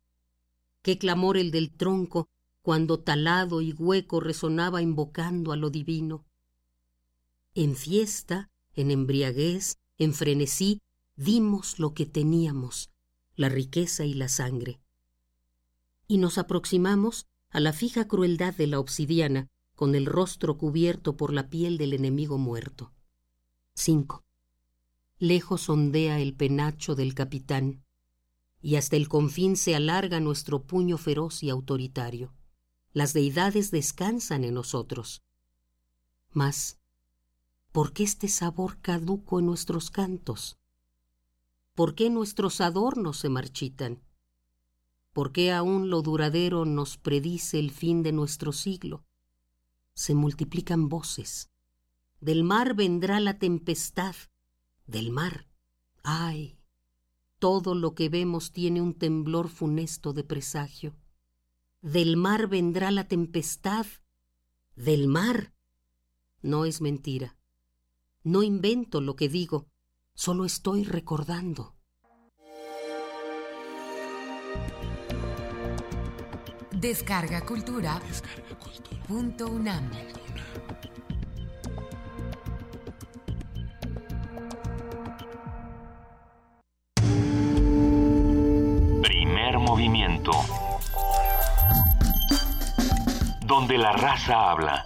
[0.82, 2.28] Qué clamor el del tronco
[2.62, 6.26] cuando talado y hueco resonaba invocando a lo divino.
[7.54, 10.80] En fiesta, en embriaguez, en frenesí,
[11.16, 12.90] dimos lo que teníamos,
[13.40, 14.80] la riqueza y la sangre.
[16.06, 21.32] Y nos aproximamos a la fija crueldad de la obsidiana, con el rostro cubierto por
[21.32, 22.92] la piel del enemigo muerto.
[23.74, 24.24] 5.
[25.18, 27.84] Lejos ondea el penacho del capitán,
[28.60, 32.34] y hasta el confín se alarga nuestro puño feroz y autoritario
[32.92, 35.22] las deidades descansan en nosotros.
[36.32, 36.78] Mas,
[37.72, 40.58] ¿por qué este sabor caduco en nuestros cantos?
[41.80, 44.02] ¿Por qué nuestros adornos se marchitan?
[45.14, 49.06] ¿Por qué aún lo duradero nos predice el fin de nuestro siglo?
[49.94, 51.48] Se multiplican voces.
[52.20, 54.14] Del mar vendrá la tempestad.
[54.84, 55.48] Del mar.
[56.02, 56.58] ¡Ay!
[57.38, 60.94] Todo lo que vemos tiene un temblor funesto de presagio
[61.80, 63.86] del mar vendrá la tempestad,
[64.76, 65.54] del mar.
[66.42, 67.38] No es mentira.
[68.22, 69.70] No invento lo que digo,
[70.14, 71.74] solo estoy recordando.
[76.72, 78.00] Descarga Cultura.
[78.08, 79.04] Descarga cultura.
[79.06, 79.90] Punto UNAM.
[89.02, 90.32] Primer movimiento
[93.44, 94.84] donde la raza habla.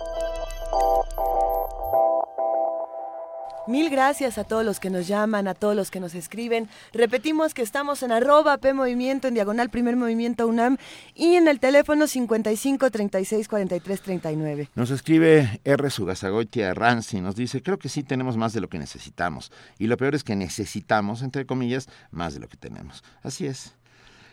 [3.67, 6.69] Mil gracias a todos los que nos llaman, a todos los que nos escriben.
[6.93, 10.77] Repetimos que estamos en arroba P en diagonal Primer Movimiento UNAM
[11.15, 14.69] y en el teléfono 55 36 43 39.
[14.75, 15.91] Nos escribe R.
[15.91, 19.51] Sugasagoitia Ranzi, nos dice, creo que sí tenemos más de lo que necesitamos.
[19.79, 23.03] Y lo peor es que necesitamos, entre comillas, más de lo que tenemos.
[23.23, 23.75] Así es.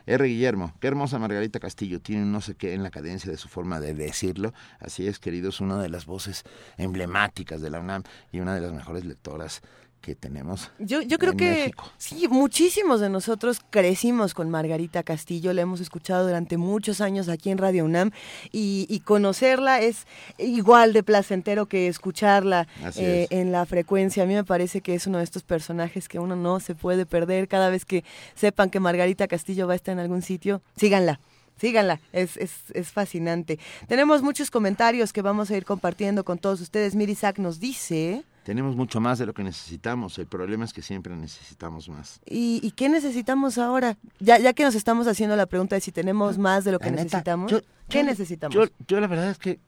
[0.06, 0.26] R.
[0.26, 3.80] Guillermo, qué hermosa Margarita Castillo, tiene no sé qué en la cadencia de su forma
[3.80, 4.54] de decirlo.
[4.80, 6.44] Así es, queridos, una de las voces
[6.78, 9.62] emblemáticas de la UNAM y una de las mejores lectoras
[10.02, 10.72] que tenemos.
[10.80, 16.26] Yo, yo creo que sí, muchísimos de nosotros crecimos con Margarita Castillo, la hemos escuchado
[16.26, 18.12] durante muchos años aquí en Radio UNAM
[18.52, 20.06] y, conocerla es
[20.38, 24.24] igual de placentero que escucharla eh, en la frecuencia.
[24.24, 27.06] A mí me parece que es uno de estos personajes que uno no se puede
[27.06, 28.04] perder cada vez que
[28.36, 30.62] sepan que Margarita Castillo va a estar en algún sitio.
[30.78, 31.20] Síganla.
[31.60, 33.60] Síganla, es, es, es, fascinante.
[33.88, 36.96] Tenemos muchos comentarios que vamos a ir compartiendo con todos ustedes.
[36.96, 38.24] Mirisak nos dice...
[38.44, 40.18] Tenemos mucho más de lo que necesitamos.
[40.18, 42.20] El problema es que siempre necesitamos más.
[42.26, 43.98] ¿Y, qué necesitamos ahora?
[44.20, 46.90] Ya, ya que nos estamos haciendo la pregunta de si tenemos más de lo que
[46.90, 47.54] necesitamos,
[47.88, 48.72] ¿qué necesitamos?
[48.88, 49.60] Yo, la verdad es que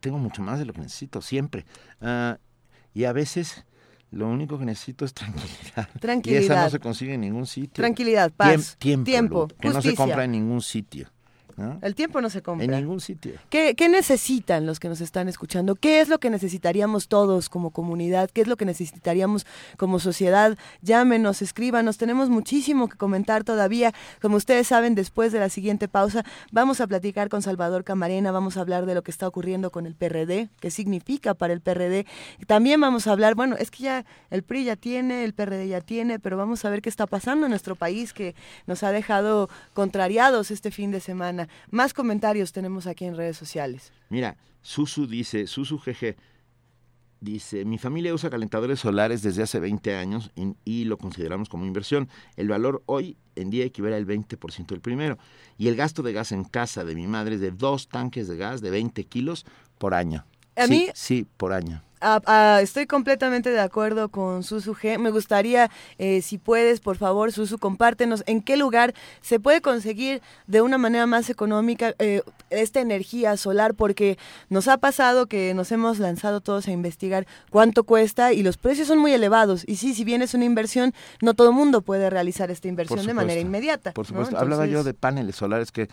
[0.00, 1.66] tengo mucho más de lo que necesito, siempre.
[2.00, 2.38] Ah,
[2.94, 3.64] y a veces
[4.10, 5.88] lo único que necesito es tranquilidad.
[6.00, 6.40] Tranquilidad.
[6.40, 7.82] Y esa no se consigue en ningún sitio.
[7.82, 8.76] Tranquilidad, paz.
[8.78, 9.04] tiempo.
[9.04, 11.08] tiempo que no se compra en ningún sitio.
[11.80, 12.64] El tiempo no se compra.
[12.64, 13.32] En ningún sitio.
[13.48, 15.74] ¿Qué, necesitan los que nos están escuchando?
[15.74, 18.30] ¿Qué es lo que necesitaríamos todos como comunidad?
[18.30, 19.46] ¿Qué es lo que necesitaríamos
[19.76, 20.58] como sociedad?
[20.82, 21.96] Llámenos, escríbanos.
[21.96, 23.94] Tenemos muchísimo que comentar todavía.
[24.20, 28.56] Como ustedes saben, después de la siguiente pausa vamos a platicar con Salvador Camarena, vamos
[28.56, 32.06] a hablar de lo que está ocurriendo con el PRD, qué significa para el PRD.
[32.46, 35.80] También vamos a hablar, bueno, es que ya el PRI ya tiene, el PRD ya
[35.80, 38.34] tiene, pero vamos a ver qué está pasando en nuestro país que
[38.66, 41.45] nos ha dejado contrariados este fin de semana.
[41.70, 43.92] Más comentarios tenemos aquí en redes sociales.
[44.08, 46.16] Mira, Susu dice, Susu GG,
[47.20, 50.32] dice, mi familia usa calentadores solares desde hace 20 años
[50.64, 52.08] y, lo consideramos como inversión.
[52.36, 55.18] El valor hoy en día equivale al 20% del primero.
[55.58, 58.36] Y el gasto de gas en casa de mi madre es de dos tanques de
[58.36, 59.46] gas de 20 kilos
[59.78, 60.24] por año.
[60.56, 61.82] A mí, sí, por año.
[62.00, 64.98] Ah, ah, estoy completamente de acuerdo con Susu G.
[64.98, 70.20] Me gustaría, eh, si puedes, por favor, Susu, compártenos en qué lugar se puede conseguir
[70.46, 74.18] de una manera más económica eh, esta energía solar, porque
[74.50, 78.88] nos ha pasado que nos hemos lanzado todos a investigar cuánto cuesta y los precios
[78.88, 79.64] son muy elevados.
[79.66, 80.92] Y sí, si bien es una inversión,
[81.22, 83.92] no todo el mundo puede realizar esta inversión de manera inmediata.
[83.92, 85.88] Por supuesto, hablaba yo de paneles solares que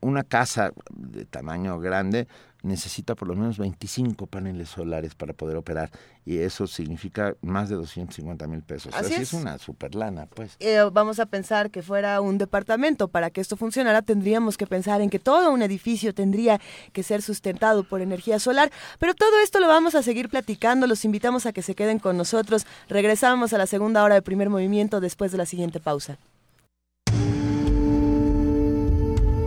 [0.00, 2.28] una casa de tamaño grande
[2.62, 5.90] necesita por lo menos 25 paneles solares para poder operar
[6.24, 8.94] y eso significa más de 250 mil pesos.
[8.94, 9.32] Así, es.
[9.32, 10.56] una super lana, pues.
[10.60, 13.08] Eh, vamos a pensar que fuera un departamento.
[13.08, 16.60] Para que esto funcionara tendríamos que pensar en que todo un edificio tendría
[16.92, 18.70] que ser sustentado por energía solar.
[18.98, 20.86] Pero todo esto lo vamos a seguir platicando.
[20.86, 22.66] Los invitamos a que se queden con nosotros.
[22.88, 26.18] Regresamos a la segunda hora de primer movimiento después de la siguiente pausa.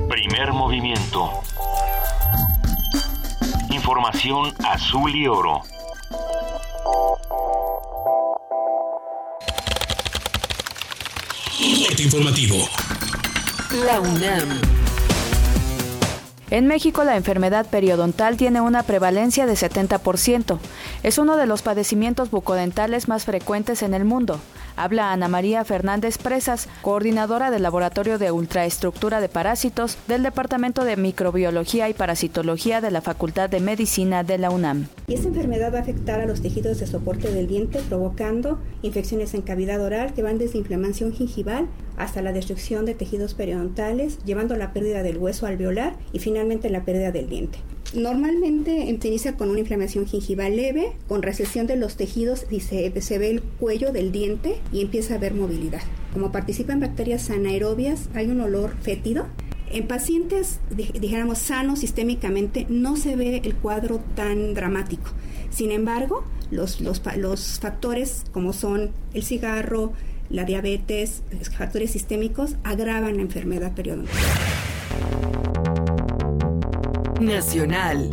[0.10, 1.30] Primer movimiento
[3.86, 5.62] Información azul y oro.
[12.00, 12.56] informativo.
[13.86, 14.60] La UNAM.
[16.50, 20.58] En México la enfermedad periodontal tiene una prevalencia de 70%.
[21.04, 24.40] Es uno de los padecimientos bucodentales más frecuentes en el mundo.
[24.78, 30.98] Habla Ana María Fernández Presas, coordinadora del Laboratorio de Ultraestructura de Parásitos del Departamento de
[30.98, 34.88] Microbiología y Parasitología de la Facultad de Medicina de la UNAM.
[35.08, 39.34] Y esta enfermedad va a afectar a los tejidos de soporte del diente, provocando infecciones
[39.34, 41.68] en cavidad oral que van desde inflamación gingival
[41.98, 46.70] hasta la destrucción de tejidos periodontales, llevando a la pérdida del hueso alveolar y finalmente
[46.70, 47.60] la pérdida del diente.
[47.94, 53.30] Normalmente inicia con una inflamación gingival leve, con recesión de los tejidos y se, ve
[53.30, 55.82] el cuello del diente y empieza a haber movilidad.
[56.12, 59.28] Como participan bacterias anaerobias, hay un olor fétido.
[59.72, 65.12] En pacientes, dijéramos, sanos sistémicamente, no se ve el cuadro tan dramático.
[65.50, 69.94] Sin embargo, los, los, los factores como son el cigarro,
[70.30, 74.16] la diabetes, los factores sistémicos, agravan la enfermedad periodontal.
[77.20, 78.10] Nacional.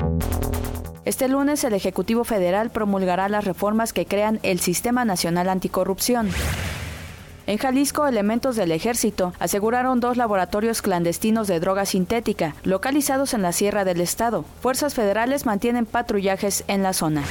[1.04, 6.28] Este lunes el Ejecutivo Federal promulgará las reformas que crean el Sistema Nacional Anticorrupción.
[7.46, 13.52] En Jalisco, elementos del ejército aseguraron dos laboratorios clandestinos de droga sintética, localizados en la
[13.52, 14.44] Sierra del Estado.
[14.60, 17.24] Fuerzas federales mantienen patrullajes en la zona.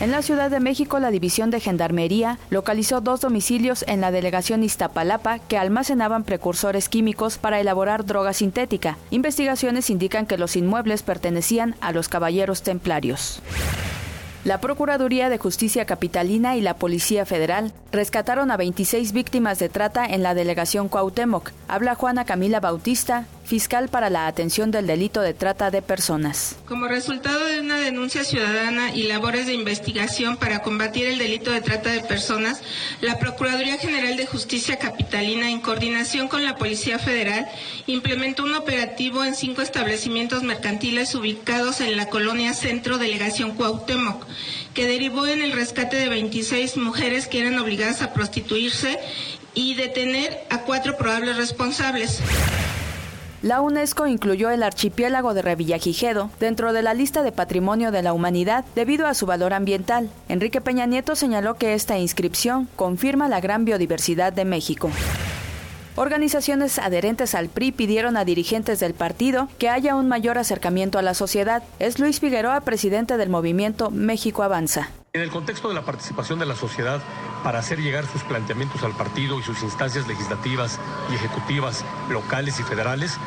[0.00, 4.62] En la Ciudad de México, la División de Gendarmería localizó dos domicilios en la delegación
[4.62, 8.96] Iztapalapa que almacenaban precursores químicos para elaborar droga sintética.
[9.10, 13.42] Investigaciones indican que los inmuebles pertenecían a los caballeros templarios.
[14.42, 20.06] La Procuraduría de Justicia Capitalina y la Policía Federal rescataron a 26 víctimas de trata
[20.06, 21.50] en la delegación Cuauhtémoc.
[21.68, 26.54] Habla Juana Camila Bautista, fiscal para la atención del delito de trata de personas.
[26.66, 31.60] Como resultado de una denuncia ciudadana y labores de investigación para combatir el delito de
[31.60, 32.62] trata de personas,
[33.00, 37.48] la Procuraduría General de Justicia Capitalina, en coordinación con la Policía Federal,
[37.88, 44.26] implementó un operativo en cinco establecimientos mercantiles ubicados en la colonia Centro Delegación Cuauhtémoc
[44.74, 49.00] que derivó en el rescate de 26 mujeres que eran obligadas a prostituirse
[49.54, 52.20] y detener a cuatro probables responsables.
[53.42, 58.12] La UNESCO incluyó el archipiélago de Revillagigedo dentro de la lista de Patrimonio de la
[58.12, 60.10] Humanidad debido a su valor ambiental.
[60.28, 64.90] Enrique Peña Nieto señaló que esta inscripción confirma la gran biodiversidad de México.
[66.00, 71.02] Organizaciones adherentes al PRI pidieron a dirigentes del partido que haya un mayor acercamiento a
[71.02, 71.62] la sociedad.
[71.78, 74.88] Es Luis Figueroa, presidente del movimiento México Avanza.
[75.12, 77.02] En el contexto de la participación de la sociedad
[77.44, 80.78] para hacer llegar sus planteamientos al partido y sus instancias legislativas
[81.10, 83.18] y ejecutivas locales y federales,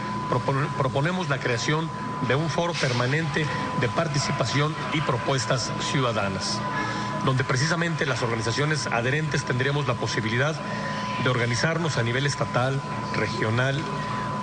[0.76, 1.88] proponemos la creación
[2.28, 3.46] de un foro permanente
[3.82, 6.58] de participación y propuestas ciudadanas,
[7.24, 10.56] donde precisamente las organizaciones adherentes tendremos la posibilidad
[11.24, 12.80] de organizarnos a nivel estatal,
[13.16, 13.80] regional,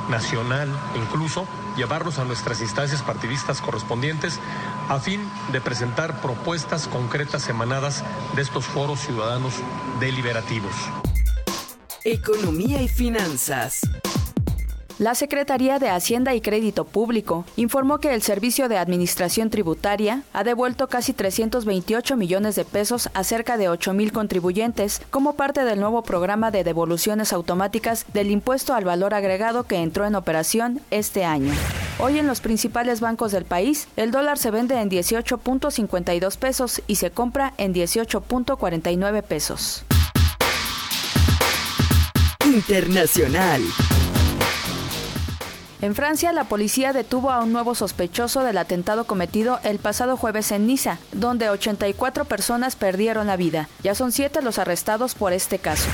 [0.08, 1.46] nacional, incluso
[1.76, 4.40] llevarnos a nuestras instancias partidistas correspondientes
[4.88, 5.20] a fin
[5.52, 8.04] de presentar propuestas concretas emanadas
[8.34, 9.54] de estos foros ciudadanos
[10.00, 10.74] deliberativos.
[12.04, 13.80] Economía y finanzas.
[15.00, 20.44] La Secretaría de Hacienda y Crédito Público informó que el Servicio de Administración Tributaria ha
[20.44, 25.80] devuelto casi 328 millones de pesos a cerca de 8 mil contribuyentes como parte del
[25.80, 31.24] nuevo programa de devoluciones automáticas del impuesto al valor agregado que entró en operación este
[31.24, 31.54] año.
[31.98, 36.96] Hoy en los principales bancos del país, el dólar se vende en 18.52 pesos y
[36.96, 39.82] se compra en 18.49 pesos.
[42.44, 43.62] Internacional.
[45.82, 50.52] En Francia, la policía detuvo a un nuevo sospechoso del atentado cometido el pasado jueves
[50.52, 53.68] en Niza, donde 84 personas perdieron la vida.
[53.82, 55.88] Ya son siete los arrestados por este caso.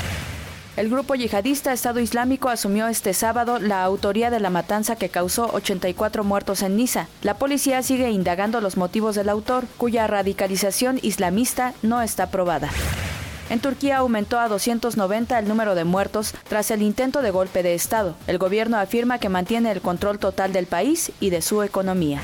[0.76, 5.50] El grupo yihadista Estado Islámico asumió este sábado la autoría de la matanza que causó
[5.52, 7.06] 84 muertos en Niza.
[7.22, 12.70] La policía sigue indagando los motivos del autor, cuya radicalización islamista no está probada.
[13.48, 17.74] En Turquía aumentó a 290 el número de muertos tras el intento de golpe de
[17.74, 18.16] Estado.
[18.26, 22.20] El gobierno afirma que mantiene el control total del país y de su economía.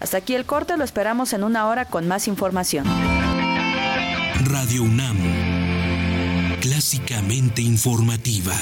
[0.00, 2.84] Hasta aquí el corte, lo esperamos en una hora con más información.
[4.44, 5.16] Radio UNAM,
[6.60, 8.54] clásicamente informativa.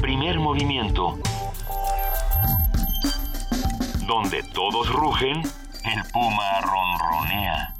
[0.00, 1.18] Primer movimiento.
[4.06, 5.42] Donde todos rugen,
[5.84, 7.74] el puma ronronea.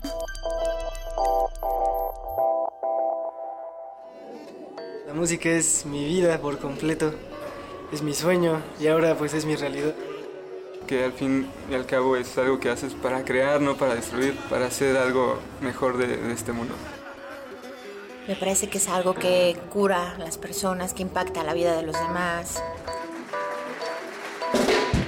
[5.07, 7.15] La música es mi vida por completo,
[7.93, 9.95] es mi sueño y ahora pues es mi realidad.
[10.87, 14.37] Que al fin y al cabo es algo que haces para crear, no para destruir,
[14.51, 16.75] para hacer algo mejor de, de este mundo.
[18.27, 21.83] Me parece que es algo que cura a las personas, que impacta la vida de
[21.83, 22.63] los demás.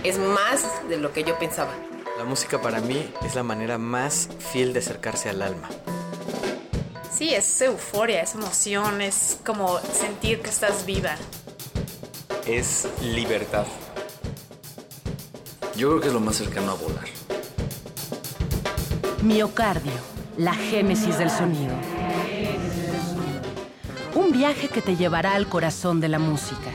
[0.04, 1.72] Es más de lo que yo pensaba.
[2.16, 5.68] La música para mí es la manera más fiel de acercarse al alma.
[7.12, 11.16] Sí, es euforia, es emoción, es como sentir que estás viva.
[12.46, 13.66] Es libertad.
[15.76, 17.04] Yo creo que es lo más cercano a volar.
[19.22, 19.92] Miocardio,
[20.36, 21.74] la génesis del sonido.
[24.14, 26.70] Un viaje que te llevará al corazón de la música.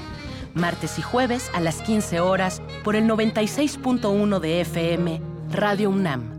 [0.53, 6.38] Martes y jueves a las 15 horas por el 96.1 de FM, Radio UNAM.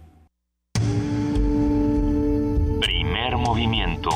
[3.41, 4.09] Movimiento.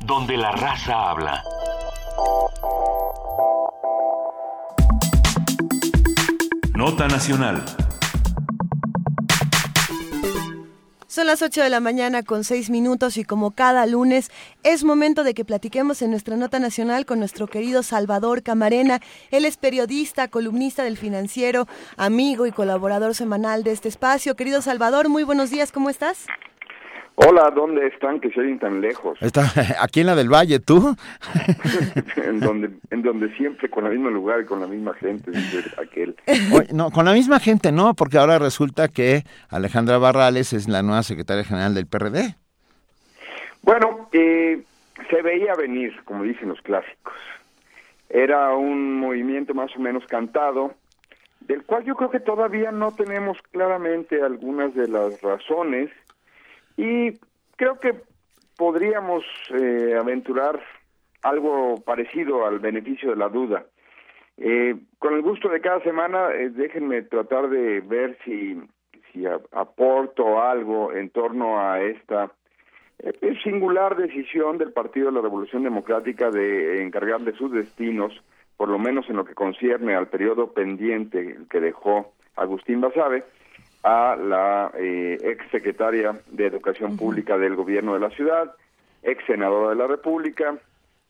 [0.00, 1.42] Donde la raza habla.
[6.74, 7.62] Nota Nacional.
[11.12, 14.30] Son las 8 de la mañana con 6 minutos y como cada lunes
[14.62, 19.02] es momento de que platiquemos en nuestra nota nacional con nuestro querido Salvador Camarena.
[19.30, 24.36] Él es periodista, columnista del financiero, amigo y colaborador semanal de este espacio.
[24.36, 26.24] Querido Salvador, muy buenos días, ¿cómo estás?
[27.14, 29.20] Hola, ¿dónde están que se oyen tan lejos?
[29.20, 29.44] Está
[29.80, 30.96] aquí en la del Valle, ¿tú?
[32.16, 35.62] en donde en donde siempre con el mismo lugar y con la misma gente, dice
[35.80, 36.16] aquel.
[36.52, 40.82] Oye, no, con la misma gente no, porque ahora resulta que Alejandra Barrales es la
[40.82, 42.36] nueva secretaria general del PRD.
[43.62, 44.62] Bueno, eh,
[45.10, 47.14] se veía venir, como dicen los clásicos.
[48.08, 50.74] Era un movimiento más o menos cantado,
[51.40, 55.90] del cual yo creo que todavía no tenemos claramente algunas de las razones
[56.76, 57.12] y
[57.56, 57.94] creo que
[58.56, 60.60] podríamos eh, aventurar
[61.22, 63.64] algo parecido al beneficio de la duda.
[64.38, 68.60] Eh, con el gusto de cada semana, eh, déjenme tratar de ver si,
[69.12, 72.32] si aporto algo en torno a esta
[72.98, 78.12] eh, singular decisión del Partido de la Revolución Democrática de encargarle sus destinos,
[78.56, 83.24] por lo menos en lo que concierne al periodo pendiente que dejó Agustín Basabe,
[83.82, 88.54] a la eh, ex secretaria de Educación Pública del Gobierno de la ciudad,
[89.02, 90.56] ex senadora de la República,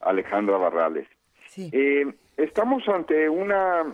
[0.00, 1.06] Alejandra Barrales.
[1.56, 3.84] Eh, estamos ante una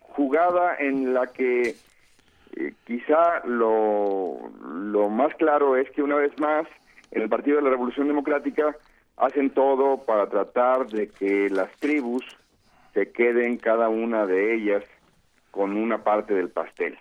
[0.00, 1.76] jugada en la que
[2.56, 6.66] eh, quizá lo, lo más claro es que una vez más
[7.12, 8.76] en el Partido de la Revolución Democrática
[9.16, 12.24] hacen todo para tratar de que las tribus
[12.94, 14.82] se queden cada una de ellas
[15.50, 16.98] con una parte del pastel.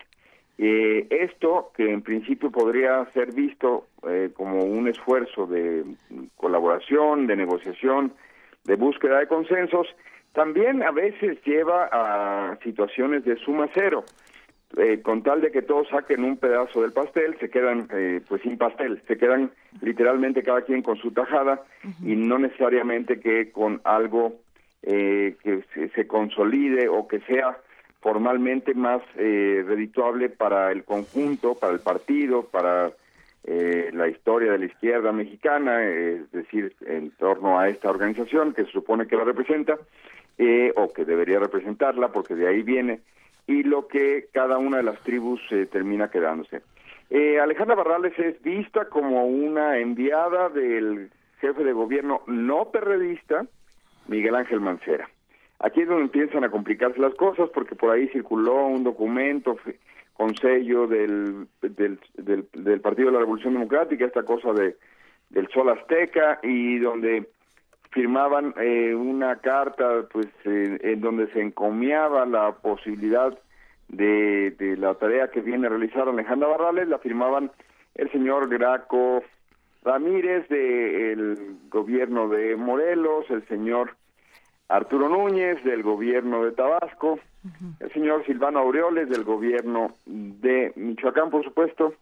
[0.58, 5.84] Eh, esto, que en principio podría ser visto eh, como un esfuerzo de
[6.38, 8.14] colaboración, de negociación,
[8.64, 9.88] de búsqueda de consensos,
[10.34, 14.03] también a veces lleva a situaciones de suma cero.
[14.78, 18.41] Eh, con tal de que todos saquen un pedazo del pastel, se quedan eh, pues
[18.41, 19.51] sin pastel, se quedan
[19.82, 21.62] literalmente cada quien con su tajada
[22.03, 24.34] y no necesariamente que con algo
[24.82, 27.58] eh, que se, se consolide o que sea
[28.06, 32.91] formalmente más eh, redituable para el conjunto, para el partido, para
[33.45, 38.53] eh, la historia de la izquierda mexicana, eh, es decir, en torno a esta organización
[38.53, 39.80] que se supone que la representa,
[40.38, 42.99] eh, o que debería representarla, porque de ahí viene,
[43.47, 46.62] y lo que cada una de las tribus eh, termina quedándose.
[47.41, 51.10] Alejandra Barrales es vista como una enviada del
[51.41, 53.47] jefe de gobierno no perredista,
[54.08, 55.10] Miguel Ángel Mancera.
[55.66, 59.57] Aquí es donde empiezan a complicarse las cosas porque por ahí circuló un documento
[60.13, 64.76] con sello del, del, del, del Partido de la Revolución Democrática, esta cosa de
[65.32, 67.28] del Sol Azteca y donde
[67.89, 73.36] firmaban eh, una carta pues eh, en donde se encomiaba la posibilidad
[73.88, 77.51] de, de la tarea que viene a realizar Alejandra Barrales, la firmaban
[77.95, 79.24] el señor Graco
[79.84, 83.95] Ramírez del gobierno de Morelos, el señor
[84.68, 87.20] Arturo Núñez del gobierno de Tabasco,
[87.80, 91.93] el señor Silvano Aureoles del gobierno de Michoacán, por supuesto,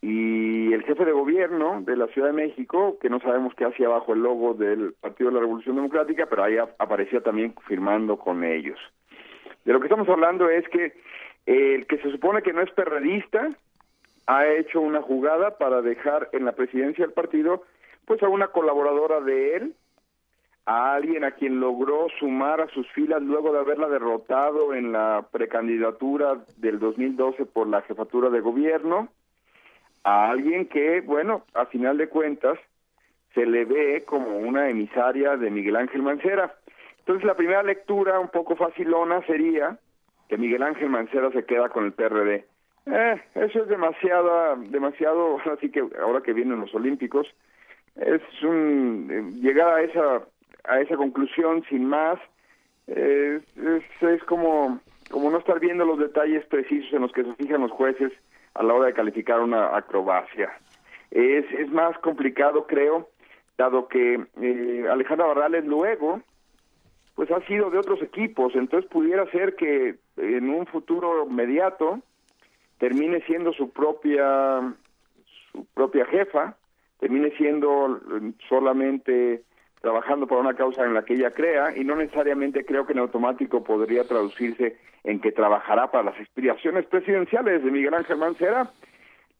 [0.00, 3.88] y el jefe de gobierno de la Ciudad de México, que no sabemos qué hacía
[3.88, 8.16] bajo el logo del Partido de la Revolución Democrática, pero ahí ap- aparecía también firmando
[8.18, 8.78] con ellos.
[9.64, 10.94] De lo que estamos hablando es que
[11.46, 13.48] el que se supone que no es perredista
[14.26, 17.62] ha hecho una jugada para dejar en la presidencia del partido
[18.06, 19.74] pues a una colaboradora de él,
[20.64, 25.26] a alguien a quien logró sumar a sus filas luego de haberla derrotado en la
[25.30, 29.08] precandidatura del 2012 por la jefatura de gobierno,
[30.04, 32.58] a alguien que, bueno, a final de cuentas,
[33.34, 36.54] se le ve como una emisaria de Miguel Ángel Mancera.
[36.98, 39.78] Entonces, la primera lectura, un poco facilona, sería
[40.28, 42.44] que Miguel Ángel Mancera se queda con el PRD.
[42.86, 47.26] Eh, eso es demasiado, demasiado, así que ahora que vienen los Olímpicos,
[47.96, 50.22] es un, eh, llegar a esa,
[50.64, 52.18] a esa conclusión sin más,
[52.86, 53.40] eh,
[54.00, 57.70] es, como, como no estar viendo los detalles precisos en los que se fijan los
[57.70, 58.12] jueces
[58.54, 60.52] a la hora de calificar una acrobacia.
[61.10, 63.08] Es, es más complicado, creo,
[63.56, 66.20] dado que eh, Alejandra Barrales luego
[67.14, 72.00] pues ha sido de otros equipos, entonces pudiera ser que en un futuro inmediato
[72.78, 74.74] termine siendo su propia
[75.52, 76.56] su propia jefa,
[76.98, 78.00] termine siendo
[78.48, 79.42] solamente
[79.82, 83.00] trabajando para una causa en la que ella crea y no necesariamente creo que en
[83.00, 88.70] automático podría traducirse en que trabajará para las aspiraciones presidenciales de Miguel Ángel Mancera,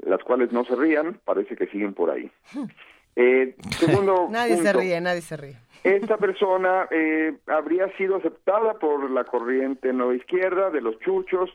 [0.01, 2.31] las cuales no se rían, parece que siguen por ahí.
[3.15, 5.57] Eh, segundo Nadie se ríe, nadie se ríe.
[5.85, 11.51] Esta persona eh, habría sido aceptada por la corriente nueva izquierda de los chuchos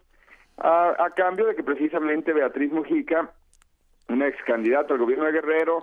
[0.58, 3.32] a, a cambio de que precisamente Beatriz Mujica,
[4.08, 5.82] una ex candidata al gobierno de Guerrero,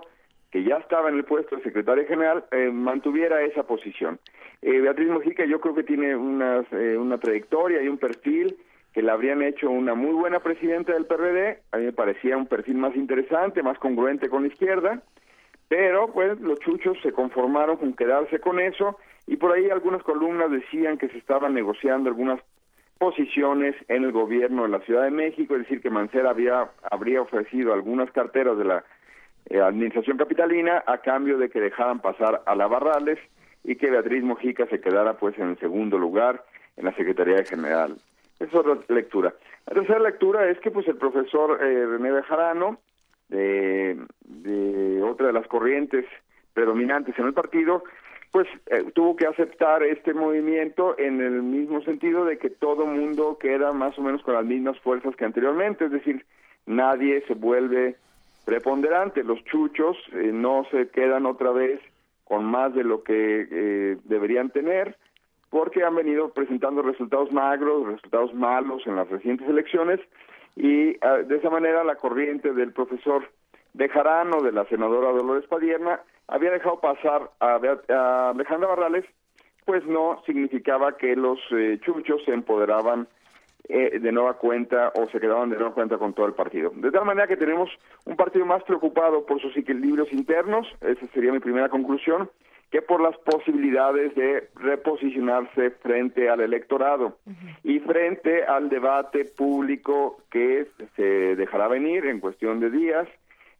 [0.55, 4.19] que ya estaba en el puesto de secretaria general, eh, mantuviera esa posición.
[4.61, 8.55] Eh, Beatriz Mujica yo creo que tiene unas, eh, una trayectoria y un perfil
[8.93, 12.47] que la habrían hecho una muy buena presidenta del PRD, a mí me parecía un
[12.47, 15.01] perfil más interesante, más congruente con la izquierda,
[15.67, 18.97] pero pues los chuchos se conformaron con quedarse con eso
[19.27, 22.39] y por ahí algunas columnas decían que se estaban negociando algunas
[22.97, 27.21] posiciones en el gobierno de la Ciudad de México, es decir, que Mancera había, habría
[27.21, 28.85] ofrecido algunas carteras de la
[29.49, 33.19] eh, administración capitalina a cambio de que dejaran pasar a la Barrales
[33.63, 36.43] y que Beatriz Mojica se quedara pues en segundo lugar
[36.77, 37.95] en la Secretaría General.
[38.39, 39.33] Esa es otra lectura.
[39.67, 42.79] La tercera lectura es que pues el profesor eh, René Bejarano,
[43.29, 46.05] de, de otra de las corrientes
[46.53, 47.83] predominantes en el partido,
[48.31, 53.37] pues eh, tuvo que aceptar este movimiento en el mismo sentido de que todo mundo
[53.39, 56.25] queda más o menos con las mismas fuerzas que anteriormente, es decir,
[56.65, 57.95] nadie se vuelve
[58.45, 61.81] preponderante, los chuchos eh, no se quedan otra vez
[62.23, 64.95] con más de lo que eh, deberían tener,
[65.49, 69.99] porque han venido presentando resultados magros, resultados malos en las recientes elecciones,
[70.55, 73.29] y ah, de esa manera la corriente del profesor
[73.73, 77.59] Bejarano, de la senadora Dolores Padierna, había dejado pasar a,
[77.89, 79.05] a Alejandra Barrales,
[79.65, 83.07] pues no significaba que los eh, chuchos se empoderaban
[83.67, 86.71] eh, de nueva cuenta o se quedaban de nueva cuenta con todo el partido.
[86.75, 87.69] De tal manera que tenemos
[88.05, 92.29] un partido más preocupado por sus equilibrios internos, esa sería mi primera conclusión,
[92.69, 97.17] que por las posibilidades de reposicionarse frente al electorado
[97.63, 103.07] y frente al debate público que se dejará venir en cuestión de días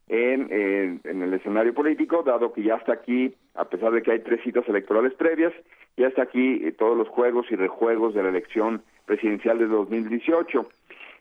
[0.07, 4.19] en, en, el escenario político, dado que ya está aquí, a pesar de que hay
[4.19, 5.53] tres citas electorales previas,
[5.97, 10.67] ya está aquí todos los juegos y rejuegos de la elección presidencial de 2018.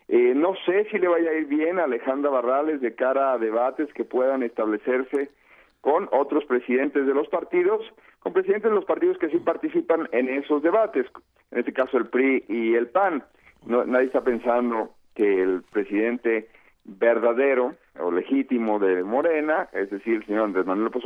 [0.09, 3.39] Eh, no sé si le vaya a ir bien a Alejandra Barrales de cara a
[3.39, 5.31] debates que puedan establecerse
[5.81, 7.83] con otros presidentes de los partidos,
[8.21, 11.07] con presidentes de los partidos que sí participan en esos debates,
[11.51, 13.23] en este caso el PRI y el PAN.
[13.67, 16.49] No, nadie está pensando que el presidente
[16.85, 21.03] verdadero o legítimo de Morena, es decir, el señor Andrés Manuel López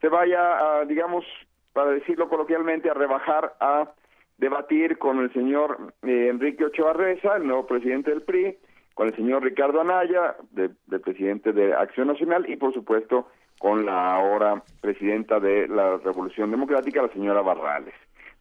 [0.00, 1.24] se vaya, a, digamos,
[1.72, 3.90] para decirlo coloquialmente, a rebajar a
[4.38, 8.56] debatir con el señor eh, Enrique Ochoa Reza, el nuevo presidente del PRI,
[8.94, 14.14] con el señor Ricardo Anaya, del presidente de Acción Nacional, y por supuesto con la
[14.14, 17.94] ahora presidenta de la Revolución Democrática, la señora Barrales.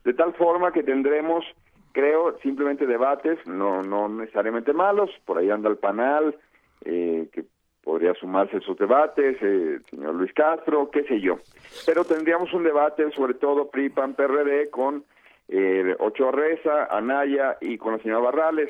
[0.03, 1.45] De tal forma que tendremos,
[1.91, 6.35] creo, simplemente debates, no, no necesariamente malos, por ahí anda el panel,
[6.83, 7.45] eh, que
[7.83, 11.37] podría sumarse a esos debates, eh, el señor Luis Castro, qué sé yo.
[11.85, 15.03] Pero tendríamos un debate, sobre todo PRI, PAN, PRD, con
[15.47, 18.69] eh, Ochoa Reza, Anaya y con la señora Barrales.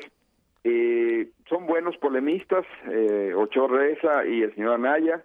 [0.64, 5.22] Eh, son buenos polemistas, eh, Ochoa Reza y el señor Anaya,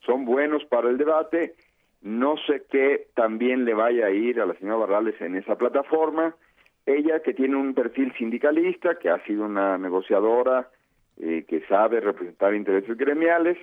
[0.00, 1.54] son buenos para el debate.
[2.02, 6.36] No sé qué también le vaya a ir a la señora Barrales en esa plataforma.
[6.86, 10.70] Ella que tiene un perfil sindicalista, que ha sido una negociadora,
[11.18, 13.58] eh, que sabe representar intereses gremiales,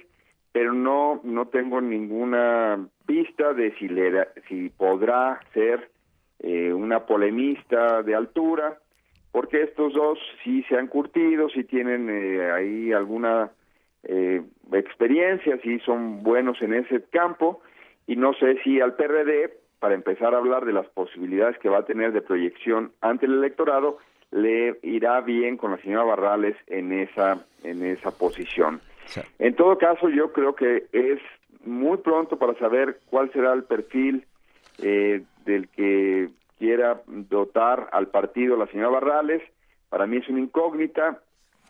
[0.51, 5.93] pero no no tengo ninguna pista de si le si podrá ser
[6.44, 8.78] eh, una polemista de altura,
[9.32, 13.52] porque estos dos sí se han curtido, sí tienen eh, ahí alguna
[14.03, 14.44] eh,
[14.74, 17.61] experiencias y son buenos en ese campo
[18.07, 21.80] y no sé si al PRD, para empezar a hablar de las posibilidades que va
[21.80, 23.98] a tener de proyección ante el electorado,
[24.32, 28.82] le irá bien con la señora Barrales en esa, en esa posición.
[29.40, 31.20] En todo caso, yo creo que es
[31.65, 34.26] muy pronto para saber cuál será el perfil
[34.82, 39.41] eh, del que quiera dotar al partido la señora Barrales.
[39.90, 41.22] Para mí es una incógnita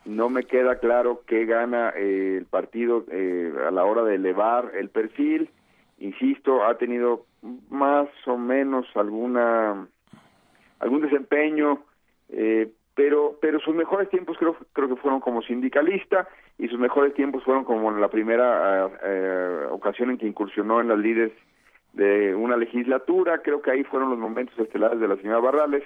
[0.06, 4.72] no me queda claro qué gana eh, el partido eh, a la hora de elevar
[4.76, 5.50] el perfil.
[6.00, 7.26] Insisto, ha tenido
[7.70, 9.88] más o menos alguna
[10.80, 11.84] algún desempeño,
[12.30, 16.28] eh, pero pero sus mejores tiempos creo creo que fueron como sindicalista
[16.58, 18.88] y sus mejores tiempos fueron como en la primera
[19.72, 21.32] ocasión en que incursionó en las líderes
[21.94, 23.40] de una legislatura.
[23.40, 25.84] Creo que ahí fueron los momentos estelares de la señora Barrales.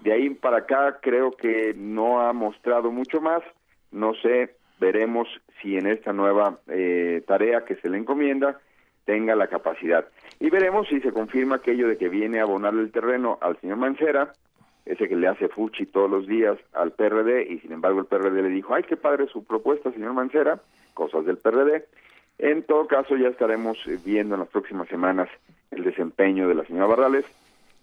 [0.00, 3.42] De ahí para acá creo que no ha mostrado mucho más.
[3.90, 5.28] No sé, veremos
[5.60, 8.60] si en esta nueva eh, tarea que se le encomienda
[9.04, 10.06] tenga la capacidad.
[10.38, 13.78] Y veremos si se confirma aquello de que viene a abonarle el terreno al señor
[13.78, 14.34] Mancera,
[14.84, 18.42] ese que le hace fuchi todos los días al PRD, y sin embargo el PRD
[18.42, 20.60] le dijo, ay, qué padre su propuesta, señor Mancera,
[20.92, 21.86] cosas del PRD.
[22.38, 25.28] En todo caso, ya estaremos viendo en las próximas semanas
[25.70, 27.24] el desempeño de la señora Barrales.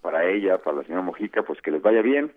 [0.02, 2.32] Para ella, para la señora Mojica, pues que les vaya bien.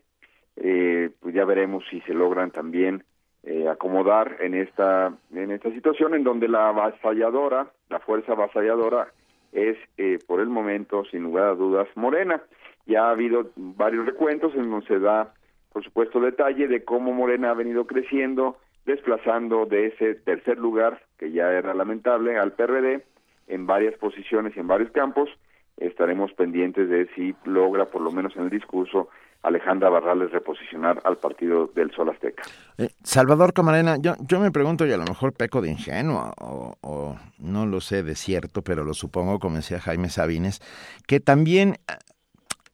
[0.57, 3.05] Eh, pues ya veremos si se logran también
[3.45, 9.13] eh, acomodar en esta en esta situación en donde la avasalladora, la fuerza avasalladora
[9.53, 12.43] es eh, por el momento sin lugar a dudas Morena.
[12.87, 15.33] Ya ha habido varios recuentos en donde se da,
[15.73, 18.57] por supuesto, detalle de cómo Morena ha venido creciendo,
[18.89, 23.05] desplazando de ese tercer lugar que ya era lamentable al PRD
[23.47, 25.29] en varias posiciones y en varios campos.
[25.77, 29.11] Estaremos pendientes de si logra, por lo menos en el discurso,
[29.43, 32.43] Alejandra Barrales reposicionar al partido del Sol Azteca.
[32.79, 37.17] Eh, Salvador Camarena, yo, yo me pregunto, y a lo mejor peco de ingenuo, o,
[37.39, 40.61] no lo sé de cierto, pero lo supongo, como decía Jaime Sabines,
[41.07, 41.93] que también eh,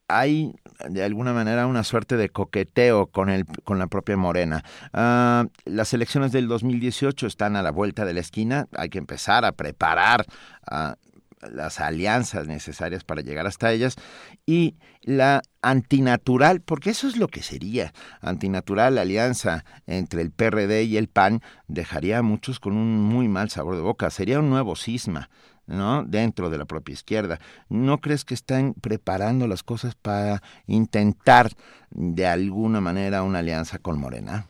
[0.09, 0.55] hay
[0.89, 4.65] de alguna manera una suerte de coqueteo con el con la propia Morena.
[4.93, 9.45] Ah, las elecciones del 2018 están a la vuelta de la esquina, hay que empezar
[9.45, 10.27] a preparar
[10.67, 10.97] a
[11.53, 13.97] las alianzas necesarias para llegar hasta ellas
[14.47, 20.97] y la antinatural, porque eso es lo que sería, antinatural alianza entre el PRD y
[20.97, 24.77] el PAN dejaría a muchos con un muy mal sabor de boca, sería un nuevo
[24.77, 25.29] cisma.
[25.67, 26.05] ¿No?
[26.05, 27.39] dentro de la propia izquierda.
[27.69, 31.49] ¿No crees que están preparando las cosas para intentar
[31.91, 34.47] de alguna manera una alianza con Morena?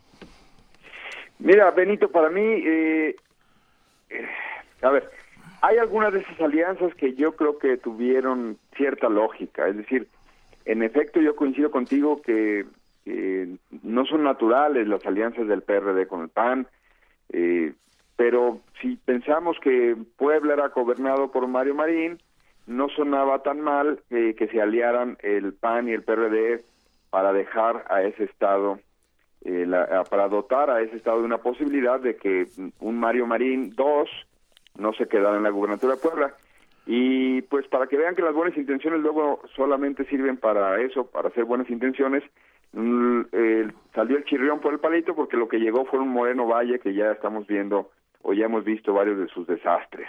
[1.38, 3.16] Mira, Benito, para mí, eh,
[4.10, 4.26] eh,
[4.82, 5.10] a ver,
[5.60, 10.08] hay algunas de esas alianzas que yo creo que tuvieron cierta lógica, es decir,
[10.64, 12.64] en efecto yo coincido contigo que
[13.82, 16.66] no son naturales las alianzas del PRD con el PAN,
[17.30, 17.72] eh,
[18.16, 22.18] pero si pensamos que Puebla era gobernado por Mario Marín,
[22.66, 26.62] no sonaba tan mal eh, que se aliaran el PAN y el PRD
[27.10, 28.78] para dejar a ese Estado,
[29.44, 32.46] eh, la- para dotar a ese Estado de una posibilidad de que
[32.80, 34.08] un Mario Marín 2
[34.78, 36.34] no se quedara en la gubernatura de Puebla.
[36.86, 41.28] Y pues para que vean que las buenas intenciones luego solamente sirven para eso, para
[41.28, 42.22] hacer buenas intenciones,
[42.72, 46.46] mm, eh, salió el chirrión por el palito porque lo que llegó fue un Moreno
[46.46, 47.90] Valle que ya estamos viendo
[48.24, 50.08] o ya hemos visto varios de sus desastres.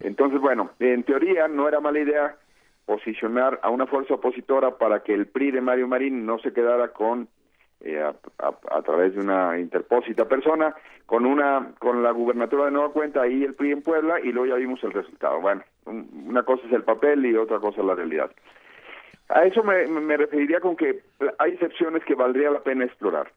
[0.00, 2.36] Entonces, bueno, en teoría no era mala idea
[2.86, 6.88] posicionar a una fuerza opositora para que el PRI de Mario Marín no se quedara
[6.88, 7.28] con
[7.80, 8.00] eh,
[8.38, 10.74] a, través de una interpósita persona
[11.06, 14.46] con una con la gubernatura de Nueva Cuenta ahí el PRI en Puebla y luego
[14.46, 15.40] ya vimos el resultado.
[15.40, 18.30] Bueno, un- una cosa es el papel y otra cosa es la realidad.
[19.30, 21.00] A eso me referiría con que
[21.38, 23.30] hay excepciones que valdría la pena explorar.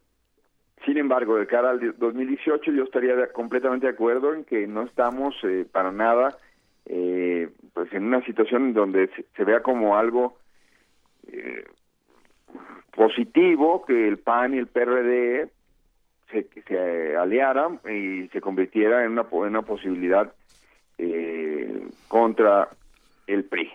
[0.86, 5.36] Sin embargo, de cara al 2018 yo estaría completamente de acuerdo en que no estamos
[5.44, 6.38] eh, para nada
[6.86, 10.38] eh, pues en una situación donde se, se vea como algo
[11.32, 11.66] eh,
[12.96, 15.50] positivo que el PAN y el PRD
[16.32, 20.34] se, aliaran y se convirtiera en una, en una posibilidad
[20.98, 22.70] eh, contra
[23.28, 23.70] el PRI.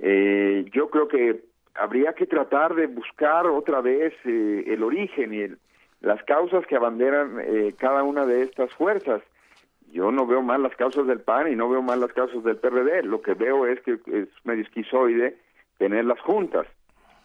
[0.00, 1.40] Eh, yo creo que
[1.74, 5.58] habría que tratar de buscar otra vez el origen y el-
[6.00, 9.22] las causas que abanderan eh, cada una de estas fuerzas.
[9.90, 12.56] Yo no veo mal las causas del PAN y no veo mal las causas del
[12.56, 13.02] PRD.
[13.02, 15.36] Lo que veo es que es medio esquizoide
[15.78, 16.66] tenerlas juntas.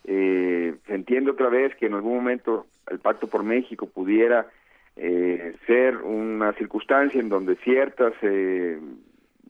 [0.05, 4.47] Eh, se entiende otra vez que en algún momento el Pacto por México pudiera
[4.95, 8.79] eh, ser una circunstancia en donde ciertas eh,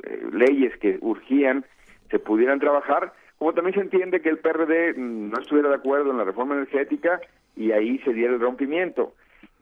[0.03, 1.65] eh, leyes que urgían
[2.09, 6.11] se pudieran trabajar, como también se entiende que el PRD mm, no estuviera de acuerdo
[6.11, 7.19] en la reforma energética
[7.55, 9.13] y ahí se diera el rompimiento.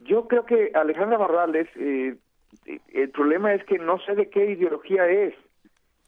[0.01, 2.15] Yo creo que Alejandra Barrales, eh,
[2.65, 5.33] eh, el problema es que no sé de qué ideología es,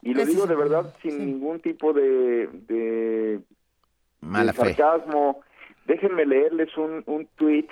[0.02, 3.40] y lo digo de verdad sin ningún tipo de, de,
[4.20, 4.74] Mala de fe.
[4.74, 5.40] sarcasmo.
[5.86, 7.68] Déjenme leerles un, un tweet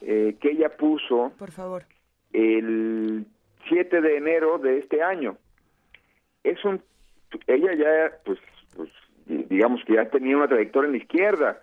[0.00, 1.84] eh, que ella puso Por favor.
[2.32, 3.24] el
[3.68, 5.36] 7 de enero de este año.
[6.42, 6.82] Es un
[7.46, 8.38] ella ya pues,
[8.76, 8.88] pues
[9.26, 11.60] di- digamos que ya tenía una trayectoria en la izquierda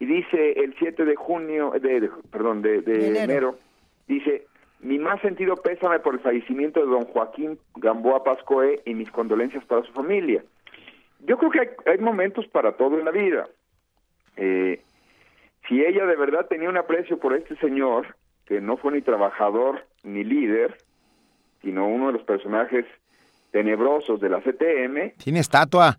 [0.00, 3.22] y dice el 7 de junio de, de- perdón de, de De enero.
[3.24, 3.58] enero.
[4.08, 4.46] dice
[4.80, 9.62] mi más sentido pésame por el fallecimiento de don Joaquín Gamboa Pascoe y mis condolencias
[9.66, 10.42] para su familia.
[11.20, 13.46] Yo creo que hay, hay momentos para todo en la vida.
[14.36, 14.80] Eh,
[15.68, 18.16] si ella de verdad tenía un aprecio por este señor,
[18.46, 20.78] que no fue ni trabajador ni líder,
[21.60, 22.86] sino uno de los personajes
[23.50, 25.98] tenebrosos de la CTM, Tiene estatua.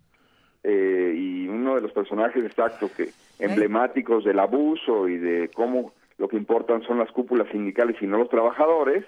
[0.64, 3.10] eh, y uno de los personajes exactos que
[3.42, 8.18] emblemáticos del abuso y de cómo lo que importan son las cúpulas sindicales y no
[8.18, 9.04] los trabajadores,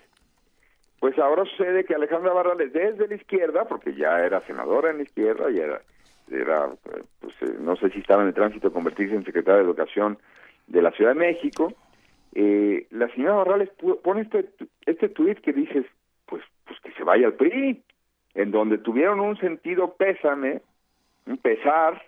[0.99, 5.03] pues ahora sucede que Alejandra Barrales desde la izquierda, porque ya era senadora en la
[5.03, 5.81] izquierda, y era,
[6.31, 6.71] era
[7.21, 10.19] pues, eh, no sé si estaba en el tránsito de convertirse en secretaria de Educación
[10.67, 11.73] de la Ciudad de México,
[12.35, 13.71] eh, la señora Barrales
[14.03, 14.49] pone este,
[14.87, 15.87] este tuit que dices,
[16.27, 17.83] pues, pues que se vaya al PRI,
[18.35, 20.63] en donde tuvieron un sentido pésame,
[21.27, 22.03] un pesar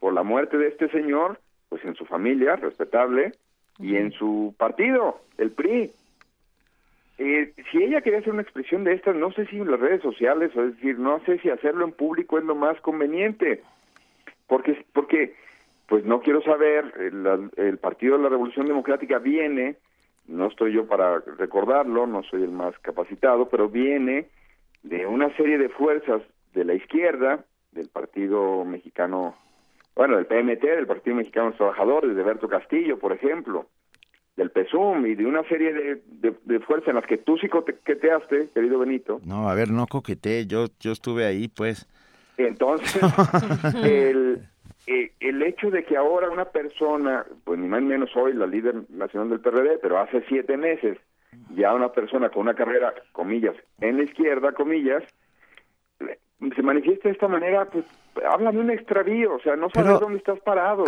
[0.00, 1.38] por la muerte de este señor,
[1.72, 3.32] pues en su familia, respetable,
[3.78, 5.90] y en su partido, el PRI.
[7.16, 10.02] Eh, si ella quería hacer una expresión de estas, no sé si en las redes
[10.02, 13.62] sociales, o es decir, no sé si hacerlo en público es lo más conveniente,
[14.48, 15.34] porque, porque
[15.88, 19.76] pues no quiero saber, el, el Partido de la Revolución Democrática viene,
[20.28, 24.26] no estoy yo para recordarlo, no soy el más capacitado, pero viene
[24.82, 26.20] de una serie de fuerzas
[26.52, 29.36] de la izquierda, del Partido Mexicano,
[29.94, 33.66] bueno, del PMT, del Partido Mexicano de los Trabajadores, de Berto Castillo, por ejemplo,
[34.36, 37.48] del PSUM y de una serie de, de, de fuerzas en las que tú sí
[37.48, 39.20] coqueteaste, querido Benito.
[39.24, 41.86] No, a ver, no coqueteé, yo, yo estuve ahí, pues.
[42.38, 43.02] Entonces,
[43.84, 44.42] el,
[44.86, 48.46] eh, el hecho de que ahora una persona, pues ni más ni menos hoy la
[48.46, 50.98] líder nacional del PRD, pero hace siete meses,
[51.54, 55.02] ya una persona con una carrera, comillas, en la izquierda, comillas,
[56.54, 57.84] se manifiesta de esta manera, pues
[58.28, 60.84] habla de un extravío, o sea, no sabes Pero- dónde estás parado.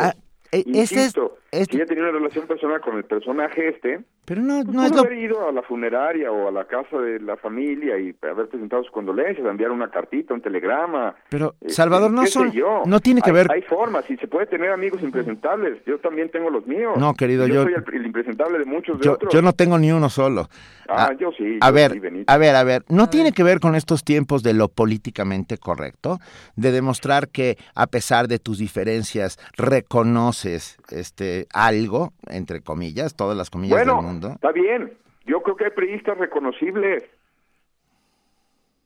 [0.59, 4.43] Eh, este es- Insisto, si ella tenía una relación personal con el personaje este, Pero
[4.43, 5.03] no, pues no es lo...
[5.03, 8.83] haber ido a la funeraria o a la casa de la familia y haber presentado
[8.83, 11.15] sus condolencias, enviar una cartita, un telegrama.
[11.29, 12.51] Pero, eh, Salvador, no qué sé son...
[12.51, 12.83] yo.
[12.87, 13.47] No tiene que Hay- ver...
[13.53, 15.79] Hay formas y se puede tener amigos impresentables.
[15.87, 16.95] Yo también tengo los míos.
[16.99, 17.55] No, querido, yo...
[17.55, 19.33] yo- soy el, el impresentable de muchos de Yo, otros.
[19.33, 20.49] yo no tengo ni uno solo.
[20.89, 22.85] Ah, yo sí, A yo ver, sí, a ver, a ver.
[22.91, 26.19] ¿No tiene que ver con estos tiempos de lo políticamente correcto?
[26.57, 33.51] De demostrar que a pesar de tus diferencias reconoces este algo, entre comillas, todas las
[33.51, 34.29] comillas Bueno, del mundo.
[34.35, 34.93] está bien.
[35.27, 37.05] Yo creo que hay periodistas reconocibles.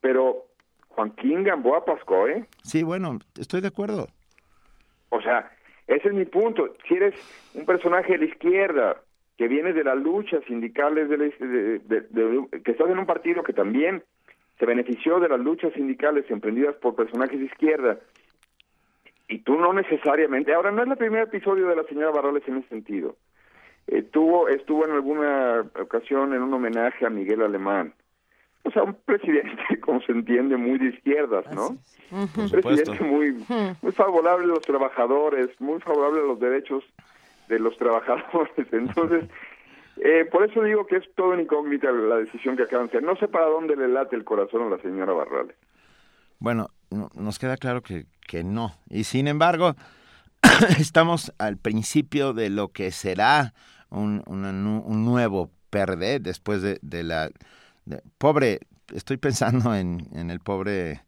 [0.00, 0.44] Pero
[0.90, 2.46] Joaquín Gamboa Pasco, ¿eh?
[2.62, 4.08] Sí, bueno, estoy de acuerdo.
[5.10, 5.50] O sea,
[5.86, 6.74] ese es mi punto.
[6.86, 7.14] Si eres
[7.54, 8.96] un personaje de la izquierda
[9.36, 11.32] que viene de las luchas sindicales, de,
[12.64, 14.02] que estás en un partido que también
[14.58, 17.98] se benefició de las luchas sindicales emprendidas por personajes de izquierda,
[19.28, 22.58] y tú no necesariamente, ahora no es el primer episodio de la señora Barrales en
[22.58, 23.16] ese sentido.
[23.86, 27.94] Eh, tuvo, estuvo en alguna ocasión en un homenaje a Miguel Alemán.
[28.64, 31.78] O sea, un presidente, como se entiende, muy de izquierdas, ¿no?
[32.10, 33.44] Un presidente muy,
[33.82, 36.84] muy favorable a los trabajadores, muy favorable a los derechos
[37.48, 38.52] de los trabajadores.
[38.72, 39.24] Entonces,
[39.98, 43.02] eh, por eso digo que es todo en incógnita la decisión que acaban de hacer.
[43.02, 45.56] No sé para dónde le late el corazón a la señora Barrales.
[46.38, 48.74] Bueno, nos queda claro que, que no.
[48.88, 49.76] Y sin embargo,
[50.78, 53.54] estamos al principio de lo que será
[53.90, 57.30] un, un nuevo PRD después de, de la...
[58.18, 58.60] pobre,
[58.94, 61.02] estoy pensando en, en el pobre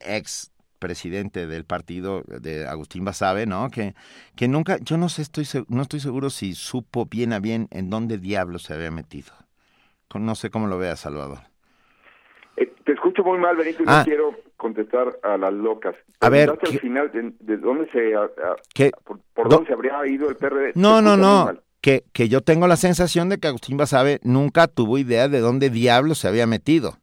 [0.00, 3.70] ex presidente del partido de Agustín Basabe, ¿no?
[3.70, 3.94] Que,
[4.36, 7.88] que nunca, yo no sé, estoy no estoy seguro si supo bien a bien en
[7.88, 9.32] dónde diablos se había metido.
[10.14, 11.40] No sé cómo lo vea Salvador.
[12.56, 14.04] Eh, te escucho muy mal, Benito, y no ah.
[14.04, 15.94] quiero contestar a las locas.
[16.20, 18.14] A ver, al final de, dónde se,
[19.34, 20.72] por, dónde se habría ido el PRD.
[20.74, 21.52] No, no, no.
[21.82, 25.68] Que, que yo tengo la sensación de que Agustín Basabe nunca tuvo idea de dónde
[25.68, 26.94] diablos se había metido.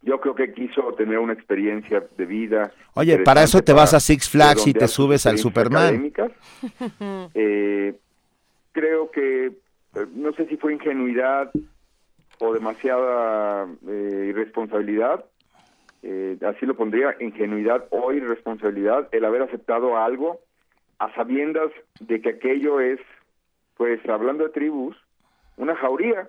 [0.00, 2.72] Yo creo que quiso tener una experiencia de vida.
[2.94, 6.10] Oye, para eso te vas a Six Flags y te subes al Superman.
[7.34, 7.94] Eh,
[8.72, 11.50] creo que, eh, no sé si fue ingenuidad
[12.38, 15.24] o demasiada eh, irresponsabilidad,
[16.02, 20.40] así lo pondría, ingenuidad o irresponsabilidad, el haber aceptado algo
[20.98, 21.70] a sabiendas
[22.00, 23.00] de que aquello es,
[23.76, 24.96] pues hablando de tribus,
[25.56, 26.28] una jauría.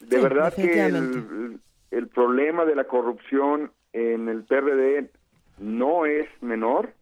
[0.00, 1.60] De verdad que el,
[1.90, 5.10] el problema de la corrupción en el PRD
[5.58, 6.92] no es menor.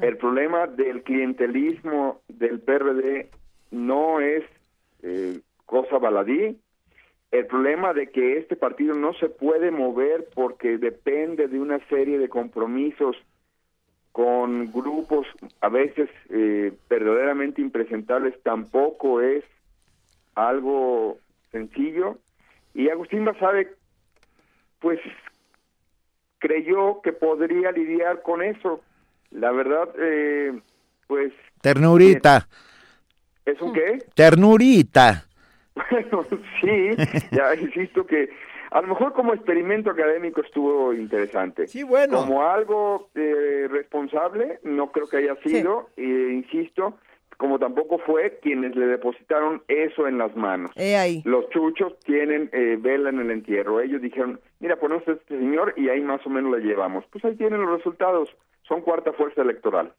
[0.00, 3.28] El problema del clientelismo del PRD
[3.70, 4.44] no es
[5.02, 6.58] eh, cosa baladí.
[7.32, 12.18] El problema de que este partido no se puede mover porque depende de una serie
[12.18, 13.16] de compromisos
[14.12, 15.26] con grupos
[15.62, 19.42] a veces eh, verdaderamente impresentables tampoco es
[20.34, 21.18] algo
[21.50, 22.18] sencillo.
[22.74, 23.74] Y Agustín Basabe
[24.80, 25.00] pues
[26.38, 28.82] creyó que podría lidiar con eso.
[29.30, 30.60] La verdad, eh,
[31.06, 31.32] pues...
[31.62, 32.46] Ternurita.
[33.46, 34.04] ¿Es un qué?
[34.14, 35.24] Ternurita.
[35.90, 36.24] Bueno,
[36.60, 36.90] sí,
[37.30, 38.30] ya insisto que
[38.70, 41.66] a lo mejor como experimento académico estuvo interesante.
[41.68, 42.18] Sí, bueno.
[42.18, 46.98] Como algo eh, responsable, no creo que haya sido, eh, insisto,
[47.36, 50.70] como tampoco fue quienes le depositaron eso en las manos.
[50.76, 51.22] ahí.
[51.24, 53.80] Los chuchos tienen eh, vela en el entierro.
[53.80, 57.04] Ellos dijeron, mira, ponemos a este señor y ahí más o menos la llevamos.
[57.10, 58.30] Pues ahí tienen los resultados.
[58.62, 59.92] Son cuarta fuerza electoral.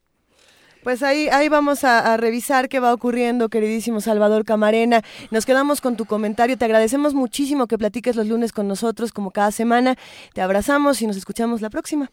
[0.83, 5.01] Pues ahí, ahí vamos a, revisar qué va ocurriendo, queridísimo Salvador Camarena.
[5.31, 6.57] Nos quedamos con tu comentario.
[6.57, 9.95] Te agradecemos muchísimo que platiques los lunes con nosotros, como cada semana.
[10.33, 12.09] Te abrazamos y nos escuchamos la próxima.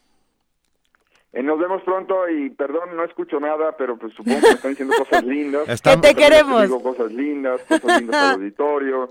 [1.32, 4.70] Eh, nos vemos pronto y perdón, no escucho nada, pero pues supongo que me están
[4.70, 5.68] diciendo cosas lindas.
[5.68, 6.62] Estamos, te queremos.
[6.62, 9.10] Digo cosas lindas, cosas lindas al auditorio.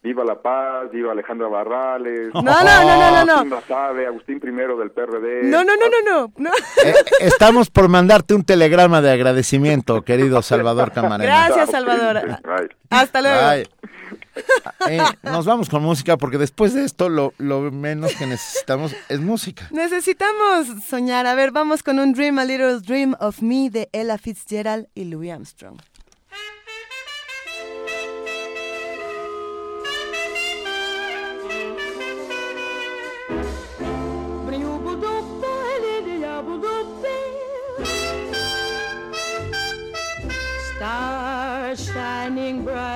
[0.00, 2.32] Viva La Paz, viva Alejandra Barrales.
[2.32, 3.56] No, no, no, no, no.
[3.56, 5.42] Agustín Agustín primero del PRD.
[5.44, 6.50] No, no, no, no, no.
[6.84, 11.48] Eh, estamos por mandarte un telegrama de agradecimiento, querido Salvador Camarena.
[11.48, 12.38] Gracias, Salvador.
[12.90, 13.68] Hasta luego.
[14.88, 19.20] Eh, nos vamos con música porque después de esto lo, lo, menos que necesitamos es
[19.20, 19.68] música.
[19.72, 21.26] Necesitamos soñar.
[21.26, 25.04] A ver, vamos con un Dream, a Little Dream of Me de Ella Fitzgerald y
[25.04, 25.78] Louis Armstrong.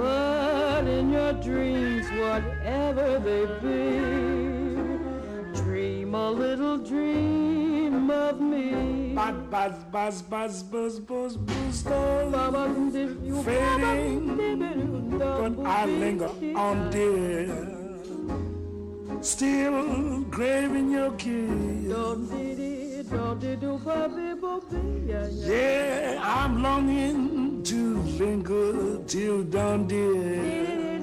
[0.00, 3.98] But in your dreams, whatever they be,
[5.60, 9.12] dream a little dream of me.
[9.14, 17.76] Buzz, buzz, buzz, buzz, buzz, buzz, buzz, stars fading, but I linger on, dear.
[19.20, 22.79] Still craving your kiss.
[25.42, 31.00] Yeah, I'm longing to linger till dawn, dear.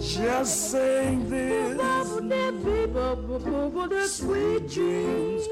[0.00, 1.80] Just saying this.
[4.10, 5.46] Sweet dreams,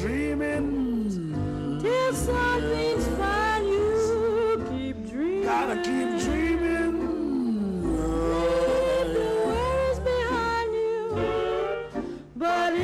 [0.00, 1.80] dreaming.
[1.80, 5.42] Till sunbeams find you, keep dreaming.
[5.44, 6.94] Gotta keep dreaming.
[8.66, 11.00] Leave the worries behind you.
[12.36, 12.74] But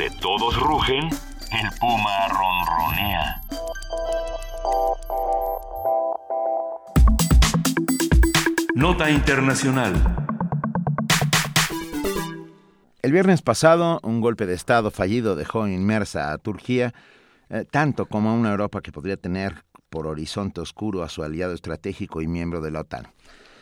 [0.00, 3.42] Donde todos rugen, el puma ronronea.
[8.74, 9.92] Nota Internacional.
[13.02, 16.94] El viernes pasado, un golpe de Estado fallido dejó inmersa a Turquía,
[17.50, 21.52] eh, tanto como a una Europa que podría tener por horizonte oscuro a su aliado
[21.52, 23.08] estratégico y miembro de la OTAN.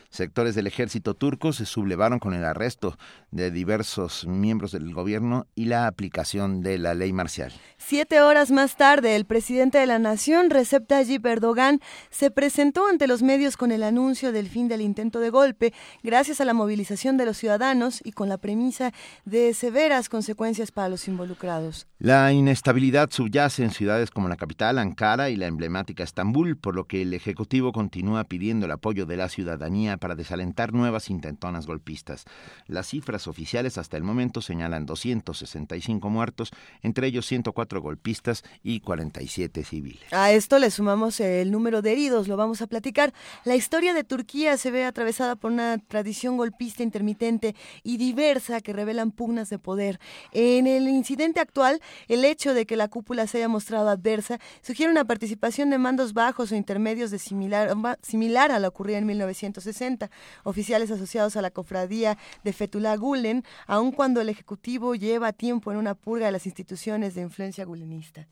[0.09, 2.97] Sectores del ejército turco se sublevaron con el arresto
[3.31, 7.51] de diversos miembros del gobierno y la aplicación de la ley marcial.
[7.77, 11.79] Siete horas más tarde, el presidente de la nación, Recep Tayyip Erdogan,
[12.09, 15.73] se presentó ante los medios con el anuncio del fin del intento de golpe,
[16.03, 18.91] gracias a la movilización de los ciudadanos y con la premisa
[19.25, 21.87] de severas consecuencias para los involucrados.
[21.97, 26.85] La inestabilidad subyace en ciudades como la capital, Ankara, y la emblemática Estambul, por lo
[26.85, 32.25] que el Ejecutivo continúa pidiendo el apoyo de la ciudadanía para desalentar nuevas intentonas golpistas.
[32.67, 36.51] Las cifras oficiales hasta el momento señalan 265 muertos,
[36.81, 40.11] entre ellos 104 golpistas y 47 civiles.
[40.11, 43.13] A esto le sumamos el número de heridos, lo vamos a platicar.
[43.45, 48.73] La historia de Turquía se ve atravesada por una tradición golpista intermitente y diversa que
[48.73, 49.99] revelan pugnas de poder.
[50.31, 54.91] En el incidente actual, el hecho de que la cúpula se haya mostrado adversa sugiere
[54.91, 60.09] una participación de mandos bajos o intermedios de similar, similar a la ocurrida en 1960
[60.43, 65.77] oficiales asociados a la cofradía de Fethullah Gulen, aun cuando el Ejecutivo lleva tiempo en
[65.77, 68.27] una purga de las instituciones de influencia gulenista.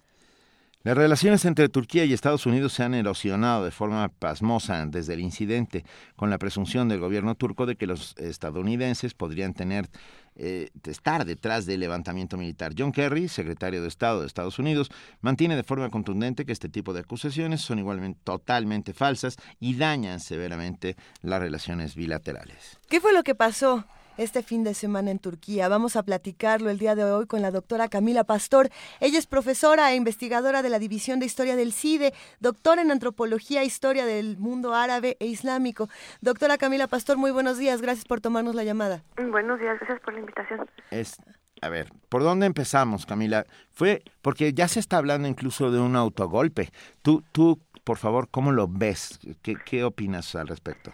[0.84, 5.20] Las relaciones entre Turquía y Estados Unidos se han erosionado de forma pasmosa desde el
[5.20, 5.84] incidente,
[6.16, 9.90] con la presunción del gobierno turco de que los estadounidenses podrían tener
[10.36, 12.74] eh, estar detrás del levantamiento militar.
[12.78, 14.90] John Kerry, secretario de Estado de Estados Unidos,
[15.20, 20.20] mantiene de forma contundente que este tipo de acusaciones son igualmente totalmente falsas y dañan
[20.20, 22.80] severamente las relaciones bilaterales.
[22.88, 23.84] ¿Qué fue lo que pasó?
[24.18, 25.68] Este fin de semana en Turquía.
[25.70, 28.70] Vamos a platicarlo el día de hoy con la doctora Camila Pastor.
[29.00, 33.62] Ella es profesora e investigadora de la División de Historia del CIDE, doctora en Antropología
[33.62, 35.90] e Historia del Mundo Árabe e Islámico.
[36.22, 37.82] Doctora Camila Pastor, muy buenos días.
[37.82, 39.04] Gracias por tomarnos la llamada.
[39.18, 40.68] Buenos días, gracias por la invitación.
[40.92, 41.18] Es,
[41.62, 43.46] a ver, ¿por dónde empezamos, Camila?
[43.72, 46.72] Fue porque ya se está hablando incluso de un autogolpe.
[47.02, 49.18] Tú, tú por favor, ¿cómo lo ves?
[49.42, 50.92] ¿Qué, qué opinas al respecto?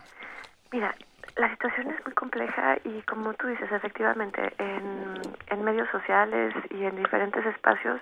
[0.72, 0.96] Mira,
[1.36, 6.98] la situación es muy compleja y como tú dices, efectivamente, en, medios sociales y en
[6.98, 8.02] diferentes espacios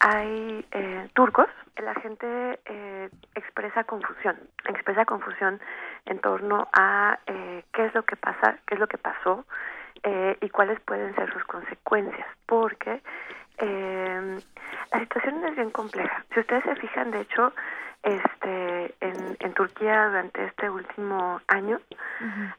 [0.00, 5.60] hay eh, turcos, la gente eh, expresa confusión, expresa confusión
[6.06, 9.44] en torno a eh, qué es lo que pasa, qué es lo que pasó
[10.02, 13.02] eh, y cuáles pueden ser sus consecuencias, porque
[13.58, 14.38] eh,
[14.92, 16.24] la situación es bien compleja.
[16.32, 17.52] Si ustedes se fijan, de hecho,
[18.02, 21.80] este, en, en Turquía durante este último año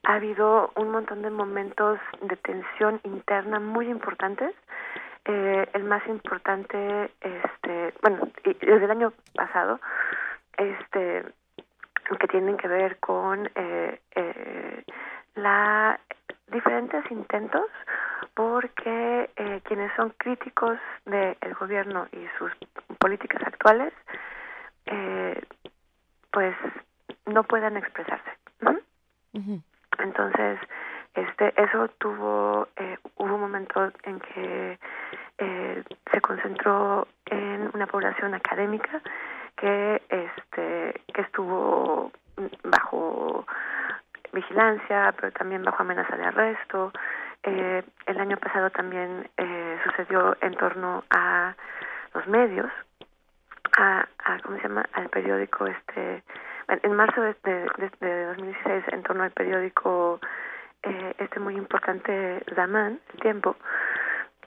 [0.04, 4.54] ha habido un montón de momentos de tensión interna muy importantes.
[5.26, 9.80] Eh, el más importante, este, bueno, y desde el año pasado,
[10.58, 11.26] este,
[12.16, 14.84] que tienen que ver con eh, eh,
[15.36, 16.00] la
[16.52, 17.66] diferentes intentos
[18.34, 22.52] porque eh, quienes son críticos del gobierno y sus
[23.00, 23.94] políticas actuales
[24.88, 25.42] eh,
[26.32, 26.56] pues
[27.26, 28.32] no puedan expresarse.
[28.62, 28.76] ¿no?
[30.00, 30.60] entonces
[31.14, 34.80] este eso tuvo eh, hubo un momento en que
[35.38, 39.02] eh, se concentró en una población académica
[39.56, 42.12] que este que estuvo
[42.64, 43.46] bajo
[44.34, 46.92] vigilancia pero también bajo amenaza de arresto.
[47.44, 51.56] Eh, el año pasado también eh, sucedió en torno a
[52.14, 52.70] los medios
[53.78, 56.24] a, a cómo se llama al periódico este
[56.68, 60.20] en marzo de, de, de 2016 en torno al periódico
[60.84, 63.56] eh, este muy importante Zaman el tiempo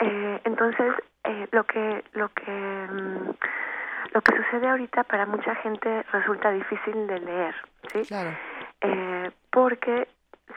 [0.01, 0.93] eh, entonces
[1.25, 3.31] eh, lo que lo que mm,
[4.13, 7.55] lo que sucede ahorita para mucha gente resulta difícil de leer
[7.93, 8.31] sí Claro.
[8.83, 10.09] eh, porque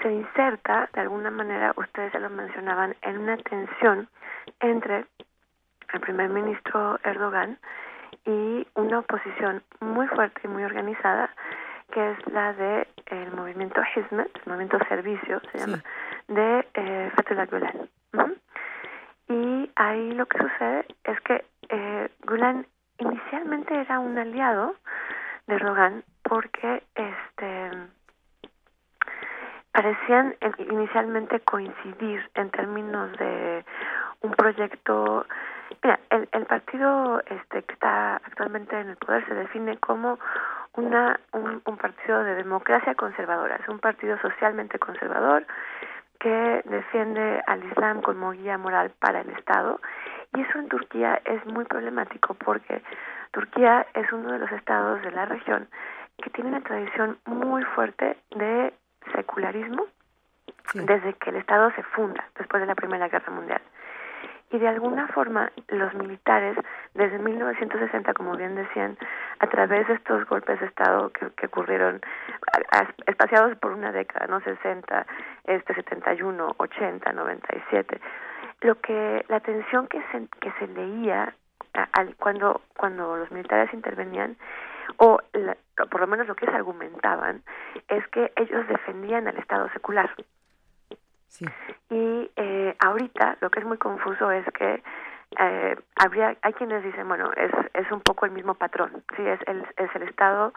[0.01, 4.09] se inserta de alguna manera ustedes ya lo mencionaban en una tensión
[4.59, 5.05] entre
[5.93, 7.59] el primer ministro Erdogan
[8.25, 11.29] y una oposición muy fuerte y muy organizada
[11.91, 15.83] que es la de el movimiento Hizmet, el movimiento servicio se llama,
[16.27, 17.89] de eh, Fethullah Gulen.
[19.29, 22.65] Y ahí lo que sucede es que eh, Gulen
[22.97, 24.75] inicialmente era un aliado
[25.47, 27.71] de Erdogan porque este
[29.71, 30.35] parecían
[30.69, 33.65] inicialmente coincidir en términos de
[34.21, 35.25] un proyecto
[35.81, 40.19] mira el, el partido este que está actualmente en el poder se define como
[40.73, 43.55] una un, un partido de democracia conservadora.
[43.55, 45.45] Es un partido socialmente conservador
[46.19, 49.81] que defiende al Islam como guía moral para el Estado.
[50.33, 52.81] Y eso en Turquía es muy problemático porque
[53.31, 55.67] Turquía es uno de los estados de la región
[56.21, 58.73] que tiene una tradición muy fuerte de
[59.13, 59.85] secularismo
[60.73, 63.61] desde que el Estado se funda después de la Primera Guerra Mundial.
[64.53, 66.55] Y de alguna forma los militares,
[66.93, 68.95] desde 1960, como bien decían,
[69.39, 71.99] a través de estos golpes de Estado que, que ocurrieron,
[73.07, 74.39] espaciados por una década, ¿no?
[74.41, 75.07] 60,
[75.45, 77.99] este 71, 80, 97,
[78.61, 81.33] lo que, la tensión que se, que se leía
[81.73, 84.37] a- cuando, cuando los militares intervenían,
[84.97, 85.57] o la-
[85.89, 87.41] por lo menos lo que se argumentaban,
[87.87, 90.11] es que ellos defendían al Estado secular.
[91.89, 94.83] Y eh, ahorita lo que es muy confuso es que
[95.39, 99.39] eh, habría hay quienes dicen bueno es es un poco el mismo patrón sí es
[99.47, 100.53] el es el Estado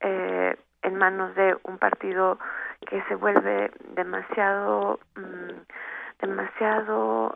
[0.00, 2.38] eh, en manos de un partido
[2.86, 7.32] que se vuelve demasiado mm, demasiado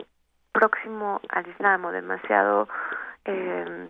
[0.52, 2.68] próximo al Islam o demasiado
[3.24, 3.88] eh,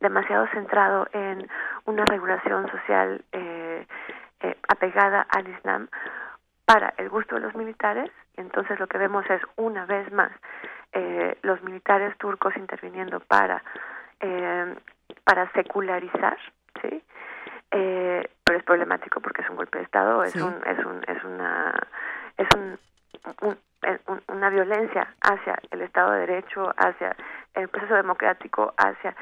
[0.00, 1.48] demasiado centrado en
[1.86, 3.86] una regulación social eh,
[4.40, 5.88] eh, apegada al Islam
[6.64, 8.10] para el gusto de los militares.
[8.36, 10.32] Entonces lo que vemos es una vez más
[10.92, 13.62] eh, los militares turcos interviniendo para
[14.20, 14.74] eh,
[15.24, 16.36] para secularizar,
[16.80, 17.02] sí.
[17.70, 20.40] Eh, pero es problemático porque es un golpe de estado, es Sí.
[20.40, 21.74] un es un es una
[22.36, 22.78] es un,
[23.42, 27.16] un- es un- una violencia hacia el Estado de Derecho, hacia
[27.54, 29.14] el proceso democrático, hacia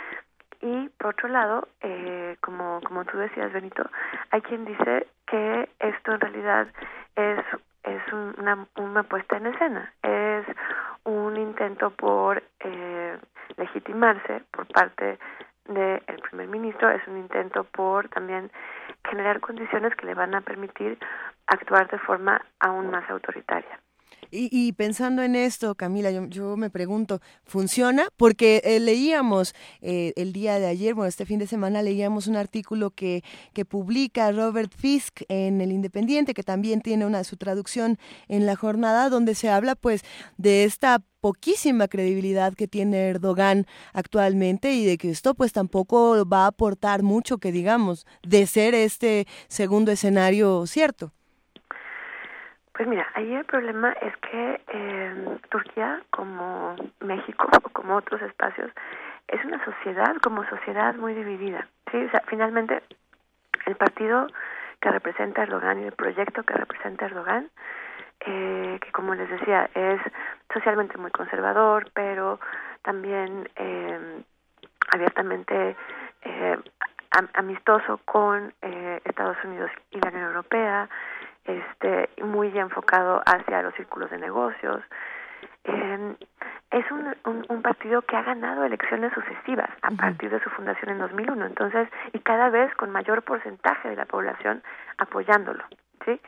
[0.61, 3.83] y por otro lado, eh, como, como tú decías, Benito,
[4.31, 6.69] hay quien dice que esto en realidad
[7.17, 7.41] es,
[7.85, 10.45] es un- una, una puesta en escena, es
[11.05, 13.19] un intento por eh,
[13.57, 15.19] legitimarse por parte
[15.67, 18.51] del primer ministro, es un intento por también
[19.09, 20.99] generar condiciones que le van a permitir
[21.47, 23.79] actuar de forma aún más autoritaria.
[24.31, 28.09] Y, y pensando en esto, Camila, yo, me pregunto, ¿funciona?
[28.17, 32.37] Porque eh, leíamos eh, el día de ayer, bueno, este fin de semana leíamos un
[32.37, 37.99] artículo que, que publica Robert Fisk en El Independiente, que también tiene una su traducción
[38.29, 40.03] en la jornada, donde se habla pues
[40.37, 46.45] de esta poquísima credibilidad que tiene Erdogan actualmente y de que esto pues tampoco va
[46.45, 51.13] a aportar mucho que digamos de ser este segundo escenario cierto.
[52.81, 58.71] Pues mira, ahí el problema es que eh, Turquía, como México, o como otros espacios,
[59.29, 61.69] es una sociedad, como sociedad muy dividida.
[61.91, 62.03] ¿sí?
[62.03, 62.83] O sea, finalmente,
[63.67, 64.29] el partido
[64.81, 67.51] que representa Erdogan y el proyecto que representa Erdogan,
[68.21, 70.01] eh, que como les decía, es
[70.51, 72.41] socialmente muy conservador, pero
[72.81, 74.23] también eh,
[74.91, 75.77] abiertamente
[76.23, 76.57] eh,
[77.35, 80.89] amistoso con eh, Estados Unidos y la Unión Europea,
[81.45, 84.83] este, muy enfocado hacia los círculos de negocios.
[85.65, 86.17] Eh,
[86.71, 87.17] es un,
[87.49, 91.89] un, partido que ha ganado elecciones sucesivas a partir de su fundación en 2001, entonces,
[92.13, 94.63] y cada vez con mayor porcentaje de la población
[94.99, 95.65] apoyándolo,
[96.05, 96.21] ¿sí?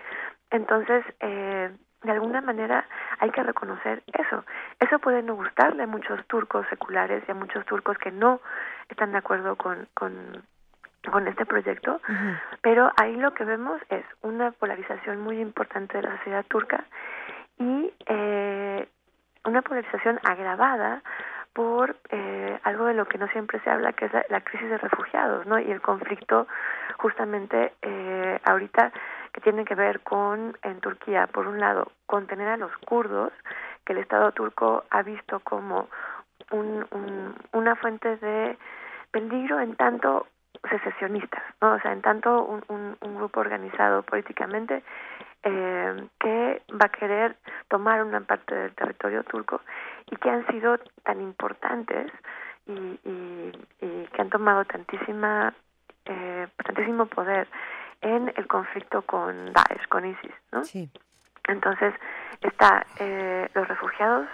[0.50, 1.70] Entonces, eh,
[2.02, 2.84] de alguna manera
[3.18, 4.44] hay que reconocer eso.
[4.80, 8.40] Eso puede no gustarle a muchos turcos seculares y a muchos turcos que no
[8.88, 10.42] están de acuerdo con, con,
[11.10, 12.00] con este proyecto,
[12.60, 16.84] pero ahí lo que vemos es una polarización muy importante de la sociedad turca
[17.58, 18.88] y eh,
[19.44, 21.02] una polarización agravada
[21.52, 24.78] por eh, algo de lo que no siempre se habla, que es la, crisis de
[24.78, 25.58] refugiados, ¿no?
[25.58, 26.46] Y el conflicto
[26.96, 28.92] justamente eh, ahorita
[29.32, 33.32] que tiene que ver con, en Turquía, por un lado, contener a los kurdos,
[33.84, 35.88] que el Estado turco ha visto como
[36.50, 36.86] un,
[37.52, 38.56] una fuente de
[39.10, 40.26] peligro en tanto
[40.68, 41.74] secesionistas, ¿no?
[41.74, 44.82] O sea, en tanto un, un, grupo organizado políticamente
[45.42, 47.36] eh, que va a querer
[47.68, 49.60] tomar una parte del territorio turco
[50.10, 52.10] y que han sido tan importantes
[52.66, 52.72] y,
[53.04, 55.52] y, y que han tomado tantísima
[56.04, 57.48] eh, tantísimo poder
[58.00, 60.64] en el conflicto con Daesh, con ISIS, ¿no?
[60.64, 60.90] Sí.
[61.46, 61.94] Entonces,
[62.40, 64.28] está eh, los refugiados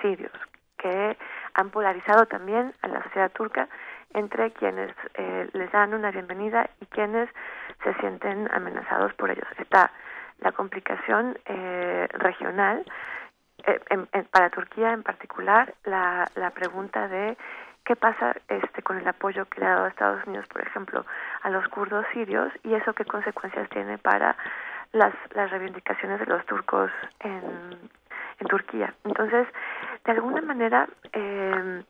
[0.00, 0.32] sirios,
[0.78, 1.16] que
[1.54, 3.68] han polarizado también a la sociedad turca
[4.16, 7.28] entre quienes eh, les dan una bienvenida y quienes
[7.84, 9.46] se sienten amenazados por ellos.
[9.58, 9.92] Está
[10.40, 12.84] la complicación eh, regional,
[14.30, 17.36] para Turquía en particular, la, la pregunta de
[17.84, 21.04] qué pasa este con el apoyo que le ha dado Estados Unidos, por ejemplo,
[21.42, 24.36] a los kurdos sirios y eso qué consecuencias tiene para
[24.92, 26.90] las, las reivindicaciones de los turcos
[27.20, 27.42] en,
[28.40, 28.94] en Turquía.
[29.04, 29.46] Entonces,
[30.04, 31.82] de alguna manera, eh,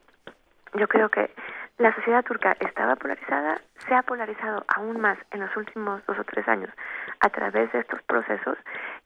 [0.75, 1.31] yo creo que
[1.79, 6.25] la sociedad turca estaba polarizada, se ha polarizado aún más en los últimos dos o
[6.25, 6.71] tres años
[7.21, 8.57] a través de estos procesos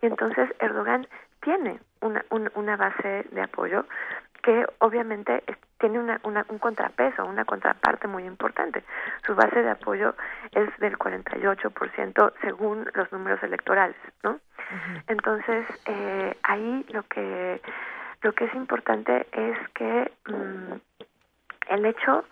[0.00, 1.06] y entonces Erdogan
[1.40, 2.24] tiene una,
[2.54, 3.84] una base de apoyo
[4.42, 5.42] que obviamente
[5.78, 8.84] tiene una, un contrapeso, una contraparte muy importante.
[9.26, 10.14] Su base de apoyo
[10.52, 14.38] es del 48% según los números electorales, ¿no?
[15.08, 17.60] Entonces, eh, ahí lo que,
[18.22, 20.74] lo que es importante es que mm,
[21.70, 22.24] el hecho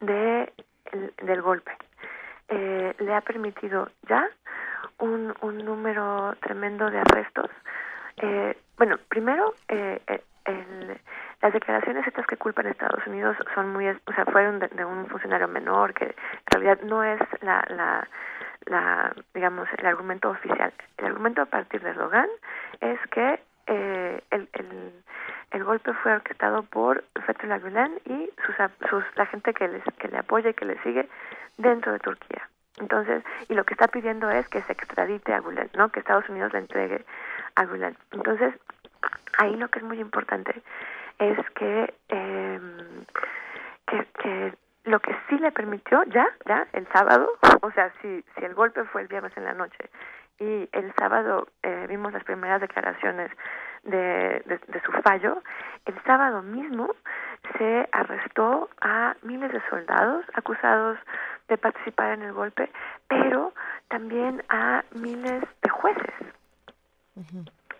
[0.00, 0.52] de,
[1.22, 1.72] del golpe
[2.48, 4.28] eh, le ha permitido ya
[4.98, 7.50] un, un número tremendo de arrestos.
[8.18, 10.00] Eh, bueno, primero, eh,
[10.44, 11.00] el
[11.42, 15.06] las declaraciones estas que culpan a Estados Unidos son muy, o sea, fueron de, un
[15.06, 16.14] funcionario menor que en
[16.50, 18.08] realidad no es la, la,
[18.64, 20.72] la, digamos, el argumento oficial.
[20.96, 22.28] El argumento a partir de Logan
[22.80, 24.92] es que eh, el, el,
[25.50, 28.54] el golpe fue orquestado por Fethullah Gulen y sus,
[28.88, 31.08] sus, la gente que, les, que le apoya y que le sigue
[31.56, 32.48] dentro de Turquía.
[32.78, 35.88] Entonces, y lo que está pidiendo es que se extradite a Gulen, ¿no?
[35.88, 37.04] Que Estados Unidos le entregue
[37.54, 37.96] a Gulen.
[38.12, 38.54] Entonces,
[39.38, 40.62] ahí lo que es muy importante
[41.18, 42.60] es que, eh,
[43.86, 47.30] que, que lo que sí le permitió ya, ya, el sábado,
[47.62, 49.88] o sea, si, si el golpe fue el viernes en la noche
[50.38, 53.30] y el sábado eh, vimos las primeras declaraciones
[53.84, 55.42] de, de, su fallo,
[55.84, 56.88] el sábado mismo
[57.56, 60.98] se arrestó a miles de soldados acusados
[61.48, 62.70] de participar en el golpe,
[63.08, 63.52] pero
[63.88, 66.14] también a miles de jueces.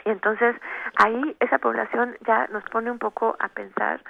[0.05, 0.55] Y entonces
[0.97, 4.01] ahí esa población ya nos pone un poco a pensar,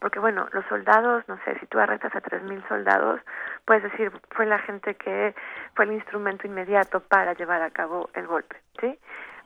[0.00, 3.20] porque bueno, los soldados, no sé, si tú arrestas a 3.000 soldados,
[3.64, 5.34] puedes decir, fue la gente que
[5.74, 8.98] fue el instrumento inmediato para llevar a cabo el golpe, ¿sí?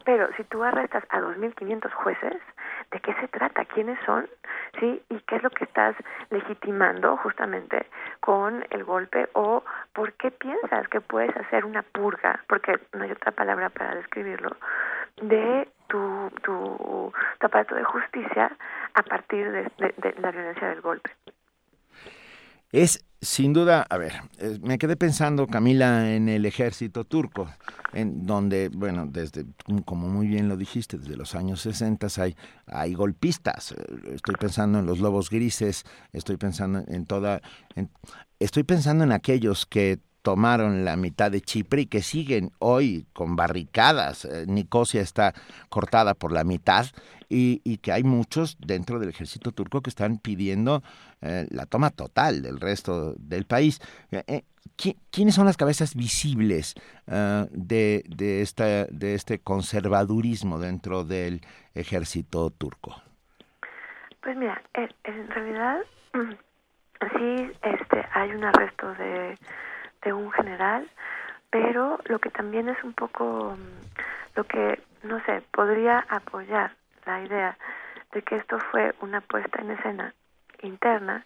[0.04, 2.36] Pero si tú arrestas a 2.500 jueces,
[2.90, 3.64] ¿de qué se trata?
[3.66, 4.28] ¿Quiénes son?
[4.78, 5.02] ¿Sí?
[5.10, 5.94] ¿Y qué es lo que estás
[6.30, 7.86] legitimando justamente
[8.20, 9.28] con el golpe?
[9.34, 9.62] ¿O
[9.92, 12.40] por qué piensas que puedes hacer una purga?
[12.48, 14.56] Porque no hay otra palabra para describirlo
[15.20, 18.56] de tu, tu, aparato de justicia
[18.94, 21.10] a partir de, la violencia del golpe.
[22.72, 27.50] Es sin duda, a ver, eh, me quedé pensando, Camila, en el ejército turco,
[27.92, 29.44] en donde, bueno, desde,
[29.84, 32.34] como muy bien lo dijiste, desde los años 60 hay,
[32.66, 33.74] hay golpistas.
[34.06, 37.42] Estoy pensando en los lobos grises, estoy pensando en toda,
[38.38, 43.36] estoy pensando en aquellos que tomaron la mitad de Chipre y que siguen hoy con
[43.36, 44.24] barricadas.
[44.24, 45.34] Eh, Nicosia está
[45.68, 46.86] cortada por la mitad
[47.28, 50.82] y, y, que hay muchos dentro del ejército turco que están pidiendo
[51.22, 53.80] eh, la toma total del resto del país.
[54.10, 54.42] Eh,
[55.10, 56.74] ¿Quiénes son las cabezas visibles
[57.06, 61.42] de, de, esta, de este conservadurismo dentro del
[61.74, 63.02] ejército turco?
[64.22, 65.80] Pues mira, en realidad
[67.16, 69.36] sí este, hay un arresto de
[70.02, 70.88] de un general,
[71.50, 76.72] pero lo que también es un poco mm, lo que, no sé, podría apoyar
[77.06, 77.58] la idea
[78.12, 80.14] de que esto fue una puesta en escena
[80.62, 81.24] interna,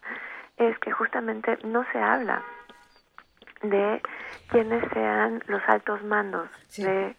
[0.57, 2.43] es que justamente no se habla
[3.63, 4.03] de
[4.49, 7.17] quiénes sean los altos mandos de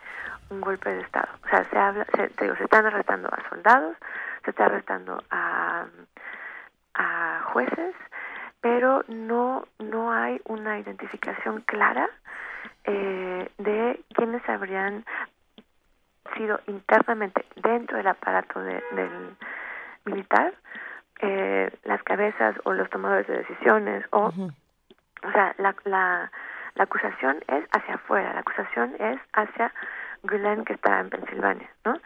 [0.49, 1.29] un golpe de Estado.
[1.43, 3.97] O sea, se habla, se, te digo, se están arrestando a soldados,
[4.43, 5.85] se está arrestando a,
[6.93, 7.95] a jueces,
[8.65, 12.09] pero no, no hay una identificación clara
[12.85, 15.05] eh, de quiénes habrían
[16.35, 19.35] sido internamente dentro del aparato de, del
[20.05, 20.51] militar
[21.21, 26.31] eh, las cabezas o los tomadores de decisiones o o sea la, la
[26.73, 29.71] la acusación es hacia afuera la acusación es hacia
[30.23, 31.99] Gulen que está en Pensilvania no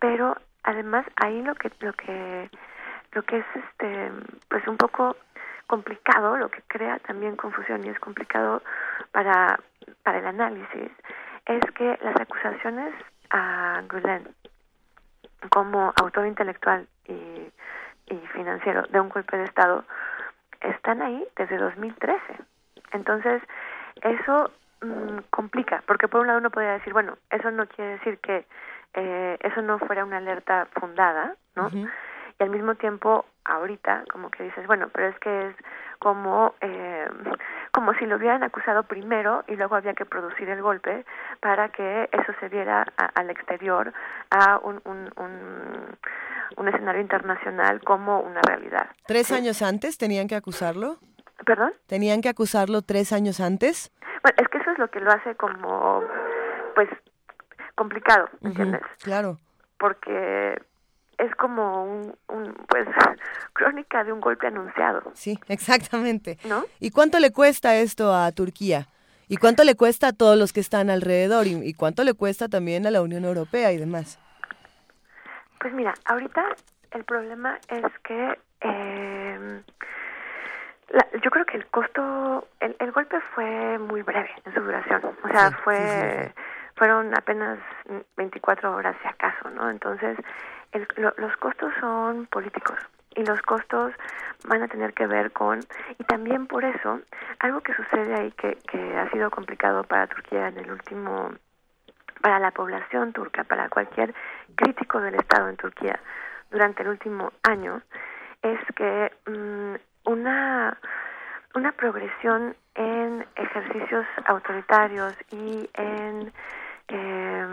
[0.00, 2.50] pero además ahí lo que lo que
[3.12, 4.10] lo que es este
[4.48, 5.16] pues un poco
[5.74, 8.62] complicado lo que crea también confusión y es complicado
[9.10, 9.58] para
[10.04, 10.90] para el análisis
[11.46, 12.94] es que las acusaciones
[13.30, 14.28] a Gulen
[15.50, 17.50] como autor intelectual y
[18.32, 19.84] financiero de un golpe de Estado
[20.60, 22.20] están ahí desde 2013.
[22.92, 23.42] Entonces,
[24.02, 28.18] eso mmm, complica, porque por un lado uno podría decir, bueno, eso no quiere decir
[28.18, 28.46] que
[28.94, 31.70] eh, eso no fuera una alerta fundada, ¿no?
[32.38, 35.56] Y al mismo tiempo, ahorita, como que dices, bueno, pero es que es
[35.98, 37.08] como eh,
[37.72, 41.04] como si lo hubieran acusado primero y luego había que producir el golpe
[41.40, 43.92] para que eso se viera a, al exterior
[44.30, 45.98] a un, un, un,
[46.56, 48.88] un, escenario internacional como una realidad.
[49.06, 49.34] ¿Tres ¿Sí?
[49.34, 50.98] años antes tenían que acusarlo?
[51.44, 51.72] ¿Perdón?
[51.86, 53.92] ¿Tenían que acusarlo tres años antes?
[54.22, 56.02] Bueno, es que eso es lo que lo hace como,
[56.74, 56.88] pues,
[57.74, 58.82] complicado, ¿entiendes?
[58.82, 59.38] Uh -huh, claro.
[59.78, 60.62] Porque
[61.18, 62.86] es como un, un, pues
[63.52, 65.12] crónica de un golpe anunciado.
[65.14, 66.38] Sí, exactamente.
[66.44, 66.64] ¿No?
[66.80, 68.88] ¿Y cuánto le cuesta esto a Turquía?
[69.28, 71.46] ¿Y cuánto le cuesta a todos los que están alrededor?
[71.46, 74.18] ¿Y, y cuánto le cuesta también a la Unión Europea y demás?
[75.60, 76.44] Pues mira, ahorita
[76.90, 79.62] el problema es que eh,
[80.90, 85.02] la, yo creo que el costo, el, el, golpe fue muy breve en su duración.
[85.24, 86.42] O sea, sí, fue, sí, sí,
[86.76, 87.58] fueron apenas
[88.16, 89.70] 24 horas si acaso, ¿no?
[89.70, 90.16] Entonces,
[90.74, 92.78] el, lo, los costos son políticos
[93.16, 93.92] y los costos
[94.48, 95.60] van a tener que ver con
[95.98, 97.00] y también por eso
[97.38, 101.32] algo que sucede ahí que, que ha sido complicado para Turquía en el último
[102.20, 104.14] para la población turca para cualquier
[104.54, 105.98] crítico del Estado en Turquía
[106.50, 107.80] durante el último año
[108.42, 109.74] es que mmm,
[110.10, 110.76] una
[111.54, 116.32] una progresión en ejercicios autoritarios y en
[116.88, 117.46] eh,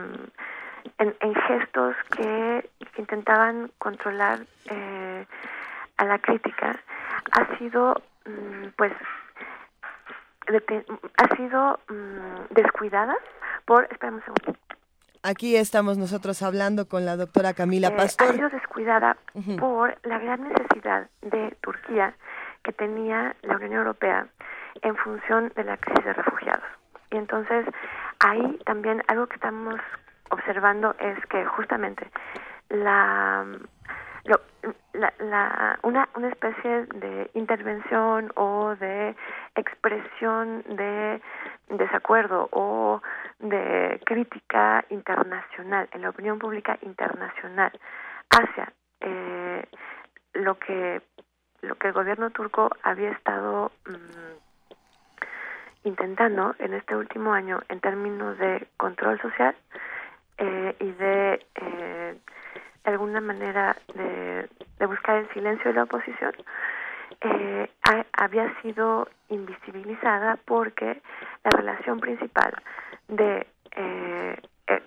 [0.97, 5.25] en, en gestos que, que, intentaban controlar eh,
[5.97, 6.79] a la crítica
[7.31, 8.93] ha sido mm, pues
[11.17, 13.15] ha sido mm, descuidada
[13.65, 14.59] por espera un segundo
[15.23, 18.29] Aquí estamos nosotros hablando con la doctora Camila eh, Pastor.
[18.29, 19.59] Ha sido descuidada uh -huh.
[19.59, 22.15] por la gran necesidad de Turquía
[22.63, 24.27] que tenía la Unión Europea
[24.81, 26.65] en función de la crisis de refugiados.
[27.11, 27.67] Y entonces
[28.19, 29.79] ahí también algo que estamos
[30.31, 32.09] observando es que justamente
[32.69, 33.45] la,
[34.25, 34.41] lo,
[34.93, 39.15] la, la una, una especie de intervención o de
[39.55, 41.21] expresión de
[41.69, 43.01] desacuerdo o
[43.39, 47.71] de crítica internacional en la opinión pública internacional
[48.29, 48.71] hacia
[49.01, 49.65] eh,
[50.33, 51.01] lo que
[51.61, 54.31] lo que el gobierno turco había estado mmm,
[55.83, 59.55] intentando en este último año en términos de control social
[60.37, 62.15] eh, y de, eh,
[62.83, 64.49] alguna manera de,
[64.79, 66.33] de, buscar el silencio de la oposición
[67.21, 71.01] eh, ha, había sido invisibilizada porque
[71.43, 72.53] la relación principal
[73.07, 74.83] de eh, eh,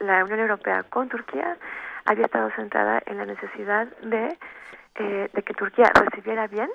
[0.00, 1.56] la Unión Europea con Turquía
[2.04, 4.36] había estado centrada en la necesidad de,
[5.32, 6.68] de que Turquía recibiera bien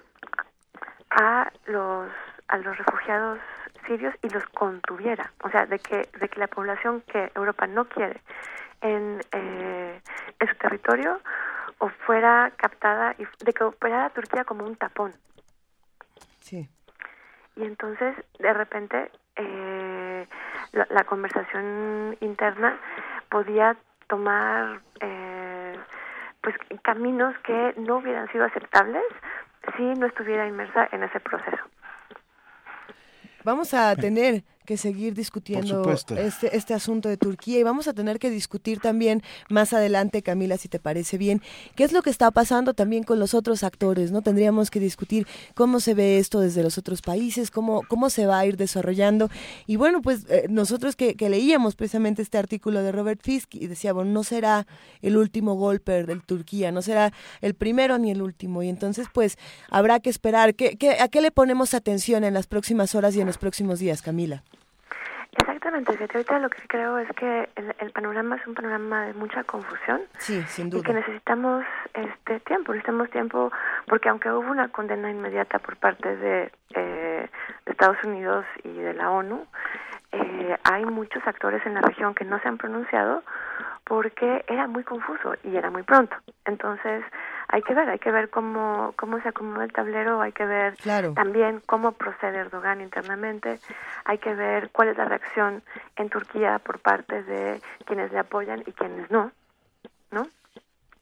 [1.10, 2.10] a los
[2.48, 3.40] a los refugiados
[3.86, 7.86] sirios y los contuviera, o sea, de que de que la población que Europa no
[7.86, 8.22] quiere
[8.82, 10.02] en eh,
[10.40, 11.20] en su territorio
[11.80, 15.14] o fuera captada y de que operara Turquía como un tapón.
[16.40, 16.70] Sí.
[17.56, 20.28] Y entonces, de repente, eh,
[20.72, 22.80] la, la, conversación interna
[23.30, 23.76] podía
[24.08, 25.78] tomar eh,
[26.42, 29.04] pues caminos que no hubieran sido aceptables
[29.78, 31.64] si no estuviera inmersa en ese proceso.
[33.44, 38.20] Vamos a tener que seguir discutiendo este, este asunto de Turquía y vamos a tener
[38.20, 41.42] que discutir también más adelante, Camila, si te parece bien,
[41.76, 44.22] qué es lo que está pasando también con los otros actores, ¿no?
[44.22, 48.40] Tendríamos que discutir cómo se ve esto desde los otros países, cómo, cómo se va
[48.40, 49.30] a ir desarrollando.
[49.68, 54.06] Y bueno, pues eh, nosotros que, leíamos precisamente este artículo de Robert Fisk y decíamos,
[54.06, 54.68] no será
[55.02, 58.62] el último golpe del Turquía, no será el primero ni el último.
[58.62, 59.38] Y entonces, pues,
[59.70, 60.56] habrá que esperar.
[60.56, 63.80] ¿Qué, qué, ¿A qué le ponemos atención en las próximas horas y en los próximos
[63.80, 64.44] días, Camila?
[65.64, 69.46] Exactamente, fíjate, ahorita lo que creo es que el, panorama es un panorama de mucha
[69.46, 70.02] confusión.
[70.18, 70.82] Sí, sin duda.
[70.82, 71.64] Y que necesitamos
[71.94, 73.50] este tiempo, necesitamos tiempo,
[73.88, 77.30] porque aunque hubo una condena inmediata por parte de, eh,
[77.66, 79.48] de Estados Unidos y de la ONU,
[80.14, 83.24] eh, hay muchos actores en la región que no se han pronunciado
[83.84, 86.16] porque era muy confuso y era muy pronto.
[86.46, 87.04] Entonces,
[87.48, 90.76] hay que ver, hay que ver cómo, cómo se acomoda el tablero, hay que ver
[91.16, 93.60] también cómo procede Erdogan internamente,
[94.06, 95.64] hay que ver cuál es la reacción
[95.96, 99.32] en Turquía por parte de quienes le apoyan y quienes no,
[100.12, 100.28] ¿no?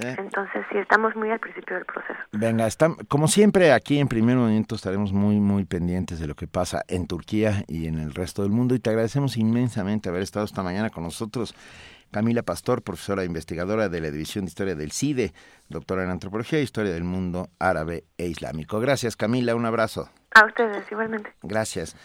[0.01, 0.15] Eh.
[0.17, 2.19] Entonces, sí, estamos muy al principio del proceso.
[2.31, 2.67] Venga,
[3.07, 7.07] como siempre, aquí en primer momento estaremos muy, muy pendientes de lo que pasa en
[7.07, 10.89] Turquía y en el resto del mundo y te agradecemos inmensamente haber estado esta mañana
[10.89, 11.55] con nosotros
[12.11, 15.33] Camila Pastor, profesora investigadora de la División de Historia del CIDE,
[15.69, 18.79] doctora en Antropología e Historia del Mundo Árabe e Islámico.
[18.79, 20.09] Gracias, Camila, un abrazo.
[20.35, 21.33] A ustedes, igualmente.
[21.41, 21.95] Gracias.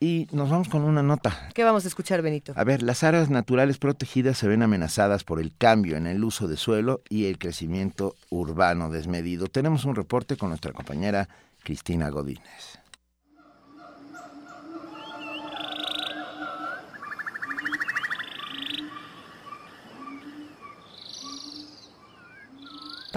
[0.00, 1.48] Y nos vamos con una nota.
[1.54, 2.52] ¿Qué vamos a escuchar, Benito?
[2.54, 6.46] A ver, las áreas naturales protegidas se ven amenazadas por el cambio en el uso
[6.46, 9.48] de suelo y el crecimiento urbano desmedido.
[9.48, 11.28] Tenemos un reporte con nuestra compañera
[11.64, 12.78] Cristina Godínez.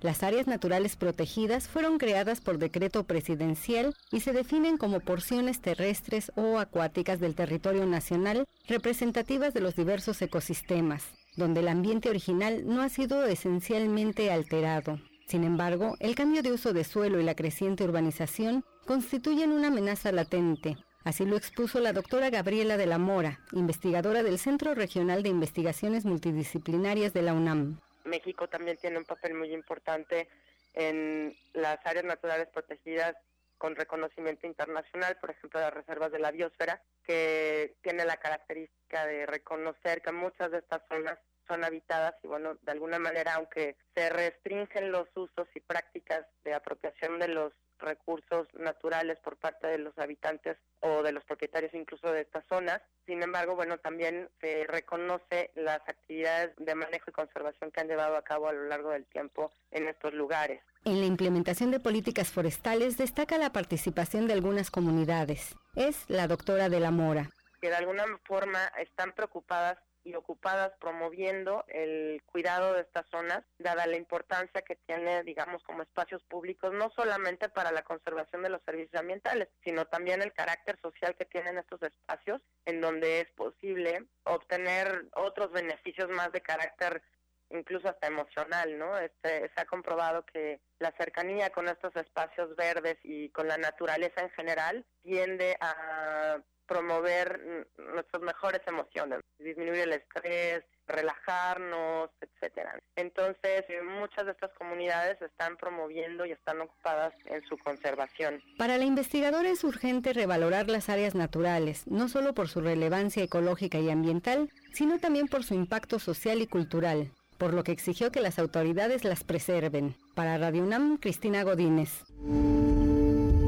[0.00, 6.30] Las áreas naturales protegidas fueron creadas por decreto presidencial y se definen como porciones terrestres
[6.34, 11.04] o acuáticas del territorio nacional representativas de los diversos ecosistemas,
[11.36, 14.98] donde el ambiente original no ha sido esencialmente alterado.
[15.34, 20.12] Sin embargo, el cambio de uso de suelo y la creciente urbanización constituyen una amenaza
[20.12, 20.76] latente.
[21.02, 26.04] Así lo expuso la doctora Gabriela de la Mora, investigadora del Centro Regional de Investigaciones
[26.04, 27.80] Multidisciplinarias de la UNAM.
[28.04, 30.28] México también tiene un papel muy importante
[30.72, 33.16] en las áreas naturales protegidas
[33.58, 39.26] con reconocimiento internacional, por ejemplo, las reservas de la biosfera, que tiene la característica de
[39.26, 44.10] reconocer que muchas de estas zonas son habitadas y bueno, de alguna manera, aunque se
[44.10, 49.96] restringen los usos y prácticas de apropiación de los recursos naturales por parte de los
[49.98, 52.80] habitantes o de los propietarios incluso de estas zonas.
[53.06, 58.16] Sin embargo, bueno, también se reconoce las actividades de manejo y conservación que han llevado
[58.16, 60.62] a cabo a lo largo del tiempo en estos lugares.
[60.84, 65.54] En la implementación de políticas forestales destaca la participación de algunas comunidades.
[65.74, 67.30] Es la doctora de la Mora.
[67.60, 73.86] Que de alguna forma están preocupadas y ocupadas promoviendo el cuidado de estas zonas, dada
[73.86, 78.62] la importancia que tiene, digamos, como espacios públicos, no solamente para la conservación de los
[78.62, 84.06] servicios ambientales, sino también el carácter social que tienen estos espacios, en donde es posible
[84.24, 87.02] obtener otros beneficios más de carácter
[87.50, 88.98] incluso hasta emocional, ¿no?
[88.98, 94.22] Este, se ha comprobado que la cercanía con estos espacios verdes y con la naturaleza
[94.22, 102.78] en general tiende a promover nuestras mejores emociones, disminuir el estrés, relajarnos, etcétera.
[102.96, 108.42] Entonces, eh, muchas de estas comunidades están promoviendo y están ocupadas en su conservación.
[108.58, 113.78] Para la investigadora es urgente revalorar las áreas naturales, no solo por su relevancia ecológica
[113.78, 118.20] y ambiental, sino también por su impacto social y cultural, por lo que exigió que
[118.20, 119.94] las autoridades las preserven.
[120.14, 122.04] Para Radio UNAM, Cristina Godínez.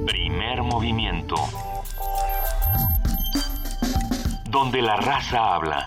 [0.06, 1.36] Primer movimiento
[4.56, 5.86] donde la raza habla.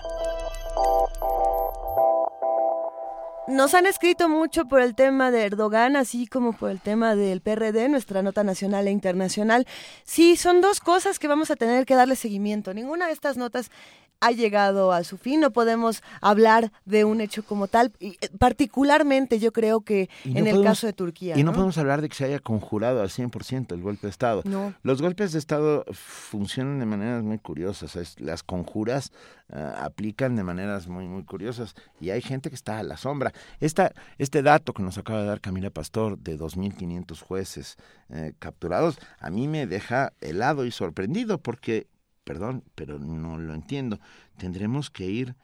[3.48, 7.40] Nos han escrito mucho por el tema de Erdogan, así como por el tema del
[7.40, 9.66] PRD, nuestra nota nacional e internacional.
[10.04, 12.72] Sí, son dos cosas que vamos a tener que darle seguimiento.
[12.72, 13.72] Ninguna de estas notas
[14.20, 18.28] ha llegado a su fin, no podemos hablar de un hecho como tal, y eh,
[18.38, 21.38] particularmente yo creo que en el caso de Turquía.
[21.38, 24.42] Y no, podemos hablar de que se haya conjurado al 100% el golpe de Estado.
[24.44, 24.74] No.
[24.82, 29.12] Los golpes de Estado funcionan de maneras muy curiosas, las conjuras
[29.48, 33.32] uh, aplican de maneras muy, muy curiosas y hay gente que está a la sombra.
[33.58, 37.76] Esta, este dato que nos acaba de dar Camila Pastor de 2.500 jueces
[38.10, 41.86] eh, capturados, a mí me deja helado y sorprendido porque
[42.24, 44.00] perdón, pero no lo entiendo.
[44.36, 45.34] Tendremos que ir,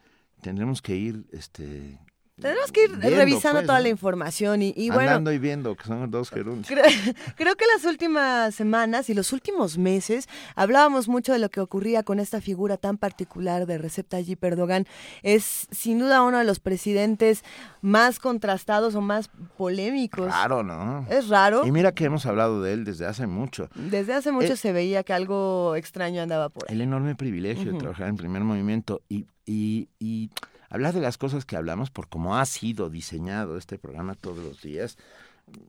[0.40, 1.98] tendremos que ir, este,
[2.40, 5.08] tenemos que ir revisando pues, toda la información y, y bueno.
[5.08, 6.66] Andando y viendo, que son dos gerundos.
[6.66, 6.84] Creo,
[7.36, 12.02] creo, que las últimas semanas y los últimos meses hablábamos mucho de lo que ocurría
[12.02, 14.86] con esta figura tan particular de Recep Tayyip Erdogan.
[15.22, 17.42] Es sin duda uno de los presidentes
[17.80, 20.26] más contrastados o más polémicos.
[20.26, 21.06] Claro, ¿no?
[21.08, 21.66] Es raro.
[21.66, 23.70] Y mira que hemos hablado de él desde hace mucho.
[23.74, 26.74] Desde hace mucho eh, se veía que algo extraño andaba por ahí.
[26.74, 27.72] El enorme privilegio uh -huh.
[27.72, 30.30] de trabajar en primer movimiento y, y, y
[30.68, 34.62] hablar de las cosas que hablamos por cómo ha sido diseñado este programa todos los
[34.62, 34.96] días.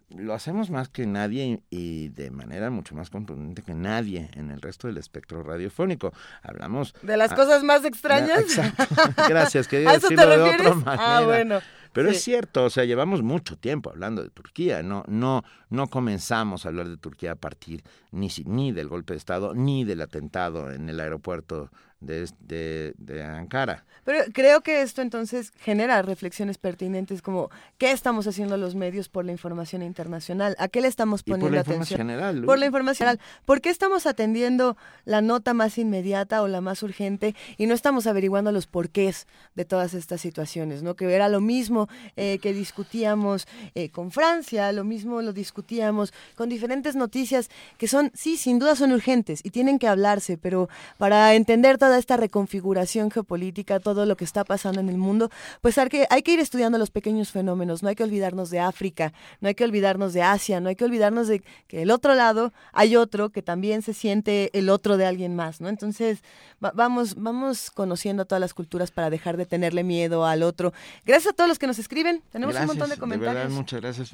[0.09, 4.59] Lo hacemos más que nadie y de manera mucho más contundente que nadie en el
[4.59, 6.13] resto del espectro radiofónico.
[6.41, 8.39] Hablamos de las a, cosas más extrañas.
[8.39, 8.85] Exacto.
[9.29, 11.17] Gracias, quería decirlo de otra manera.
[11.17, 11.59] Ah, bueno.
[11.93, 12.15] Pero sí.
[12.15, 16.69] es cierto, o sea, llevamos mucho tiempo hablando de Turquía, no, no, no comenzamos a
[16.69, 20.89] hablar de Turquía a partir ni, ni del golpe de Estado, ni del atentado en
[20.89, 23.83] el aeropuerto de, de, de, Ankara.
[24.03, 29.25] Pero creo que esto entonces genera reflexiones pertinentes como ¿qué estamos haciendo los medios por
[29.25, 30.55] la información internacional?
[30.59, 31.97] ¿A qué le estamos poniendo y por la atención?
[31.97, 33.19] General, por la información general.
[33.45, 38.07] ¿Por qué estamos atendiendo la nota más inmediata o la más urgente y no estamos
[38.07, 40.83] averiguando los porqués de todas estas situaciones?
[40.83, 40.95] ¿no?
[40.95, 46.49] Que era lo mismo eh, que discutíamos eh, con Francia, lo mismo lo discutíamos con
[46.49, 51.33] diferentes noticias que son, sí, sin duda son urgentes y tienen que hablarse, pero para
[51.33, 55.29] entender toda esta reconfiguración geopolítica, todo lo que está pasando en el mundo,
[55.61, 58.59] pues hay que, hay que ir estudiando los pequeños fenómenos, no hay que olvidarnos de
[58.59, 62.13] África, no hay que olvidarnos de Asia, no hay que olvidarnos de que el otro
[62.13, 65.69] lado hay otro que también se siente el otro de alguien más, ¿no?
[65.69, 66.19] Entonces,
[66.61, 70.73] va, vamos, vamos conociendo todas las culturas para dejar de tenerle miedo al otro.
[71.05, 73.33] Gracias a todos los que nos escriben, tenemos gracias, un montón de comentarios.
[73.33, 74.11] De verdad, muchas gracias.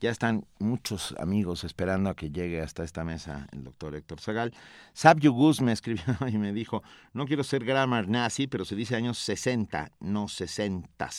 [0.00, 4.52] Ya están muchos amigos esperando a que llegue hasta esta mesa el doctor Héctor Zagal.
[4.92, 6.82] Sab Yugus me escribió y me dijo,
[7.14, 11.10] no quiero ser grammar nazi, pero se dice años 60, no 60.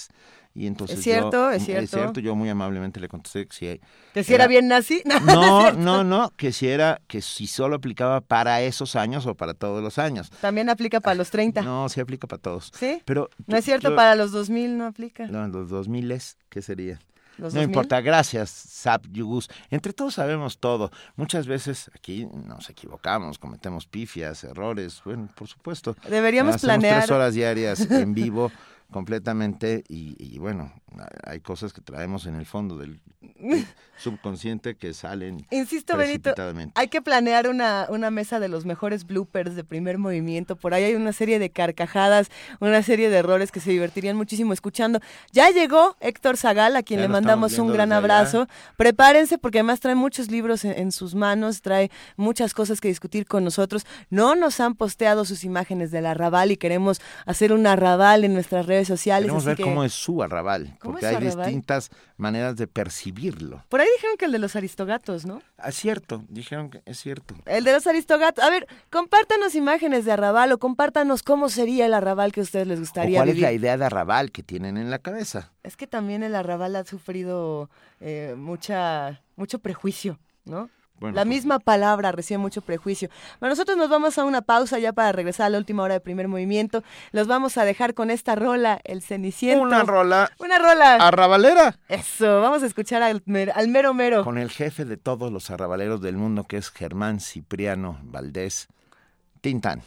[0.53, 1.83] Y entonces es cierto, yo, es cierto.
[1.83, 3.81] Es cierto, yo muy amablemente le contesté que si,
[4.13, 5.03] ¿Que si era, era bien nazi.
[5.25, 9.53] No, no, no, que si era, que si solo aplicaba para esos años o para
[9.53, 10.31] todos los años.
[10.41, 11.61] También aplica para los 30.
[11.61, 12.71] No, sí aplica para todos.
[12.75, 13.01] ¿Sí?
[13.05, 15.27] Pero no es cierto, yo, para los 2000 no aplica.
[15.27, 16.99] No, los 2000 es, ¿qué sería?
[17.37, 17.63] ¿Los no 2000?
[17.63, 19.49] importa, gracias, Sap Yugus.
[19.69, 20.91] Entre todos sabemos todo.
[21.15, 25.95] Muchas veces aquí nos equivocamos, cometemos pifias, errores, bueno, por supuesto.
[26.09, 26.99] Deberíamos Hacemos planear.
[27.01, 28.51] tres horas diarias en vivo
[28.91, 30.71] completamente y, y, bueno,
[31.23, 33.01] hay cosas que traemos en el fondo del
[33.97, 36.33] subconsciente que salen Insisto, Benito,
[36.75, 40.55] hay que planear una, una mesa de los mejores bloopers de primer movimiento.
[40.55, 44.53] Por ahí hay una serie de carcajadas, una serie de errores que se divertirían muchísimo
[44.53, 44.99] escuchando.
[45.33, 47.97] Ya llegó Héctor Zagal, a quien Ya le mandamos un gran allá.
[47.97, 48.47] abrazo.
[48.77, 53.25] Prepárense porque además trae muchos libros en, en sus manos, trae muchas cosas que discutir
[53.25, 53.85] con nosotros.
[54.09, 58.65] No nos han posteado sus imágenes del arrabal y queremos hacer un arrabal en nuestras
[58.65, 59.23] redes sociales.
[59.25, 61.45] Queremos así ver que- cómo es su arrabal, ¿Cómo porque hay arrabal?
[61.45, 63.63] distintas maneras de percibirlo.
[63.69, 65.41] Por ahí dijeron que el de los aristogatos, ¿no?
[65.65, 67.33] Es cierto, dijeron que es cierto.
[67.45, 68.43] El de los aristogatos.
[68.43, 72.67] A ver, compártanos imágenes de arrabal o compártanos cómo sería el arrabal que a ustedes
[72.67, 75.53] les ¿O gustaría ¿Cuál es la idea de arrabal que tienen en la cabeza?
[75.63, 77.69] Es que también el arrabal ha sufrido
[78.01, 80.69] eh, mucha, mucho prejuicio, ¿no?
[80.99, 83.09] Bueno, la pues- misma palabra recibe mucho prejuicio.
[83.39, 85.99] Bueno, nosotros nos vamos a una pausa ya para regresar a la última hora de
[85.99, 86.83] primer movimiento.
[87.11, 89.61] Los vamos a dejar con esta rola, El Ceniciento.
[89.63, 90.95] Una rola Una rola.
[90.95, 91.77] arrabalera.
[91.87, 93.21] Eso, vamos a escuchar al,
[93.53, 94.23] al mero mero.
[94.23, 98.67] Con el jefe de todos los arrabaleros del mundo, que es Germán Cipriano Valdés
[99.41, 99.83] Tintán.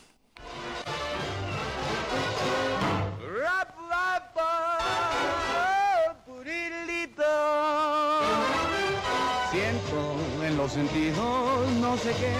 [10.70, 12.32] Sentidos no sé qué,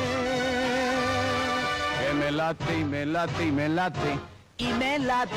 [2.01, 4.19] que me late y me late y me late
[4.59, 5.31] y me late.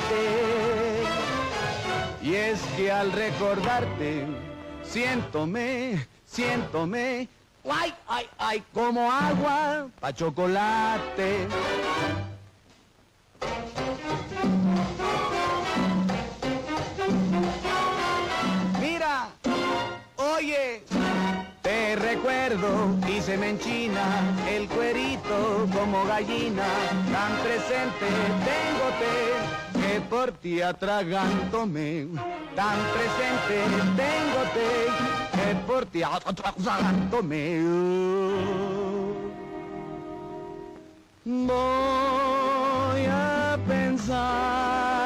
[2.21, 4.25] Y es que al recordarte,
[4.83, 7.27] siéntome, siéntome,
[7.69, 11.47] ay, ay, ay, como agua pa' chocolate.
[23.07, 24.03] Y se me enchina
[24.47, 26.63] el cuerito como gallina,
[27.11, 28.05] tan presente
[28.45, 29.13] tengote
[29.81, 32.07] que por ti atragántome,
[32.55, 33.57] tan presente
[33.95, 34.67] tengote
[35.33, 37.61] que por ti atragántome.
[41.25, 45.02] Voy a pensar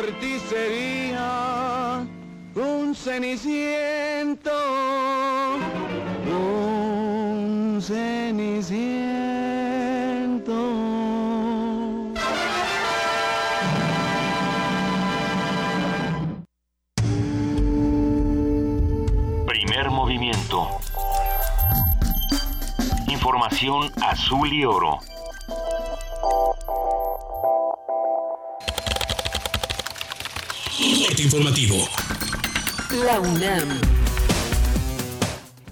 [0.00, 0.14] por
[0.48, 2.06] sería
[2.54, 4.52] un ceniciento
[6.30, 9.08] un ceniciento
[19.46, 20.68] Primer movimiento.
[23.08, 25.00] Información azul y oro.
[31.08, 31.88] Corte informativo.
[33.06, 33.80] La UNAM.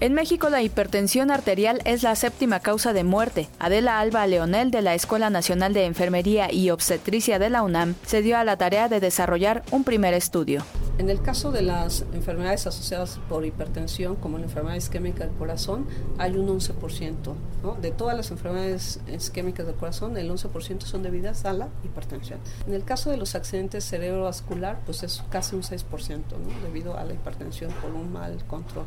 [0.01, 3.51] En México la hipertensión arterial es la séptima causa de muerte.
[3.59, 8.23] Adela Alba Leonel de la Escuela Nacional de Enfermería y Obstetricia de la UNAM se
[8.23, 10.65] dio a la tarea de desarrollar un primer estudio.
[10.99, 15.87] En el caso de las enfermedades asociadas por hipertensión, como la enfermedad isquémica del corazón,
[16.17, 17.35] hay un 11%.
[17.63, 17.75] ¿no?
[17.75, 22.41] De todas las enfermedades isquémicas del corazón, el 11% son debidas a la hipertensión.
[22.67, 25.85] En el caso de los accidentes cerebrovascular, pues es casi un 6%,
[26.31, 26.67] ¿no?
[26.67, 28.87] debido a la hipertensión por un mal control.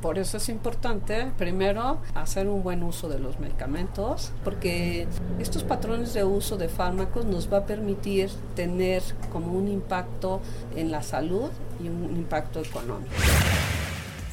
[0.00, 5.08] Por eso es importante, primero, hacer un buen uso de los medicamentos, porque
[5.40, 9.02] estos patrones de uso de fármacos nos va a permitir tener
[9.32, 10.40] como un impacto
[10.76, 11.50] en la salud
[11.82, 13.10] y un impacto económico.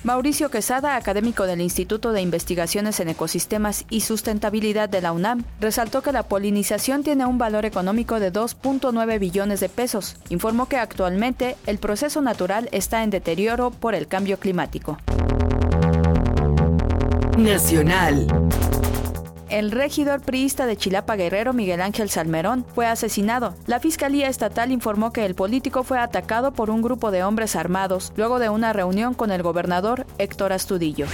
[0.05, 6.03] Mauricio Quesada, académico del Instituto de Investigaciones en Ecosistemas y Sustentabilidad de la UNAM, resaltó
[6.03, 10.17] que la polinización tiene un valor económico de 2.9 billones de pesos.
[10.29, 14.99] Informó que actualmente el proceso natural está en deterioro por el cambio climático.
[17.37, 18.27] Nacional.
[19.49, 23.55] El regidor priista de Chilapa Guerrero, Miguel Ángel Salmerón, fue asesinado.
[23.67, 28.13] La Fiscalía Estatal informó que el político fue atacado por un grupo de hombres armados
[28.15, 31.07] luego de una reunión con el gobernador Héctor Astudillo.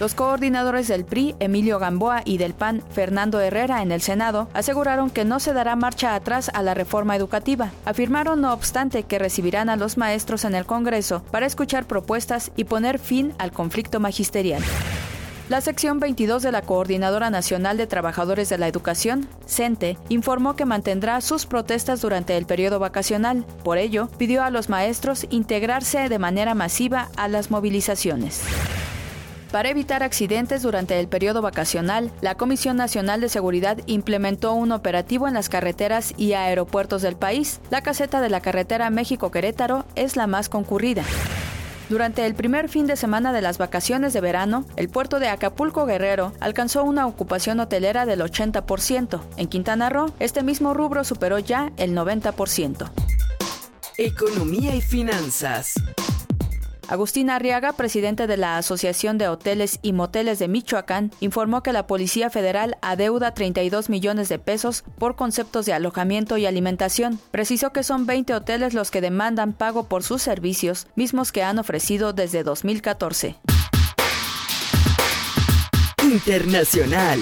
[0.00, 5.10] Los coordinadores del PRI, Emilio Gamboa, y del PAN, Fernando Herrera, en el Senado, aseguraron
[5.10, 7.70] que no se dará marcha atrás a la reforma educativa.
[7.84, 12.64] Afirmaron, no obstante, que recibirán a los maestros en el Congreso para escuchar propuestas y
[12.64, 14.62] poner fin al conflicto magisterial.
[15.48, 20.64] La sección 22 de la Coordinadora Nacional de Trabajadores de la Educación, CENTE, informó que
[20.64, 23.44] mantendrá sus protestas durante el periodo vacacional.
[23.62, 28.42] Por ello, pidió a los maestros integrarse de manera masiva a las movilizaciones.
[29.52, 35.28] Para evitar accidentes durante el periodo vacacional, la Comisión Nacional de Seguridad implementó un operativo
[35.28, 37.60] en las carreteras y aeropuertos del país.
[37.70, 41.04] La caseta de la carretera México-Querétaro es la más concurrida.
[41.88, 45.86] Durante el primer fin de semana de las vacaciones de verano, el puerto de Acapulco
[45.86, 49.20] Guerrero alcanzó una ocupación hotelera del 80%.
[49.36, 52.90] En Quintana Roo, este mismo rubro superó ya el 90%.
[53.98, 55.74] Economía y finanzas.
[56.88, 61.86] Agustín Arriaga, presidente de la Asociación de Hoteles y Moteles de Michoacán, informó que la
[61.86, 67.18] Policía Federal adeuda 32 millones de pesos por conceptos de alojamiento y alimentación.
[67.30, 71.58] Precisó que son 20 hoteles los que demandan pago por sus servicios, mismos que han
[71.58, 73.36] ofrecido desde 2014.
[76.04, 77.18] Internacional.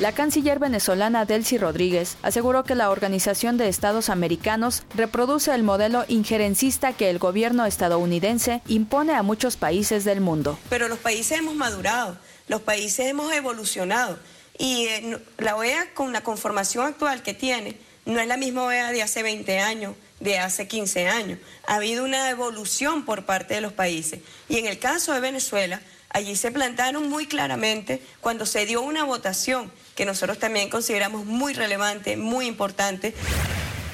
[0.00, 6.04] La canciller venezolana Delcy Rodríguez aseguró que la Organización de Estados Americanos reproduce el modelo
[6.06, 10.56] injerencista que el gobierno estadounidense impone a muchos países del mundo.
[10.70, 12.16] Pero los países hemos madurado,
[12.46, 14.20] los países hemos evolucionado
[14.56, 17.76] y eh, la OEA con la conformación actual que tiene
[18.06, 21.40] no es la misma OEA de hace 20 años de hace 15 años.
[21.66, 24.20] Ha habido una evolución por parte de los países.
[24.48, 29.04] Y en el caso de Venezuela, allí se plantaron muy claramente cuando se dio una
[29.04, 33.16] votación que nosotros también consideramos muy relevante, muy importante.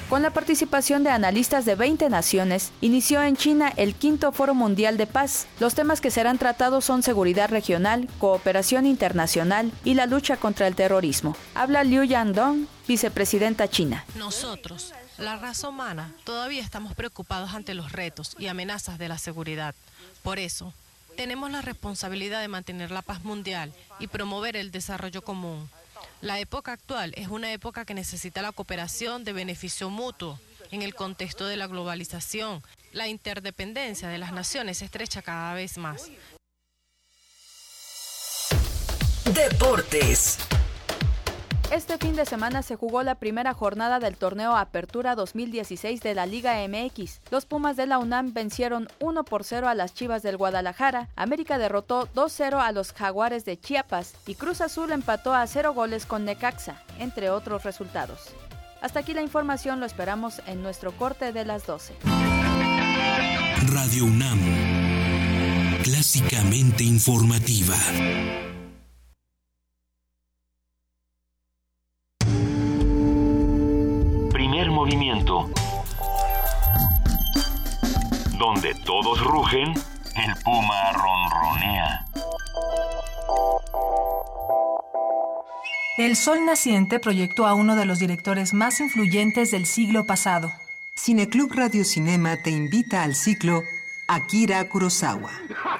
[0.07, 4.97] Con la participación de analistas de 20 naciones, inició en China el quinto Foro Mundial
[4.97, 5.47] de Paz.
[5.59, 10.75] Los temas que serán tratados son seguridad regional, cooperación internacional y la lucha contra el
[10.75, 11.35] terrorismo.
[11.55, 14.05] Habla Liu Yandong, vicepresidenta china.
[14.13, 19.73] Nosotros, la raza humana, todavía estamos preocupados ante los retos y amenazas de la seguridad.
[20.21, 20.71] Por eso,
[21.17, 25.67] tenemos la responsabilidad de mantener la paz mundial y promover el desarrollo común.
[26.21, 30.39] La época actual es una época que necesita la cooperación de beneficio mutuo.
[30.71, 35.77] En el contexto de la globalización, la interdependencia de las naciones se estrecha cada vez
[35.77, 36.09] más.
[39.25, 40.39] Deportes.
[41.71, 46.27] Este fin de semana se jugó la primera jornada del torneo Apertura 2016 de la
[46.27, 47.21] Liga MX.
[47.31, 51.57] Los Pumas de la UNAM vencieron 1 por 0 a las Chivas del Guadalajara, América
[51.57, 56.23] derrotó 2-0 a los Jaguares de Chiapas y Cruz Azul empató a 0 goles con
[56.23, 58.29] Necaxa, entre otros resultados.
[58.81, 61.95] Hasta aquí la información, lo esperamos en nuestro corte de las 12.
[63.73, 64.39] Radio UNAM,
[65.83, 67.75] clásicamente informativa.
[74.55, 75.49] Primer movimiento.
[78.39, 82.05] Donde todos rugen, el puma ronronea.
[85.97, 90.53] El Sol Naciente proyectó a uno de los directores más influyentes del siglo pasado.
[90.95, 93.61] Cineclub Radio Cinema te invita al ciclo
[94.07, 95.31] Akira Kurosawa.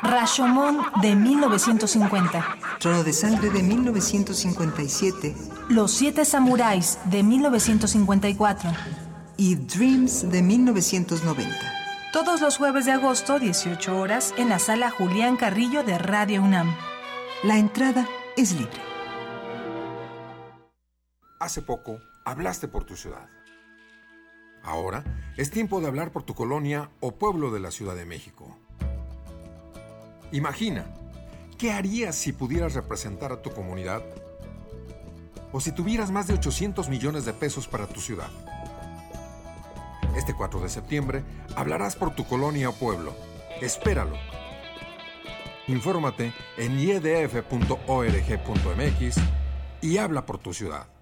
[0.02, 2.44] Rashomon de 1950.
[2.80, 5.36] Trono de Sangre de 1957.
[5.70, 8.72] Los Siete Samuráis de 1954.
[9.38, 11.56] Y Dreams de 1990.
[12.14, 16.74] Todos los jueves de agosto, 18 horas, en la sala Julián Carrillo de Radio UNAM.
[17.44, 18.08] La entrada
[18.38, 18.82] es libre.
[21.40, 23.35] Hace poco hablaste por tu ciudad.
[24.66, 25.04] Ahora
[25.38, 28.58] es tiempo de hablar por tu colonia o pueblo de la Ciudad de México.
[30.32, 30.86] Imagina,
[31.58, 34.02] ¿qué harías si pudieras representar a tu comunidad?
[35.52, 38.30] O si tuvieras más de 800 millones de pesos para tu ciudad.
[40.18, 41.24] Este 4 de septiembre
[41.56, 43.14] hablarás por tu colonia o pueblo.
[43.62, 44.16] Espéralo.
[45.68, 47.46] Infórmate en iedf.org.mx
[49.82, 50.95] y habla por tu ciudad.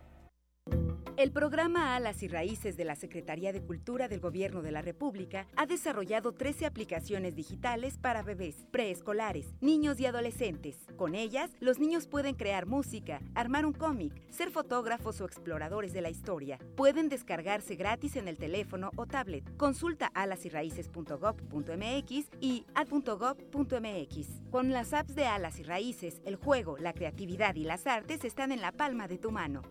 [1.16, 5.46] El programa Alas y Raíces de la Secretaría de Cultura del Gobierno de la República
[5.56, 10.76] ha desarrollado 13 aplicaciones digitales para bebés, preescolares, niños y adolescentes.
[10.98, 16.02] Con ellas, los niños pueden crear música, armar un cómic, ser fotógrafos o exploradores de
[16.02, 16.58] la historia.
[16.76, 19.56] Pueden descargarse gratis en el teléfono o tablet.
[19.56, 24.28] Consulta alasyraíces.gov.mx y ad.gov.mx.
[24.50, 28.52] Con las apps de Alas y Raíces, el juego, la creatividad y las artes están
[28.52, 29.62] en la palma de tu mano.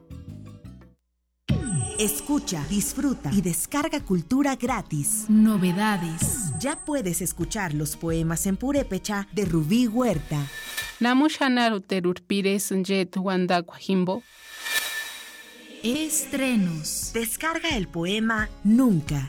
[2.02, 5.26] Escucha, disfruta y descarga cultura gratis.
[5.28, 6.50] Novedades.
[6.58, 10.44] Ya puedes escuchar los poemas en purépecha de Rubí Huerta.
[15.84, 17.12] Estrenos.
[17.14, 19.24] Descarga el poema Nunca.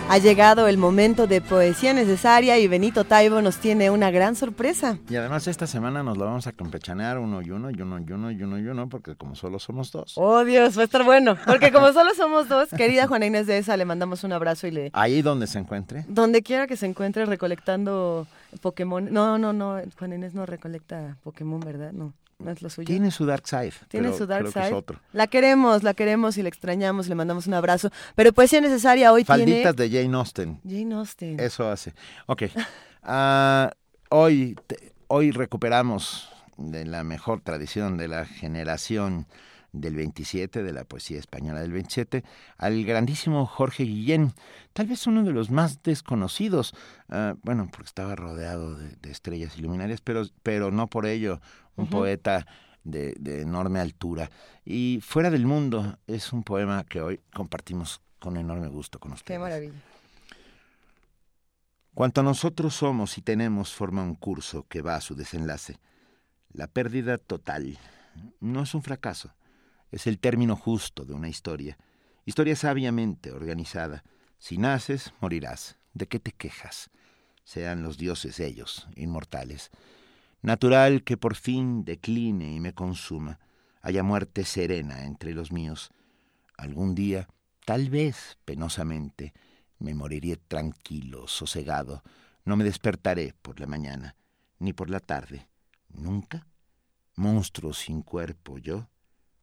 [0.07, 4.99] Ha llegado el momento de poesía necesaria y Benito Taibo nos tiene una gran sorpresa.
[5.09, 8.11] Y además esta semana nos lo vamos a campechanear uno y uno y uno y
[8.11, 10.13] uno y uno y uno porque como solo somos dos.
[10.15, 11.37] Oh Dios, va a estar bueno.
[11.47, 14.71] Porque como solo somos dos, querida Juana Inés de esa, le mandamos un abrazo y
[14.71, 14.89] le...
[14.93, 16.05] Ahí donde se encuentre.
[16.07, 18.27] Donde quiera que se encuentre recolectando
[18.61, 19.11] Pokémon.
[19.11, 21.91] No, no, no, Juana Inés no recolecta Pokémon, ¿verdad?
[21.93, 22.13] No.
[22.39, 22.87] No es lo suyo.
[22.87, 23.73] Tiene su dark side.
[23.87, 24.75] Tiene pero su dark creo que es side.
[24.75, 24.99] otro.
[25.13, 27.91] La queremos, la queremos y la extrañamos, le mandamos un abrazo.
[28.15, 29.89] Pero poesía necesaria hoy Falditas tiene...
[29.95, 30.59] de Jane Austen.
[30.67, 31.39] Jane Austen.
[31.39, 31.93] Eso hace.
[32.27, 32.43] Ok.
[33.03, 33.71] Ah,
[34.09, 39.25] hoy, te- hoy recuperamos de la mejor tradición de la generación
[39.71, 42.23] del 27, de la poesía española del 27,
[42.57, 44.33] al grandísimo Jorge Guillén,
[44.73, 46.73] tal vez uno de los más desconocidos,
[47.09, 51.41] ah, bueno, porque estaba rodeado de, estrellas iluminarias, pero, pero no por ello
[51.75, 52.45] un poeta
[52.83, 54.29] de, enorme altura.
[54.65, 59.37] Y Fuera del Mundo es un poema que hoy compartimos con enorme gusto con ustedes.
[59.37, 59.73] Qué maravilla.
[61.93, 65.77] Cuanto nosotros somos y tenemos forma un curso que va a su desenlace.
[66.53, 67.77] La pérdida total
[68.39, 69.33] no es un fracaso,
[69.91, 71.77] es el término justo de una historia.
[72.25, 74.03] Historia sabiamente organizada.
[74.39, 75.77] Si naces, morirás.
[75.93, 76.89] ¿De qué te quejas?
[77.43, 79.69] Sean los dioses ellos, inmortales.
[80.41, 83.39] Natural que por fin decline y me consuma,
[83.81, 85.91] haya muerte serena entre los míos.
[86.57, 87.27] Algún día,
[87.65, 89.33] tal vez penosamente,
[89.79, 92.03] me moriré tranquilo, sosegado,
[92.45, 94.15] no me despertaré por la mañana,
[94.59, 95.47] ni por la tarde,
[95.89, 96.47] nunca.
[97.15, 98.87] Monstruo sin cuerpo, yo,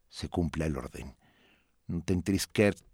[0.08, 1.16] se cumpla el orden.
[1.86, 2.14] No te,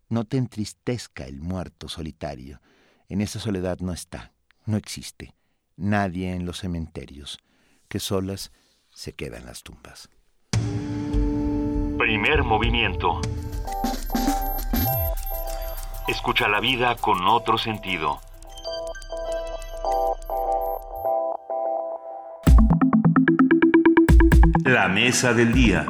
[0.08, 2.60] no te entristezca el muerto solitario.
[3.08, 4.32] En esa soledad no está,
[4.66, 5.34] no existe,
[5.76, 7.38] nadie en los cementerios,
[7.88, 8.52] que solas
[8.90, 10.08] se quedan las tumbas.
[11.98, 13.20] Primer movimiento.
[16.06, 18.20] Escucha la vida con otro sentido.
[24.64, 25.86] La mesa del día.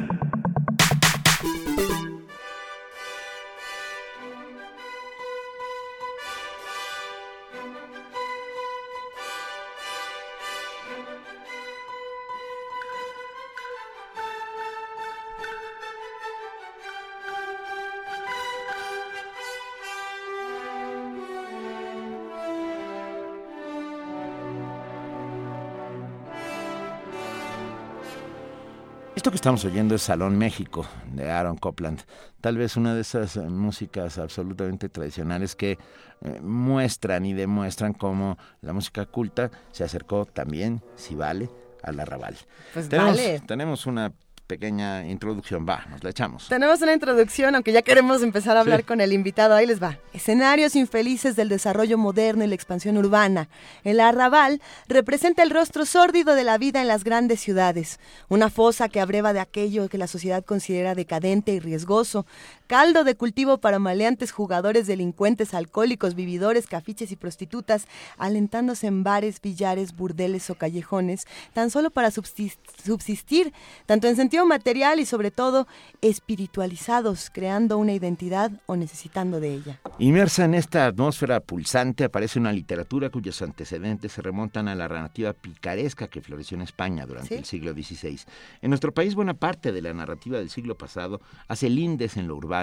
[29.45, 32.01] Estamos oyendo es Salón México de Aaron Copland.
[32.41, 38.39] Tal vez una de esas eh, músicas absolutamente tradicionales que eh, muestran y demuestran cómo
[38.61, 41.51] la música culta se acercó también, si vale,
[41.83, 42.35] al arrabal.
[42.73, 43.39] Pues tenemos, vale.
[43.41, 44.13] tenemos una
[44.45, 45.65] pequeña introducción.
[45.67, 46.47] Va, nos la echamos.
[46.47, 49.55] Tenemos una introducción, aunque ya queremos empezar a hablar con el invitado.
[49.55, 49.99] Ahí les va.
[50.13, 53.49] Escenarios infelices del desarrollo moderno y la expansión urbana.
[53.83, 57.99] El arrabal representa el rostro sórdido de la vida en las grandes ciudades.
[58.29, 62.25] Una fosa que abreva de aquello que la sociedad considera decadente y riesgoso.
[62.67, 67.87] Caldo de cultivo para maleantes jugadores, delincuentes, alcohólicos, vividores, cafiches y prostitutas,
[68.17, 73.53] alentándose en bares, billares, burdeles o callejones, tan solo para subsistir,
[73.85, 75.67] tanto en sentido material y sobre todo
[76.01, 79.79] espiritualizados, creando una identidad o necesitando de ella.
[79.99, 85.33] Inmersa en esta atmósfera pulsante aparece una literatura cuyos antecedentes se remontan a la narrativa
[85.33, 88.21] picaresca que floreció en España durante el siglo XVI.
[88.63, 92.35] En nuestro país buena parte de la narrativa del siglo pasado hace lindes en lo
[92.35, 92.54] urbano,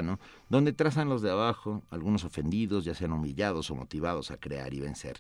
[0.49, 4.81] donde trazan los de abajo, algunos ofendidos, ya sean humillados o motivados a crear y
[4.81, 5.19] vencer.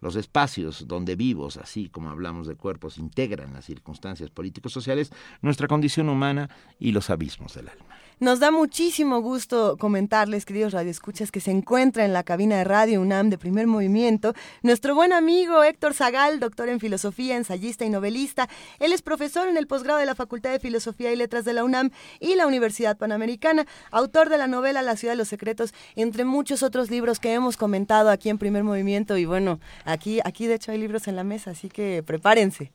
[0.00, 5.66] Los espacios donde vivos, así como hablamos de cuerpos, integran las circunstancias políticos sociales, nuestra
[5.66, 7.96] condición humana y los abismos del alma.
[8.20, 13.00] Nos da muchísimo gusto comentarles, queridos radioescuchas, que se encuentra en la cabina de Radio
[13.00, 18.48] UNAM de primer movimiento nuestro buen amigo Héctor Zagal, doctor en filosofía, ensayista y novelista.
[18.78, 21.64] Él es profesor en el posgrado de la Facultad de Filosofía y Letras de la
[21.64, 26.24] UNAM y la Universidad Panamericana, autor de la novela La ciudad de los secretos, entre
[26.24, 29.16] muchos otros libros que hemos comentado aquí en primer movimiento.
[29.16, 32.70] Y bueno, aquí, aquí de hecho hay libros en la mesa, así que prepárense.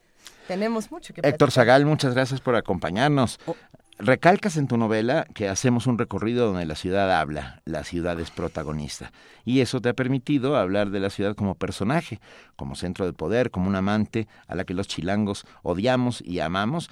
[0.50, 3.40] Tenemos mucho que Héctor Zagal, muchas gracias por acompañarnos.
[4.02, 8.32] Recalcas en tu novela que hacemos un recorrido donde la ciudad habla, la ciudad es
[8.32, 9.12] protagonista.
[9.44, 12.22] Y eso te ha permitido hablar de la ciudad como personaje,
[12.56, 16.90] como centro de poder, como un amante a la que los chilangos odiamos y amamos,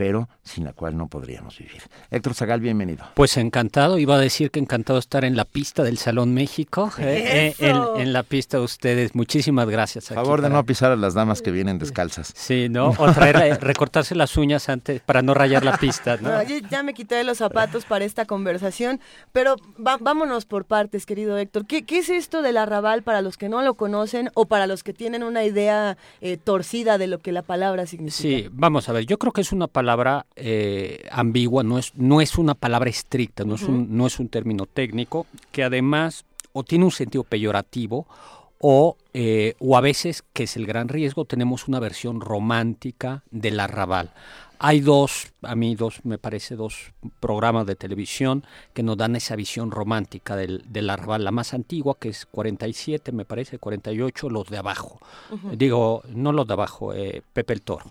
[0.00, 1.82] pero sin la cual no podríamos vivir.
[2.10, 3.04] Héctor Zagal, bienvenido.
[3.12, 7.54] Pues encantado, iba a decir que encantado estar en la pista del Salón México, eh,
[7.58, 9.14] eh, en, la pista de ustedes.
[9.14, 10.10] Muchísimas gracias.
[10.10, 12.32] A favor de no pisar a las damas que vienen descalzas.
[12.34, 12.94] Sí, ¿no?
[12.96, 16.30] O traer, recortarse las uñas antes para no rayar la pista, ¿no?
[16.70, 19.00] ya me quité los zapatos para esta conversación,
[19.32, 21.66] pero vámonos por partes, querido Héctor.
[21.66, 24.82] ¿Qué, ¿Qué, es esto del arrabal para los que no lo conocen o para los
[24.82, 28.22] que tienen una idea eh, torcida de lo que la palabra significa?
[28.22, 31.92] Sí, vamos a ver, yo creo que es una palabra palabra eh, ambigua, no es,
[31.96, 36.24] no es una palabra estricta, no, es un, no es un término técnico, que además
[36.52, 38.06] o tiene un sentido peyorativo
[38.60, 43.58] o, eh, o a veces, que es el gran riesgo, tenemos una versión romántica del
[43.58, 44.12] arrabal.
[44.60, 48.44] Hay dos, a mí dos, me parece, dos programas de televisión
[48.74, 51.24] que nos dan esa visión romántica del, del arrabal.
[51.24, 55.00] La más antigua, que es 47, me parece, 48, los de abajo.
[55.56, 57.90] Digo, no los de abajo, eh, Pepe el Toro.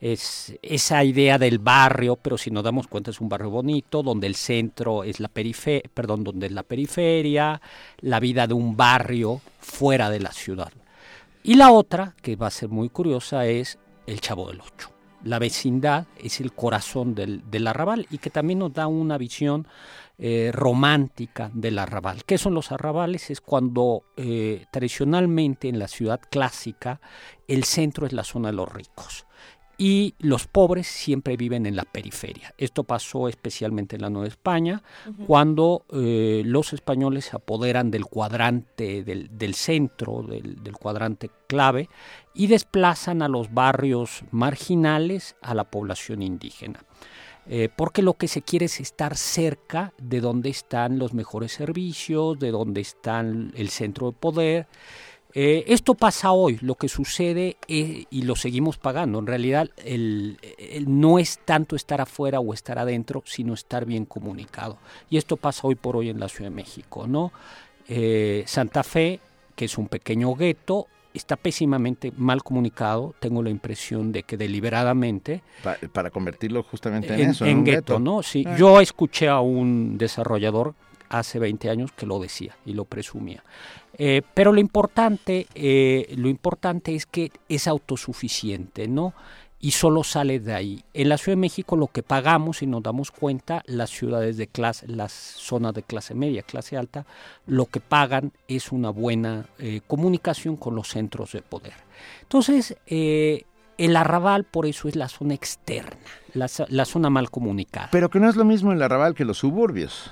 [0.00, 4.26] Es esa idea del barrio, pero si nos damos cuenta es un barrio bonito, donde
[4.26, 7.60] el centro es la periferia, perdón, donde es la periferia,
[7.98, 10.72] la vida de un barrio fuera de la ciudad.
[11.42, 14.90] Y la otra, que va a ser muy curiosa, es el Chavo del Ocho.
[15.22, 19.66] La vecindad es el corazón del, del arrabal y que también nos da una visión
[20.16, 22.24] eh, romántica del arrabal.
[22.24, 23.28] ¿Qué son los arrabales?
[23.28, 27.02] Es cuando eh, tradicionalmente en la ciudad clásica
[27.46, 29.26] el centro es la zona de los ricos
[29.80, 32.52] y los pobres siempre viven en la periferia.
[32.58, 34.82] Esto pasó especialmente en la Nueva España,
[35.26, 41.88] cuando eh, los españoles se apoderan del cuadrante, del, centro, del, del, cuadrante clave,
[42.34, 46.84] y desplazan a los barrios marginales a la población indígena.
[47.46, 52.38] Eh, porque lo que se quiere es estar cerca de donde están los mejores servicios,
[52.38, 54.66] de donde está el centro de poder,
[55.34, 59.18] eh, esto pasa hoy, lo que sucede y lo seguimos pagando.
[59.18, 60.38] En realidad el,
[60.86, 64.78] no es tanto estar afuera o estar adentro, sino estar bien comunicado.
[65.08, 67.06] Y esto pasa hoy por hoy en la Ciudad de México.
[67.06, 67.32] ¿no?
[67.88, 69.20] Eh, Santa Fe,
[69.54, 73.14] que es un pequeño gueto, está pésimamente mal comunicado.
[73.20, 75.42] Tengo la impresión de que deliberadamente.
[75.92, 77.44] para convertirlo justamente en, eso.
[77.44, 78.22] En, gueto, ¿no?
[78.22, 78.56] Sí, ah.
[78.56, 80.74] yo escuché a un desarrollador
[81.08, 83.42] hace 20 años que lo decía y lo presumía.
[84.02, 89.12] Eh, pero lo importante, eh, lo importante es que es autosuficiente, ¿no?
[89.60, 90.82] Y solo sale de ahí.
[90.94, 94.46] En la Ciudad de México lo que pagamos, si nos damos cuenta, las ciudades de
[94.46, 97.04] clase, las zonas de clase media, clase alta,
[97.46, 101.74] lo que pagan es una buena eh, comunicación con los centros de poder.
[102.22, 105.98] Entonces, el arrabal por eso es la zona externa,
[106.32, 107.90] la, la, zona mal comunicada.
[107.92, 110.10] Pero que no es lo mismo el arrabal que los suburbios.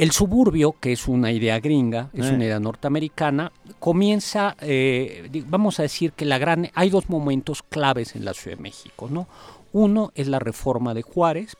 [0.00, 2.46] El suburbio, que es una idea gringa, es una eh.
[2.46, 8.24] idea norteamericana, comienza, eh, vamos a decir que la gran, hay dos momentos claves en
[8.24, 9.28] la Ciudad de México, ¿no?
[9.74, 11.54] Uno es la reforma de Juárez,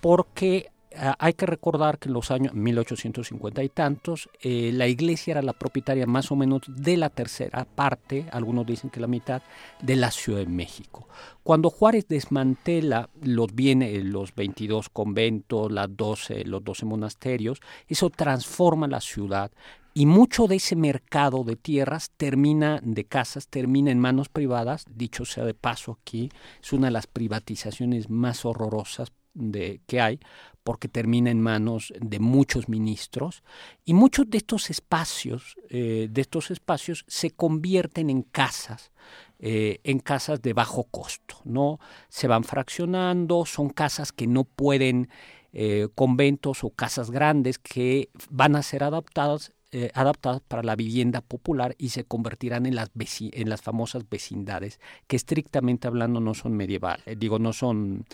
[0.00, 5.42] porque hay que recordar que en los años 1850 y tantos, eh, la iglesia era
[5.42, 9.42] la propietaria más o menos de la tercera parte, algunos dicen que la mitad,
[9.80, 11.08] de la Ciudad de México.
[11.42, 18.86] Cuando Juárez desmantela los bienes, los 22 conventos, las 12, los 12 monasterios, eso transforma
[18.86, 19.50] la ciudad
[19.94, 25.24] y mucho de ese mercado de tierras termina, de casas, termina en manos privadas, dicho
[25.24, 26.30] sea de paso aquí,
[26.62, 30.18] es una de las privatizaciones más horrorosas de, que hay,
[30.64, 33.42] porque termina en manos de muchos ministros
[33.84, 38.92] y muchos de estos espacios, eh, de estos espacios se convierten en casas,
[39.38, 45.08] eh, en casas de bajo costo, no se van fraccionando, son casas que no pueden
[45.52, 49.52] eh, conventos o casas grandes que van a ser adaptadas
[49.94, 55.16] adaptadas para la vivienda popular y se convertirán en las, en las famosas vecindades, que
[55.16, 58.04] estrictamente hablando no son medievales, digo, no son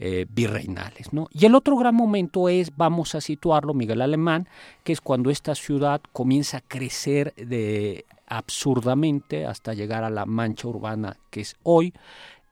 [0.00, 1.12] eh, virreinales.
[1.12, 1.28] ¿no?
[1.32, 4.48] Y el otro gran momento es, vamos a situarlo, Miguel Alemán,
[4.84, 10.68] que es cuando esta ciudad comienza a crecer de absurdamente hasta llegar a la mancha
[10.68, 11.92] urbana que es hoy.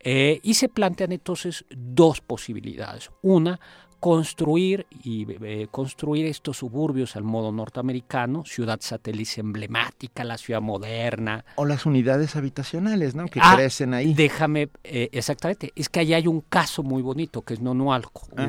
[0.01, 3.11] Eh, y se plantean entonces dos posibilidades.
[3.23, 3.61] Una,
[4.07, 11.45] construir y eh, construir estos suburbios al modo norteamericano, ciudad satélite emblemática, la ciudad moderna.
[11.57, 13.27] O las unidades habitacionales, ¿no?
[13.27, 14.15] Que ah, crecen ahí.
[14.15, 18.29] Déjame, eh, exactamente, es que ahí hay un caso muy bonito que es Nonualco.
[18.37, 18.49] Ah.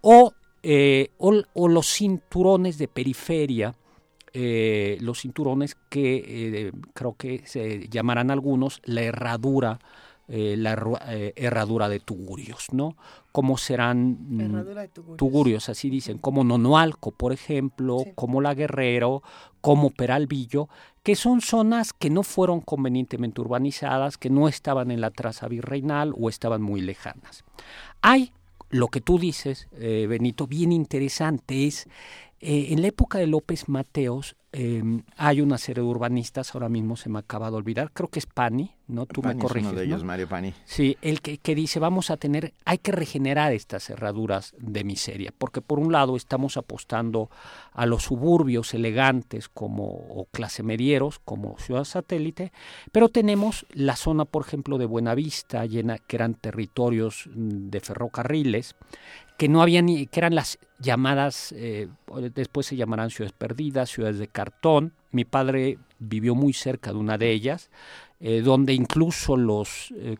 [0.00, 0.32] O,
[0.64, 3.76] eh, o, los cinturones de periferia,
[4.34, 9.78] los cinturones que creo que se llamarán algunos la herradura
[10.28, 12.96] eh, la eh, herradura de tugurios, ¿no?
[13.32, 15.68] Cómo serán mm, tugurios.
[15.68, 19.22] así dicen, como Nonoalco, por ejemplo, como La Guerrero,
[19.60, 20.68] como Peralvillo,
[21.02, 26.12] que son zonas que no fueron convenientemente urbanizadas, que no estaban en la traza virreinal
[26.18, 27.44] o estaban muy lejanas.
[28.02, 28.32] Hay
[28.70, 31.88] lo que tú dices, eh, Benito, bien interesante, es
[32.40, 37.10] en la época de López Mateos Em, hay una serie de urbanistas, ahora mismo se
[37.10, 39.04] me acaba de olvidar, creo que es Pani, ¿no?
[39.04, 39.70] Tú me corriges.
[39.70, 40.54] uno de ellos, Mario Pani.
[40.64, 45.34] Sí, el que, que, dice, vamos a tener, hay que regenerar estas cerraduras de miseria,
[45.36, 47.28] porque por un lado estamos apostando
[47.74, 52.50] a los suburbios elegantes como, o clase medieros, como ciudad satélite,
[52.92, 58.74] pero tenemos la zona, por ejemplo, de Buenavista, llena, que eran territorios mm, de ferrocarriles,
[59.36, 61.88] que no había ni, que eran las llamadas, eh,
[62.34, 64.92] después se llamarán ciudades perdidas, ciudades de cartón.
[65.10, 67.70] Mi padre vivió muy cerca de una de ellas,
[68.20, 70.16] eh, donde incluso los eh,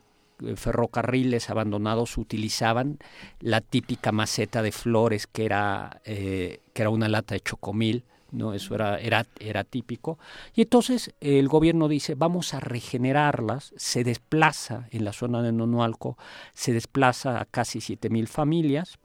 [0.56, 2.98] ferrocarriles abandonados utilizaban
[3.40, 8.52] la típica maceta de flores que era, que era una lata de chocomil, ¿no?
[8.52, 10.18] Eso era, era, era típico.
[10.54, 16.18] Y entonces el gobierno dice, vamos a regenerarlas, se desplaza en la zona de Nonualco,
[16.52, 18.98] se desplaza a casi 7.000 familias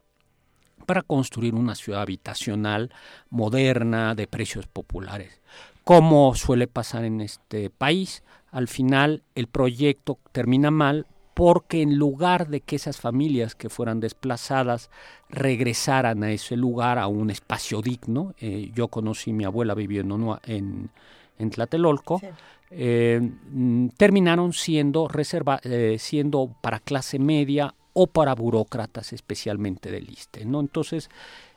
[0.81, 2.91] para construir una ciudad habitacional
[3.29, 5.41] moderna de precios populares.
[5.83, 12.49] Como suele pasar en este país, al final el proyecto termina mal porque en lugar
[12.49, 14.89] de que esas familias que fueran desplazadas
[15.29, 20.89] regresaran a ese lugar, a un espacio digno, eh, yo conocí, mi abuela vivió en,
[21.37, 22.21] en, Tlatelolco,
[22.69, 23.19] eh,
[23.51, 30.45] mm, terminaron siendo, reserva, eh, siendo para clase media o para burócratas especialmente del ISTE.
[30.45, 30.59] ¿no?
[30.59, 31.09] Entonces,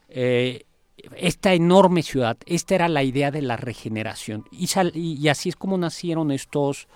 [0.09, 5.77] esta enorme ciudad, esta era la idea de la regeneración y, y así es como
[5.78, 6.89] nacieron estos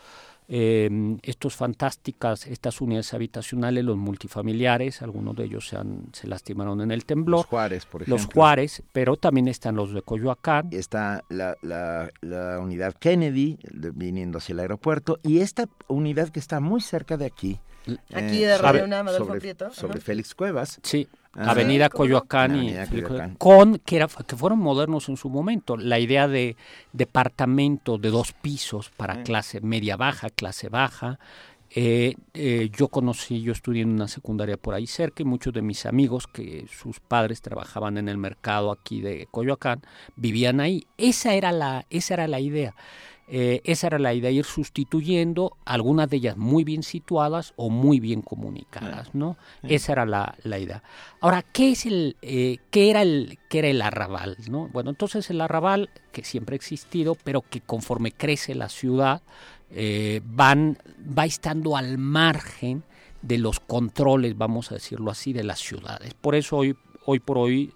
[0.50, 0.88] eh,
[1.24, 6.90] estos fantásticas, estas unidades habitacionales, los multifamiliares, algunos de ellos se, han, se lastimaron en
[6.90, 7.40] el temblor.
[7.40, 8.16] Los Juárez, por ejemplo.
[8.16, 10.68] Los Juárez, pero también están los de Coyoacán.
[10.70, 13.58] Está la, la, la unidad Kennedy
[13.92, 17.60] viniendo hacia el aeropuerto y esta unidad que está muy cerca de aquí.
[18.14, 18.86] Aquí de Radio
[19.16, 19.72] sobre, Prieto.
[19.72, 20.80] Sobre Félix Cuevas.
[20.82, 22.74] Sí, Avenida Coyoacán y
[23.38, 25.76] con que, era, que fueron modernos en su momento.
[25.76, 26.56] La idea de
[26.92, 31.18] departamento de dos pisos para clase media baja, clase baja.
[31.70, 35.60] Eh, eh, yo conocí, yo estudié en una secundaria por ahí cerca y muchos de
[35.60, 39.82] mis amigos que sus padres trabajaban en el mercado aquí de Coyoacán
[40.16, 40.86] vivían ahí.
[40.96, 42.74] Esa era la, esa era la idea.
[43.30, 48.00] Eh, esa era la idea, ir sustituyendo algunas de ellas muy bien situadas o muy
[48.00, 49.36] bien comunicadas, ¿no?
[49.62, 50.82] Esa era la, idea.
[51.20, 54.68] Ahora, ¿qué es el, eh, qué era el, qué era el arrabal, no?
[54.68, 59.20] Bueno, entonces el arrabal que siempre ha existido, pero que conforme crece la ciudad
[59.70, 62.82] eh, van, va estando al margen
[63.20, 66.14] de los controles, vamos a decirlo así, de las ciudades.
[66.14, 66.74] Por eso hoy,
[67.04, 67.74] hoy por hoy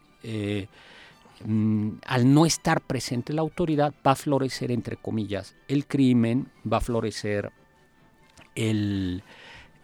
[1.44, 6.78] Mm, al no estar presente la autoridad, va a florecer, entre comillas, el crimen, va
[6.78, 7.52] a florecer
[8.55, 9.23] el,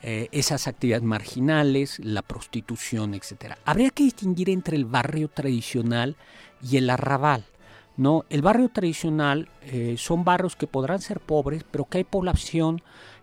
[0.03, 3.59] eh, esas actividades marginales, la prostitución, etcétera.
[3.65, 6.17] Habría que distinguir entre el barrio tradicional
[6.63, 7.45] y el arrabal.
[7.97, 8.25] ¿no?
[8.31, 12.81] El barrio tradicional eh, son barrios que podrán ser pobres, pero que hay población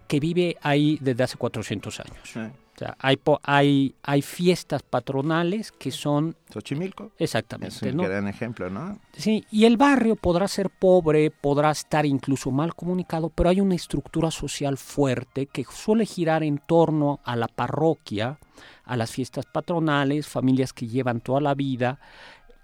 [0.08, 2.54] que vive ahí desde hace 400 años.
[2.76, 6.36] O sea, hay, hay, hay fiestas patronales que son...
[6.52, 7.12] Xochimilco.
[7.18, 7.74] Exactamente.
[7.74, 9.00] Es un gran ejemplo, ¿no?
[9.14, 13.76] Sí, y el barrio podrá ser pobre, podrá estar incluso mal comunicado, pero hay una
[13.76, 18.40] estructura social fuerte que suele girar en torno a la parroquia,
[18.84, 22.00] a las fiestas patronales, familias que llevan toda la vida,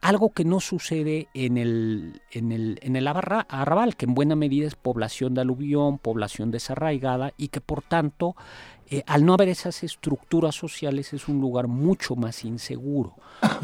[0.02, 4.68] algo que no sucede en el, en el, en el arrabal, que en buena medida
[4.68, 8.36] es población de aluvión, población desarraigada y que por tanto
[8.94, 13.16] eh, al no haber esas estructuras sociales es un lugar mucho más inseguro.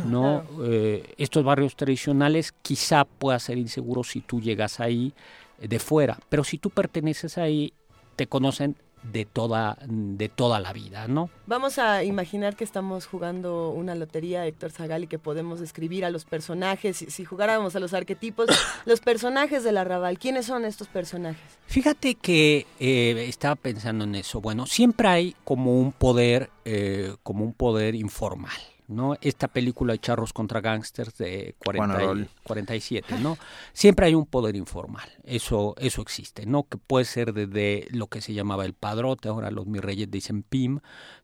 [0.05, 0.43] ¿no?
[0.63, 5.13] Eh, estos barrios tradicionales quizá pueda ser inseguro si tú llegas ahí
[5.59, 7.73] eh, de fuera, pero si tú perteneces ahí,
[8.15, 8.75] te conocen
[9.11, 11.29] de toda, de toda la vida, ¿no?
[11.45, 16.09] Vamos a imaginar que estamos jugando una lotería, Héctor Zagal, y que podemos describir a
[16.09, 18.47] los personajes, si, jugáramos a los arquetipos,
[18.85, 21.57] los personajes del arrabal, ¿quiénes son estos personajes?
[21.67, 24.41] Fíjate que eh, estaba pensando en eso.
[24.41, 28.51] Bueno, siempre hay como un poder, eh, como un poder informal.
[28.87, 29.15] ¿No?
[29.21, 31.55] Esta película de Charros contra Gangsters de
[32.43, 33.37] 47, ¿no?
[33.73, 36.63] Siempre hay un poder informal, eso, eso existe, ¿no?
[36.63, 40.43] Que puede ser desde lo que se llamaba el padrote, ahora los mis reyes dicen
[40.43, 40.79] PIM,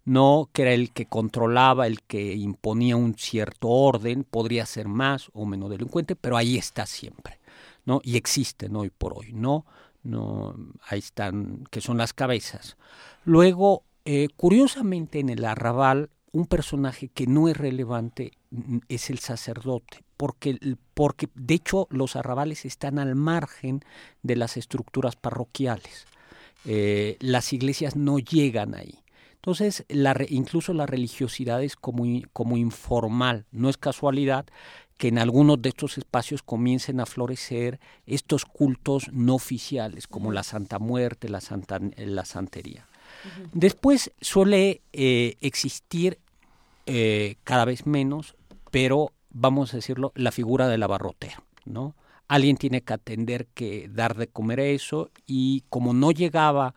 [0.05, 0.49] ¿no?
[0.51, 5.45] Que era el que controlaba, el que imponía un cierto orden, podría ser más o
[5.45, 7.39] menos delincuente, pero ahí está siempre,
[7.85, 8.01] ¿no?
[8.03, 8.79] Y existe, ¿no?
[8.81, 9.65] Hoy por hoy, ¿no?
[10.03, 10.55] no
[10.87, 12.77] ahí están, que son las cabezas.
[13.23, 19.19] Luego, eh, curiosamente en el arrabal un personaje que no es relevante mm, es el
[19.19, 20.59] sacerdote, porque,
[20.93, 23.81] porque de hecho los arrabales están al margen
[24.23, 26.05] de las estructuras parroquiales.
[26.65, 28.99] Eh, las iglesias no llegan ahí.
[29.35, 33.45] Entonces, la, incluso la religiosidad es como, como informal.
[33.51, 34.45] No es casualidad
[34.97, 40.43] que en algunos de estos espacios comiencen a florecer estos cultos no oficiales, como la
[40.43, 42.87] Santa Muerte, la, Santa, la Santería.
[43.51, 46.19] Después suele eh, existir
[46.85, 48.35] eh, cada vez menos,
[48.71, 51.95] pero vamos a decirlo, la figura del abarrotero, ¿no?
[52.27, 56.73] Alguien tiene que atender que dar de comer eso y como no llegaba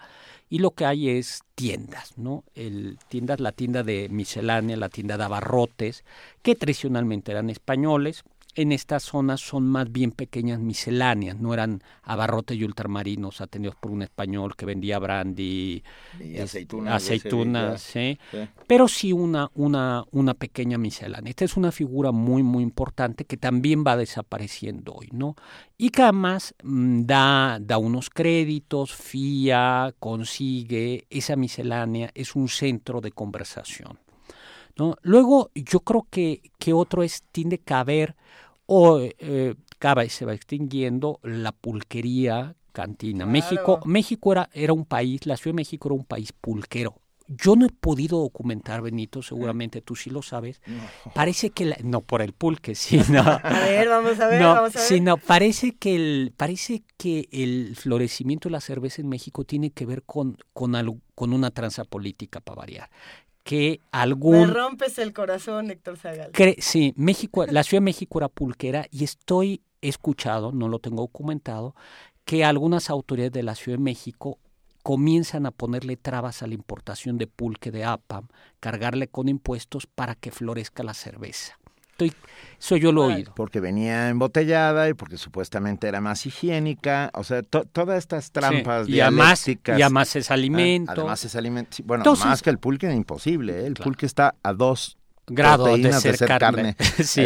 [0.49, 2.45] y lo que hay es tiendas, ¿no?
[2.55, 6.05] El tiendas, la tienda de miscelánea, la tienda de abarrotes,
[6.43, 8.25] que tradicionalmente eran españoles,
[8.57, 13.91] en estas zonas son más bien pequeñas misceláneas, no eran abarrotes y ultramarinos atendidos por
[13.93, 15.85] un español que vendía brandy,
[16.19, 18.19] y aceitunas, aceitunas ¿sí?
[18.67, 21.31] pero sí una, una, una pequeña miscelánea.
[21.31, 25.37] Esta es una figura muy, muy importante que también va desapareciendo hoy, ¿no?
[25.77, 33.03] Y que además mm, da, da unos créditos, fía, consigue, esa miscelánea es un centro
[33.03, 33.99] de conversación.
[34.77, 34.97] ¿no?
[35.03, 38.17] Luego, yo creo que, que otro es, tiende que haber,
[38.67, 39.55] o eh,
[40.05, 43.25] y se va extinguiendo, la pulquería cantina.
[43.25, 47.01] México, México era, era un país, la Ciudad de México era un país pulquero.
[47.29, 50.61] Yo no he podido documentar, Benito, seguramente tú sí lo sabes.
[51.13, 53.21] Parece que, no por el pulque, sino...
[53.21, 54.89] a ver, vamos a ver, vamos a ver.
[54.89, 59.87] Sino parece que, el, parece que el florecimiento de la cerveza en México tiene que
[59.87, 62.91] ver con, con, con una tranza política, para variar
[63.47, 64.41] que algún...
[64.41, 66.33] Me rompes el corazón, Héctor Zagal.
[66.59, 71.77] sí, México, la Ciudad de México era pulquera y estoy escuchado, no lo tengo documentado,
[72.25, 74.41] que algunas autoridades de la Ciudad de México
[74.83, 78.27] comienzan a ponerle trabas a la importación de pulque de APAM,
[78.59, 81.57] cargarle con impuestos para que florezca la cerveza.
[81.99, 82.13] Estoy,
[82.61, 83.33] eso yo lo oído.
[83.35, 89.01] Porque venía embotellada y porque supuestamente era más higiénica, o sea, todas estas trampas y
[89.01, 90.93] además, y además es alimento.
[90.93, 91.79] además es alimento.
[91.85, 93.67] Bueno, más que el pulque es imposible, ¿eh?
[93.67, 96.77] el pulque está a dos grado de ser, carne.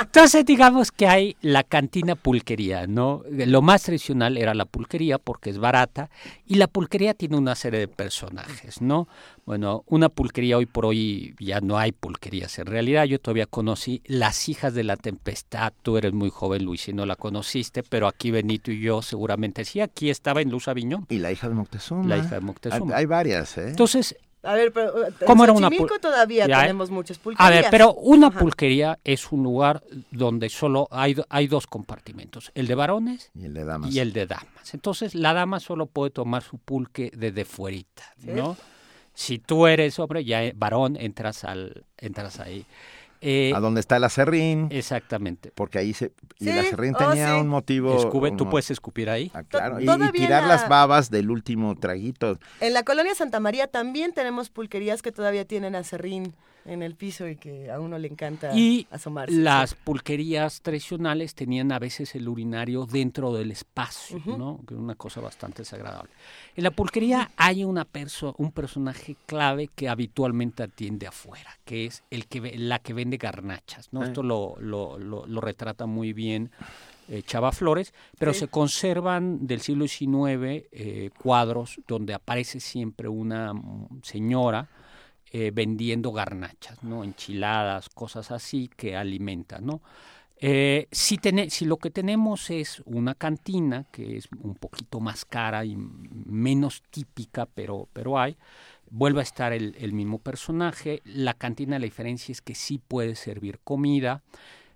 [0.00, 3.22] Entonces digamos que hay la cantina pulquería, ¿no?
[3.30, 6.10] Lo más tradicional era la pulquería porque es barata
[6.46, 9.08] y la pulquería tiene una serie de personajes, ¿no?
[9.48, 12.58] Bueno, una pulquería hoy por hoy ya no hay pulquerías.
[12.58, 15.72] En realidad yo todavía conocí Las hijas de la tempestad.
[15.82, 19.64] Tú eres muy joven, Luis, y no la conociste, pero aquí Benito y yo seguramente
[19.64, 19.80] sí.
[19.80, 21.06] Aquí estaba en Luz Aviñón.
[21.08, 22.06] Y la hija de Moctezuma.
[22.06, 22.94] La hija de Moctezuma.
[22.94, 23.68] Hay, varias, ¿eh?
[23.70, 24.16] Entonces,
[24.48, 24.94] a ver, pero
[25.26, 25.70] ¿Cómo era una
[26.00, 27.46] todavía tenemos muchas pulquerías.
[27.46, 32.66] A ver, pero una pulquería es un lugar donde solo hay, hay dos compartimentos, el
[32.66, 33.94] de varones y el de damas.
[33.94, 34.72] Y el de damas.
[34.72, 38.56] Entonces, la dama solo puede tomar su pulque desde fuerita, ¿no?
[39.12, 42.64] Si tú eres hombre, ya varón, entras al entras ahí.
[43.20, 44.68] Eh, a donde está el acerrín.
[44.70, 45.52] Exactamente.
[45.54, 46.12] Porque ahí se...
[46.38, 47.96] Y el acerrín oh, tenía un motivo...
[47.96, 49.30] Escube, tú puedes escupir ahí.
[49.34, 49.80] Ah, claro.
[49.80, 52.38] Y, tirar las babas del último traguito.
[52.60, 57.26] En la colonia Santa María también tenemos pulquerías que todavía tienen acerrín en el piso
[57.28, 59.34] y que a uno le encanta y asomarse.
[59.34, 64.60] Las pulquerías tradicionales tenían a veces el urinario dentro del espacio, ¿no?
[64.66, 66.10] Que es una cosa bastante desagradable.
[66.56, 72.02] En la pulquería hay una perso un personaje clave que habitualmente atiende afuera, que es
[72.10, 74.02] el que la que vende garnachas, ¿no?
[74.04, 76.50] Esto lo, lo, lo, retrata muy bien
[77.08, 83.52] eh, Chava Flores, pero se conservan del siglo XIX eh, cuadros donde aparece siempre una
[84.02, 84.68] señora
[85.30, 87.04] eh, vendiendo garnachas, ¿no?
[87.04, 89.82] Enchiladas, cosas así que alimentan, ¿no?
[90.40, 95.64] Eh, si, si lo que tenemos es una cantina, que es un poquito más cara
[95.64, 98.36] y menos típica, pero, pero hay,
[98.88, 101.02] vuelve a estar el, mismo personaje.
[101.04, 104.22] La cantina, la diferencia es que sí puede servir comida,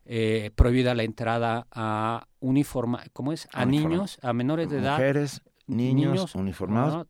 [0.05, 3.49] eh, prohibida la entrada a uniforma, ¿cómo es?
[3.53, 4.93] A niños, a menores de edad.
[4.93, 7.07] Mujeres, niños, uniformados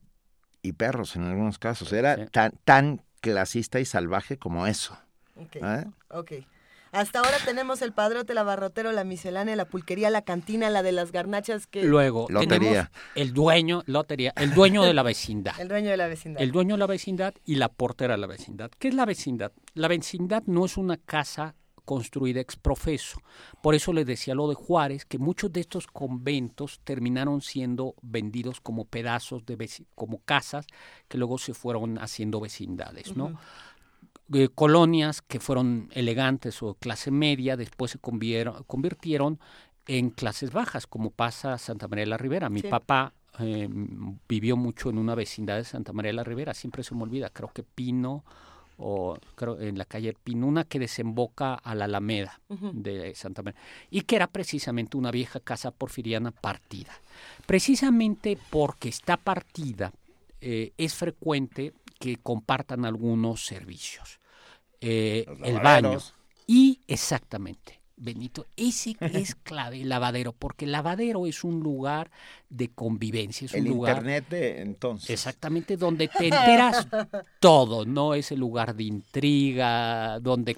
[0.61, 1.91] y perros en algunos casos.
[1.93, 4.99] Era tan, tan clasista y salvaje como eso.
[5.55, 5.85] ¿Eh?
[6.11, 6.33] Ok.
[6.91, 10.93] Hasta ahora tenemos el padrote, el abarrotero, la miscelánea, la pulquería, la cantina, la de
[10.93, 11.85] las garnachas que...
[11.85, 12.91] Luego lotería.
[13.15, 15.59] el dueño, lotería, el dueño de la vecindad.
[15.59, 16.43] el dueño de la vecindad.
[16.43, 18.71] El dueño de la vecindad y la portera de la vecindad.
[18.79, 19.53] ¿Qué es la vecindad?
[19.73, 21.55] La vecindad no es una casa
[21.85, 23.21] construida ex profeso.
[23.63, 28.61] Por eso les decía lo de Juárez, que muchos de estos conventos terminaron siendo vendidos
[28.61, 30.67] como pedazos de como casas
[31.09, 33.39] que luego se fueron haciendo vecindades, ¿no?
[34.33, 39.41] Eh, colonias que fueron elegantes o clase media después se convirtieron
[39.87, 42.49] en clases bajas, como pasa Santa María de la Ribera.
[42.49, 43.69] Mi papá eh,
[44.29, 47.31] vivió mucho en una vecindad de Santa María de la Ribera, siempre se me olvida,
[47.31, 48.25] creo que Pino
[48.79, 53.61] o creo en la calle Pinuna que desemboca a la Alameda de Santa María
[53.91, 56.93] y que era precisamente una vieja casa porfiriana partida.
[57.47, 59.93] Precisamente porque está partida
[60.41, 64.19] eh, es frecuente que compartan algunos servicios.
[64.81, 65.99] Eh, el baño
[66.47, 72.11] y exactamente Benito, ese es clave, el lavadero, porque el lavadero es un lugar
[72.49, 73.97] de convivencia, es el un lugar...
[73.97, 75.11] internet de entonces.
[75.11, 76.87] Exactamente, donde te enteras
[77.41, 80.57] todo, no es el lugar de intriga, donde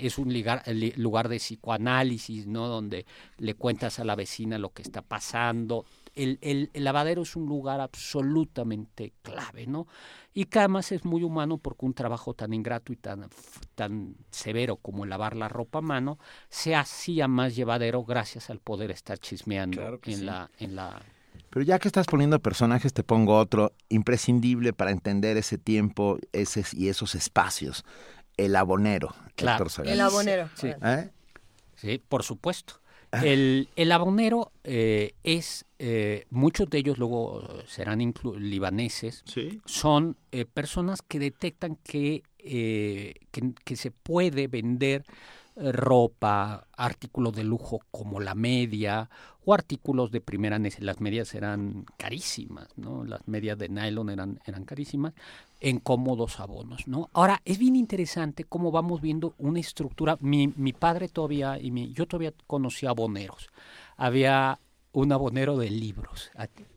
[0.00, 0.62] es un lugar,
[0.96, 2.68] lugar de psicoanálisis, ¿no?
[2.68, 3.06] Donde
[3.38, 5.84] le cuentas a la vecina lo que está pasando.
[6.14, 9.86] El, el, lavadero es un lugar absolutamente clave, ¿no?
[10.32, 13.28] Y que además es muy humano porque un trabajo tan ingrato y tan,
[13.74, 18.90] tan severo como lavar la ropa a mano se hacía más llevadero gracias al poder
[18.90, 21.02] estar chismeando en, la, en la
[21.50, 26.64] pero ya que estás poniendo personajes, te pongo otro imprescindible para entender ese tiempo ese,
[26.72, 27.84] y esos espacios.
[28.36, 29.14] El abonero.
[29.34, 29.66] Claro.
[29.84, 30.48] El abonero.
[30.54, 30.68] Sí.
[30.82, 31.10] ¿Eh?
[31.74, 32.74] sí, por supuesto.
[33.12, 38.00] El, el abonero eh, es, eh, muchos de ellos luego serán
[38.38, 39.24] libaneses,
[39.64, 43.14] son eh, personas que detectan que, que,
[43.64, 45.04] que, se puede vender
[45.72, 49.10] ropa, artículos de lujo como la media
[49.44, 50.86] o artículos de primera necesidad.
[50.86, 53.04] Las medias eran carísimas, ¿no?
[53.04, 55.12] Las medias de nylon eran, eran carísimas
[55.60, 57.10] en cómodos abonos, ¿no?
[57.12, 60.16] Ahora, es bien interesante cómo vamos viendo una estructura.
[60.20, 63.50] Mi, mi padre todavía, y mi, yo todavía conocía aboneros.
[63.96, 64.58] Había
[64.92, 66.30] un abonero de libros.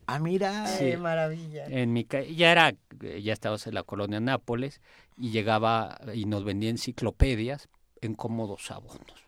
[0.06, 0.66] Ah, mira.
[0.66, 1.66] Sí, maravilla.
[1.66, 2.06] En mi,
[2.36, 4.80] ya era, ya estábamos en la colonia Nápoles
[5.16, 7.68] y llegaba y nos vendía enciclopedias
[8.06, 9.24] en cómodos abonos,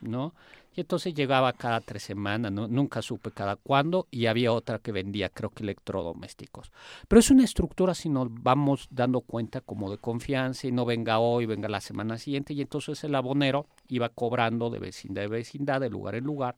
[0.00, 0.34] ¿no?
[0.74, 2.68] Y entonces llegaba cada tres semanas, ¿no?
[2.68, 6.70] nunca supe cada cuándo, y había otra que vendía, creo que electrodomésticos.
[7.08, 11.18] Pero es una estructura si nos vamos dando cuenta como de confianza y no venga
[11.18, 15.80] hoy, venga la semana siguiente, y entonces el abonero iba cobrando de vecindad en vecindad,
[15.80, 16.54] de lugar en lugar,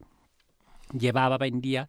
[0.92, 1.88] llevaba, vendía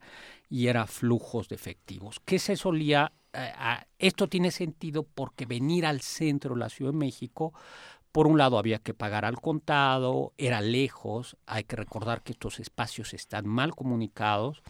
[0.50, 2.22] y era flujos de efectivos.
[2.24, 3.12] ¿Qué se solía?
[3.34, 3.52] Eh,
[4.00, 7.54] esto tiene sentido porque venir al centro de la Ciudad de México
[8.14, 12.60] por un lado había que pagar al contado, era lejos, hay que recordar que estos
[12.60, 14.62] espacios están mal comunicados,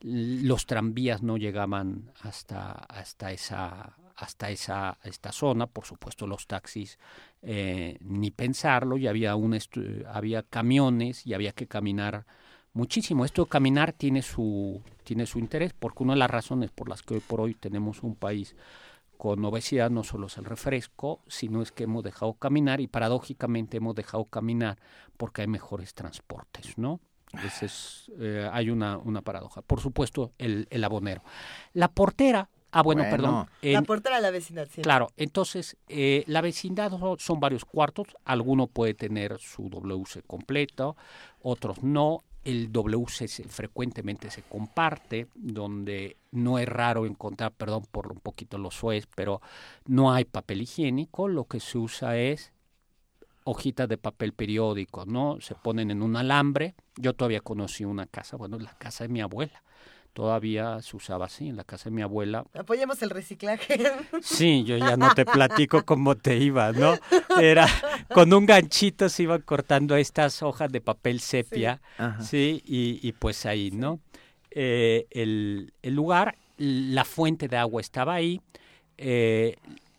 [0.00, 6.98] los tranvías no llegaban hasta, hasta esa hasta esa esta zona, por supuesto los taxis
[7.40, 9.58] eh, ni pensarlo, y había un
[10.06, 12.26] había camiones y había que caminar
[12.74, 13.24] muchísimo.
[13.24, 17.02] Esto de caminar tiene su tiene su interés porque una de las razones por las
[17.02, 18.54] que hoy por hoy tenemos un país
[19.22, 23.76] con obesidad no solo es el refresco, sino es que hemos dejado caminar y paradójicamente
[23.76, 24.80] hemos dejado caminar
[25.16, 26.98] porque hay mejores transportes, ¿no?
[27.62, 29.62] es, eh, hay una, una paradoja.
[29.62, 31.22] Por supuesto, el, el abonero.
[31.72, 33.46] La portera Ah, bueno, perdón.
[33.60, 34.80] la portera de la vecindad, sí.
[34.80, 40.96] Claro, entonces, eh, la vecindad son, varios cuartos, alguno puede tener su WC completo,
[41.42, 48.18] otros no el WC frecuentemente se comparte, donde no es raro encontrar, perdón por un
[48.18, 49.40] poquito los suez, pero
[49.86, 52.52] no hay papel higiénico, lo que se usa es
[53.44, 55.40] hojitas de papel periódico, ¿no?
[55.40, 56.74] Se ponen en un alambre.
[56.96, 59.62] Yo todavía conocí una casa, bueno, la casa de mi abuela
[60.12, 62.44] todavía se usaba así en la casa de mi abuela.
[62.54, 63.80] Apoyemos el reciclaje.
[64.20, 66.94] Sí, yo ya no te platico cómo te iba, ¿no?
[67.40, 67.66] Era
[68.12, 71.80] con un ganchito se iban cortando estas hojas de papel sepia,
[72.20, 74.00] sí, y, pues ahí, ¿no?
[74.50, 78.40] Eh, el, el, lugar, la fuente de agua estaba ahí,
[78.98, 79.56] eh,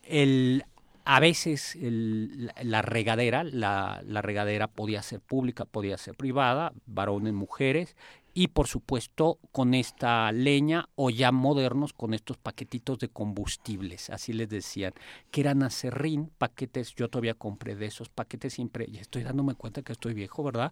[0.07, 0.63] el,
[1.05, 7.33] a veces el, la regadera, la, la, regadera podía ser pública, podía ser privada, varones,
[7.33, 7.95] mujeres,
[8.33, 14.33] y por supuesto con esta leña o ya modernos con estos paquetitos de combustibles, así
[14.33, 14.93] les decían,
[15.31, 19.81] que eran acerrín, paquetes, yo todavía compré de esos paquetes siempre, y estoy dándome cuenta
[19.81, 20.71] que estoy viejo, ¿verdad?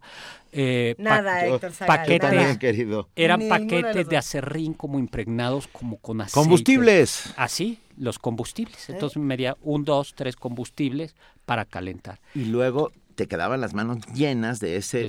[0.50, 3.08] Eh, Nada, Héctor Paquetes, querido.
[3.14, 6.34] Eran paquetes de acerrín como impregnados como con aceite.
[6.34, 7.32] Combustibles.
[7.36, 8.88] Así, los combustibles.
[8.88, 12.20] Entonces me medía un, dos, tres combustibles para calentar.
[12.34, 12.92] Y luego
[13.22, 15.08] te quedaban las manos llenas de ese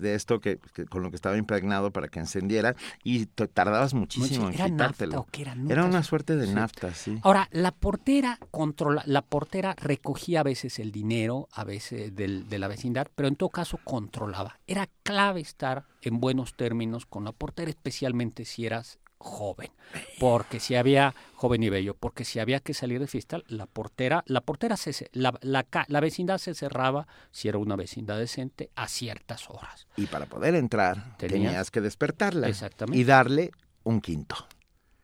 [0.00, 0.58] de, esto que,
[0.90, 5.26] con lo que estaba impregnado para que encendiera y tardabas muchísimo en quitártelo.
[5.68, 7.20] era, una suerte de nafta, sí.
[7.22, 12.58] Ahora, la portera controla, la portera recogía a veces el dinero, a veces del, de
[12.58, 14.58] la vecindad, pero en todo caso controlaba.
[14.66, 19.70] Era clave estar en buenos términos con la portera, especialmente si eras joven,
[20.18, 24.22] porque si había joven y bello, porque si había que salir de fiesta, la portera,
[24.26, 28.88] la portera se, la, la, la, vecindad se cerraba si era una vecindad decente a
[28.88, 29.86] ciertas horas.
[29.96, 32.50] Y para poder entrar tenías, que despertarla
[32.92, 33.50] y darle
[33.84, 34.36] un quinto.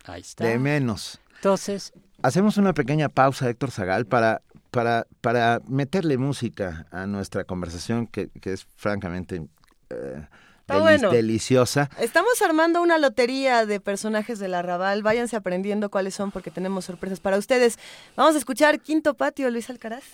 [0.04, 0.44] Ahí está.
[0.44, 1.20] De menos.
[1.36, 1.92] Entonces,
[2.22, 8.28] hacemos una pequeña pausa, Héctor Zagal, para para para meterle música a nuestra conversación que,
[8.28, 9.46] que es francamente
[9.90, 10.26] eh,
[10.68, 11.10] bueno.
[11.10, 11.90] deliciosa.
[11.98, 15.02] Estamos armando una lotería de personajes del arrabal.
[15.02, 17.78] Váyanse aprendiendo cuáles son porque tenemos sorpresas para ustedes.
[18.16, 20.04] Vamos a escuchar Quinto Patio, Luis Alcaraz.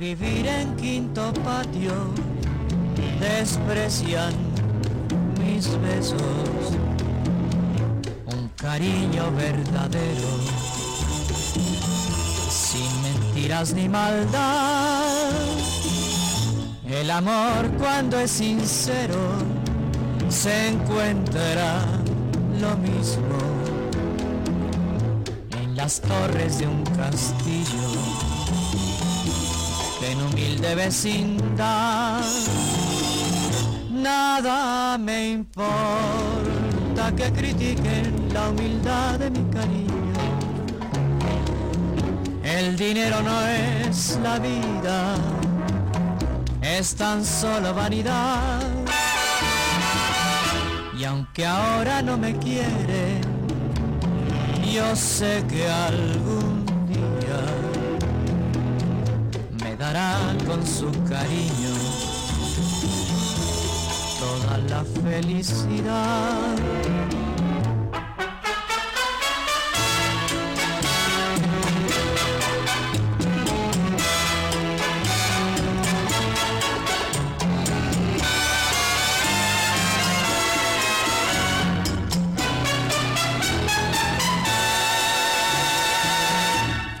[0.00, 1.92] Vivir en quinto patio
[3.20, 4.32] desprecian
[5.38, 6.20] mis besos,
[8.32, 10.30] un cariño verdadero,
[12.48, 15.32] sin mentiras ni maldad.
[16.88, 19.20] El amor cuando es sincero
[20.30, 21.82] se encuentra
[22.58, 23.38] lo mismo
[25.62, 28.29] en las torres de un castillo,
[30.02, 32.22] en humilde vecindad.
[33.90, 39.90] Nada me importa que critiquen la humildad de mi cariño.
[42.42, 45.14] El dinero no es la vida,
[46.62, 48.60] es tan solo vanidad.
[50.98, 53.20] Y aunque ahora no me quiere,
[54.72, 56.49] yo sé que algún
[59.80, 61.74] dará con su cariño
[64.20, 66.54] toda la felicidad.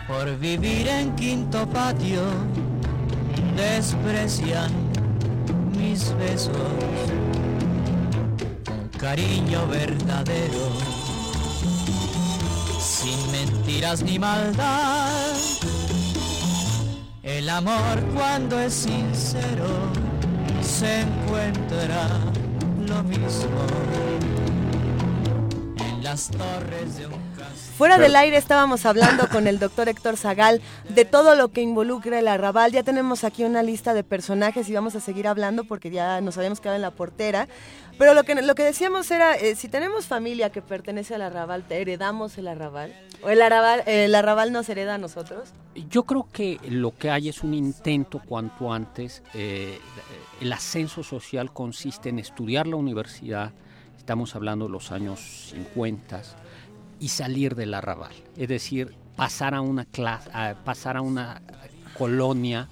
[0.08, 2.22] Por vivir en quinto patio,
[3.60, 4.72] desprecian
[5.76, 6.56] mis besos,
[8.98, 10.64] cariño verdadero,
[12.80, 15.34] sin mentiras ni maldad.
[17.22, 19.68] El amor cuando es sincero
[20.62, 22.08] se encuentra
[22.86, 23.62] lo mismo
[25.86, 27.29] en las torres de un
[27.80, 30.60] Fuera del aire estábamos hablando con el doctor Héctor Zagal
[30.90, 32.72] de todo lo que involucra el arrabal.
[32.72, 36.36] Ya tenemos aquí una lista de personajes y vamos a seguir hablando porque ya nos
[36.36, 37.48] habíamos quedado en la portera.
[37.96, 41.62] Pero lo que, lo que decíamos era, eh, si tenemos familia que pertenece al arrabal,
[41.62, 42.94] ¿te heredamos el arrabal?
[43.22, 45.48] ¿O el arrabal, el arrabal nos hereda a nosotros?
[45.88, 49.22] Yo creo que lo que hay es un intento cuanto antes.
[49.32, 49.78] Eh,
[50.42, 53.52] el ascenso social consiste en estudiar la universidad,
[53.96, 56.20] estamos hablando de los años 50
[57.00, 60.30] y salir del arrabal, es decir, pasar a una clase,
[60.64, 61.42] pasar a una
[61.96, 62.68] colonia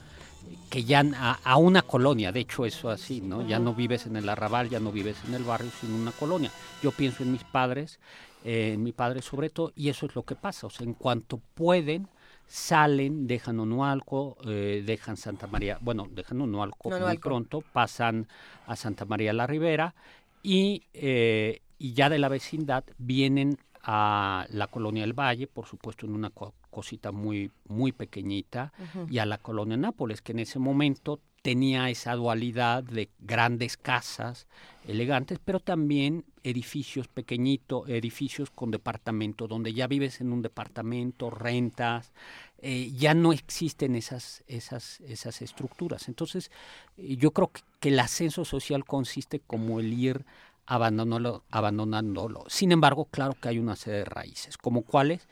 [0.70, 1.02] que ya
[1.44, 3.46] a, una colonia, de hecho eso así, ¿no?
[3.46, 6.12] Ya no vives en el arrabal, ya no vives en el barrio, sino en una
[6.12, 6.50] colonia.
[6.82, 8.00] Yo pienso en mis padres,
[8.44, 10.94] eh, en mi padre sobre todo, y eso es lo que pasa, o sea, en
[10.94, 12.08] cuanto pueden,
[12.46, 18.28] salen, dejan Onualco, eh, dejan Santa María, bueno, dejan Onualco, muy pronto, pasan
[18.66, 19.94] a Santa María la Ribera
[20.42, 23.58] y, eh, y ya de la vecindad vienen
[23.90, 26.30] a la colonia del Valle, por supuesto en una
[26.70, 28.70] cosita muy, muy pequeñita,
[29.08, 34.46] y a la colonia Nápoles, que en ese momento tenía esa dualidad de grandes casas
[34.86, 42.12] elegantes, pero también edificios pequeñitos, edificios con departamento, donde ya vives en un departamento, rentas,
[42.58, 46.08] eh, ya no existen esas, esas, esas estructuras.
[46.08, 46.50] Entonces,
[46.98, 47.50] yo creo
[47.80, 50.26] que el ascenso social consiste como el ir
[50.68, 52.44] abandonándolo, abandonándolo.
[52.48, 55.26] Sin embargo, claro que hay una serie de raíces, como cuáles.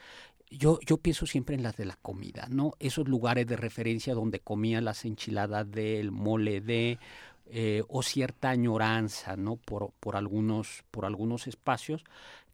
[0.51, 2.73] Yo, yo pienso siempre en las de la comida, ¿no?
[2.79, 6.99] Esos lugares de referencia donde comía las enchiladas del mole de,
[7.47, 9.57] eh, o cierta añoranza, ¿no?
[9.57, 12.03] Por, por, algunos, por algunos espacios,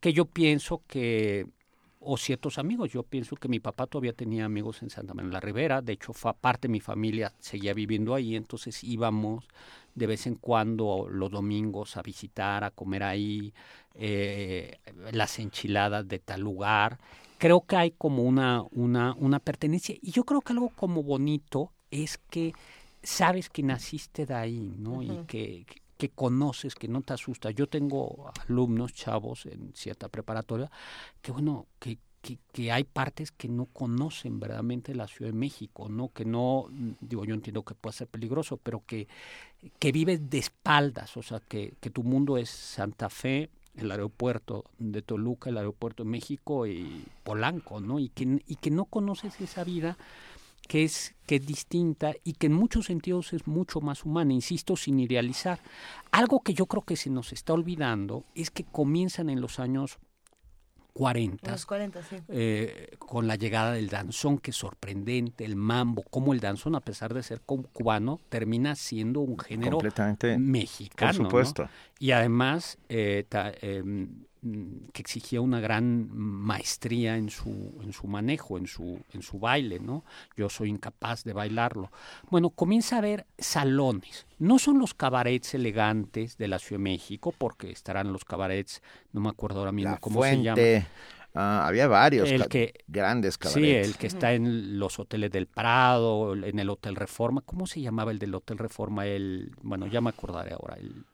[0.01, 1.47] que yo pienso que,
[2.01, 5.41] o ciertos amigos, yo pienso que mi papá todavía tenía amigos en Santa María la
[5.41, 9.47] Ribera, de hecho, parte de mi familia seguía viviendo ahí, entonces íbamos
[9.95, 13.53] de vez en cuando los domingos a visitar, a comer ahí
[13.95, 14.79] eh,
[15.13, 16.99] las enchiladas de tal lugar.
[17.39, 19.97] Creo que hay como una, una, una pertenencia.
[20.01, 22.53] Y yo creo que algo como bonito es que
[23.03, 25.03] sabes que naciste de ahí, ¿no?
[25.03, 25.67] Y que,
[25.99, 27.51] que conoces, que no te asusta.
[27.51, 30.71] Yo tengo alumnos, chavos en cierta preparatoria,
[31.21, 36.09] que bueno, que, que, hay partes que no conocen verdaderamente la Ciudad de México, ¿no?
[36.09, 36.69] Que no,
[37.01, 39.09] digo, yo entiendo que puede ser peligroso, pero que,
[39.79, 44.65] que vives de espaldas, o sea, que, que tu mundo es Santa Fe, el aeropuerto
[44.79, 47.99] de Toluca, el aeropuerto de México y Polanco, ¿no?
[47.99, 49.97] Y que, y que no conoces esa vida
[50.69, 54.77] que es, que es distinta y que en muchos sentidos es mucho más humana, insisto,
[54.77, 55.59] sin idealizar.
[56.11, 59.99] Algo que yo creo que se nos está olvidando es que comienzan en los años
[60.93, 61.57] 40,
[62.29, 66.81] eh, con la llegada del danzón, que es sorprendente, el mambo, como el danzón, a
[66.81, 71.13] pesar de ser cubano, termina siendo un género Completamente mexicano.
[71.13, 71.69] Por supuesto.
[71.99, 73.25] Y además, eh,
[73.63, 74.25] em,
[74.93, 79.79] que exigía una gran maestría en su, en su manejo, en su, en su baile,
[79.79, 80.05] ¿no?
[80.37, 81.93] Yo soy incapaz de bailarlo.
[82.29, 84.27] Bueno, comienza a haber salones.
[84.39, 89.21] No son los cabarets elegantes de la Ciudad de México, porque estarán los cabarets, no
[89.21, 90.61] me acuerdo ahora mismo cómo se llama.
[91.35, 93.89] Ah, había varios El que- grandes Sí, cabarets.
[93.89, 97.41] el que está en los hoteles del Prado, en el Hotel Reforma.
[97.41, 99.07] ¿Cómo se llamaba el del Hotel Reforma?
[99.07, 100.75] El, bueno, ya me acordaré ahora.
[100.77, 101.07] El,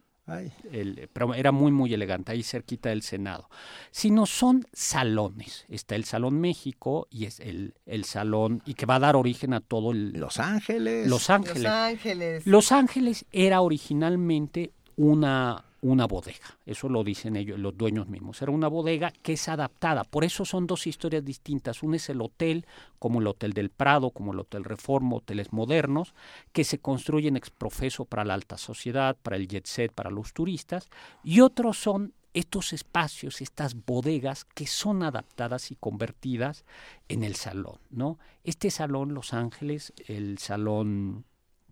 [0.71, 3.49] el- pero era muy, muy elegante, ahí cerquita del Senado.
[3.91, 5.65] Sino son salones.
[5.69, 9.55] Está el Salón México y es el, el salón, y que va a dar origen
[9.55, 10.13] a todo el...
[10.13, 11.07] Los Ángeles.
[11.09, 11.63] Los Ángeles.
[11.63, 12.47] Los Ángeles.
[12.47, 18.43] Los Ángeles era originalmente una, una bodega, eso lo dicen ellos, los dueños mismos.
[18.43, 21.83] Era una bodega que es adaptada, por eso son dos historias distintas.
[21.83, 22.67] Uno es el hotel,
[22.99, 26.15] como el Hotel del Prado, como el Hotel Reforma, hoteles modernos,
[26.53, 30.33] que se construyen ex profeso para la alta sociedad, para el jet set, para los
[30.33, 30.89] turistas,
[31.23, 36.65] y otros son estos espacios, estas bodegas que son adaptadas y convertidas
[37.09, 38.19] en el salón, ¿no?
[38.45, 41.25] Este salón Los Ángeles, el salón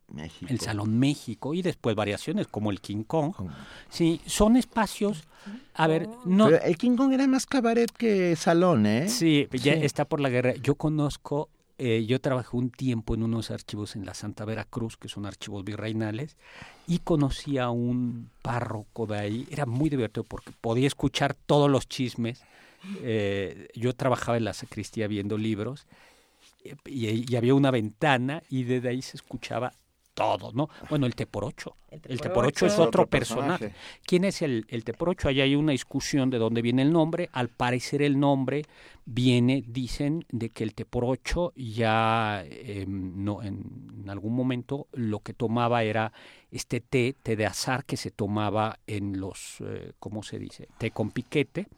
[0.08, 0.46] México.
[0.52, 3.34] el Salón México y después variaciones como el King Kong.
[3.90, 5.24] Sí, son espacios,
[5.74, 6.46] a ver, no...
[6.46, 9.08] Pero el King Kong era más cabaret que salón, ¿eh?
[9.08, 9.80] Sí, ya Sí.
[9.82, 10.54] está por la guerra.
[10.62, 15.08] Yo conozco, eh, yo trabajé un tiempo en unos archivos en la Santa Veracruz, que
[15.08, 16.36] son archivos virreinales,
[16.86, 19.48] y conocí a un párroco de ahí.
[19.50, 22.42] Era muy divertido porque podía escuchar todos los chismes.
[23.02, 25.86] Eh, yo trabajaba en la sacristía viendo libros
[26.64, 29.72] eh, y, y había una ventana y desde ahí se escuchaba
[30.16, 30.70] todo, ¿no?
[30.88, 31.76] Bueno, el T por ocho.
[31.90, 33.66] El T por ocho es Otro otro personaje.
[33.66, 33.74] personaje.
[34.06, 35.28] ¿Quién es el, el T por ocho?
[35.28, 37.28] Ahí hay una discusión de dónde viene el nombre.
[37.32, 38.64] Al parecer el nombre
[39.04, 44.88] viene, dicen, de que el T por ocho ya eh, no, en, en algún momento
[44.92, 46.12] lo que tomaba era
[46.50, 50.66] este té, té de azar que se tomaba en los, eh, ¿cómo se dice?
[50.78, 51.68] Té con piquete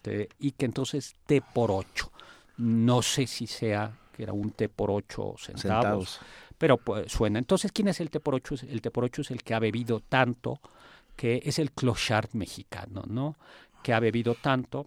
[0.00, 2.12] té- y que entonces té por ocho.
[2.56, 6.20] No sé si sea que era un té por ocho centavos, Centavos.
[6.60, 7.38] Pero pues, suena.
[7.38, 8.54] Entonces, ¿quién es el té por ocho?
[8.68, 10.60] El té por ocho es el que ha bebido tanto,
[11.16, 13.36] que es el clochard mexicano, ¿no?
[13.82, 14.86] Que ha bebido tanto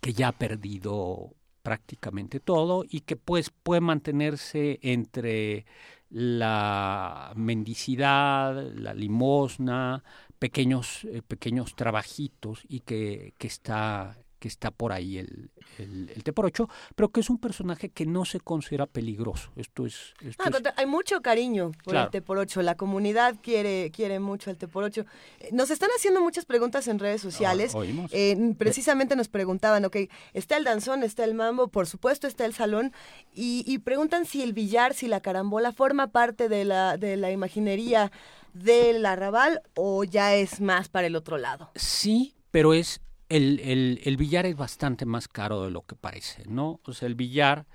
[0.00, 1.30] que ya ha perdido
[1.62, 5.64] prácticamente todo y que pues puede mantenerse entre
[6.10, 10.02] la mendicidad, la limosna,
[10.40, 15.48] pequeños eh, pequeños trabajitos y que, que está que está por ahí el,
[15.78, 19.50] el, el T por ocho, pero que es un personaje que no se considera peligroso.
[19.56, 22.04] Esto es, esto al hay mucho cariño por Claro.
[22.04, 22.60] el T por 8.
[22.60, 25.06] La comunidad quiere, quiere mucho el T por 8.
[25.52, 27.74] Nos están haciendo muchas preguntas en redes sociales.
[27.74, 28.10] O- oímos.
[28.12, 29.96] Eh, precisamente nos preguntaban, ok,
[30.34, 32.92] está el danzón, está el mambo, por supuesto está el salón,
[33.32, 37.30] y, y preguntan si el billar, si la carambola forma parte de la, de la
[37.30, 38.12] imaginería
[38.52, 41.70] del arrabal o ya es más para el otro lado.
[41.76, 43.00] Sí, pero es
[43.36, 46.80] el, el, el billar es bastante más caro de lo que parece, ¿no?
[46.84, 47.66] O sea, el billar...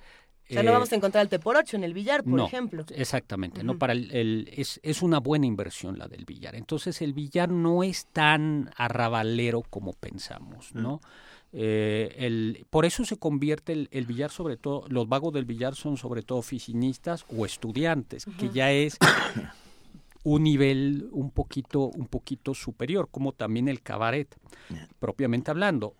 [0.49, 2.33] O sea, no eh, vamos a encontrar el T por 8 en el billar, por
[2.33, 2.83] no, ejemplo.
[2.95, 6.55] Exactamente, no para el, el- es, es una buena inversión la del billar.
[6.55, 11.01] Entonces el billar no es tan arrabalero como pensamos, ¿no?
[11.51, 15.75] Eh, el, por eso se convierte el, el billar sobre todo, los vagos del billar
[15.75, 18.97] son sobre todo oficinistas o estudiantes, que ya es
[20.23, 24.35] un nivel un poquito, un poquito superior, como también el cabaret,
[24.99, 25.95] propiamente hablando.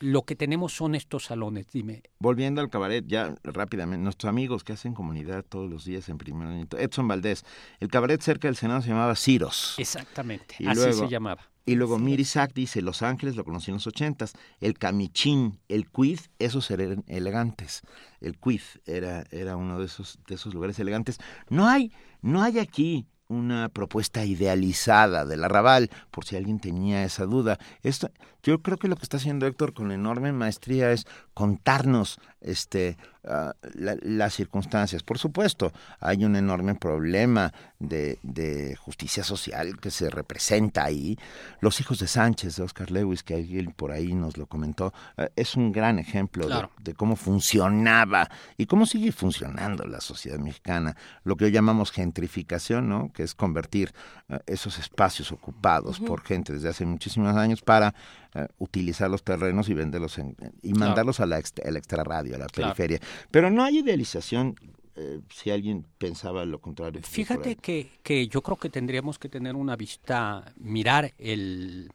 [0.00, 2.02] Lo que tenemos son estos salones, dime.
[2.18, 6.48] Volviendo al cabaret, ya rápidamente, nuestros amigos que hacen comunidad todos los días en primer
[6.48, 7.44] año, Edson Valdés,
[7.80, 9.74] el cabaret cerca del Senado se llamaba Ciros.
[9.78, 11.48] Exactamente, Y así luego- se llamaba.
[11.64, 16.18] Y luego Mirisac dice, Los Ángeles lo conocí en los ochentas, el camichín, el quid,
[16.40, 17.82] esos eran elegantes.
[18.20, 21.18] El quid era, era uno de esos, de esos lugares elegantes.
[21.50, 27.24] No hay, no hay aquí una propuesta idealizada del arrabal, por si alguien tenía esa
[27.24, 27.58] duda.
[27.82, 28.10] Esto,
[28.42, 33.54] yo creo que lo que está haciendo Héctor con enorme maestría es contarnos este, ah,
[33.74, 35.02] la- las circunstancias.
[35.02, 41.18] Por supuesto, hay un enorme problema de, de justicia social que se representa ahí.
[41.60, 45.28] Los hijos de Sánchez, de Oscar Lewis, que alguien por ahí nos lo comentó, eh,
[45.36, 46.70] es un gran ejemplo de- Claro.
[46.82, 50.96] de, cómo funcionaba y cómo sigue funcionando la sociedad mexicana.
[51.24, 53.12] Lo que hoy llamamos gentrificación, ¿no?
[53.12, 53.92] que es convertir
[54.28, 57.94] eh, esos espacios ocupados por gente desde hace muchísimos años para
[58.34, 60.86] eh, utilizar los terrenos y venderlos en- y Claro.
[60.86, 62.74] mandarlos a la extra, a la extrarradio, a la Claro.
[62.74, 63.00] periferia.
[63.30, 64.54] Pero no hay idealización
[64.94, 67.00] eh, si alguien pensaba lo contrario.
[67.02, 71.90] Fíjate que, que yo creo que tendríamos que tener una vista, mirar el,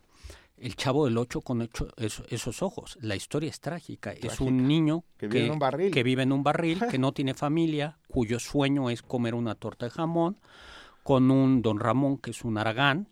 [0.58, 2.98] el Chavo del Ocho con hecho- eso- esos ojos.
[3.02, 4.14] La historia es trágica.
[4.14, 5.92] Es un niño Que vive en un barril.
[5.92, 9.86] que vive en un barril, que no tiene familia, cuyo sueño es comer una torta
[9.86, 10.38] de jamón,
[11.04, 13.10] con un don Ramón que es un aragán,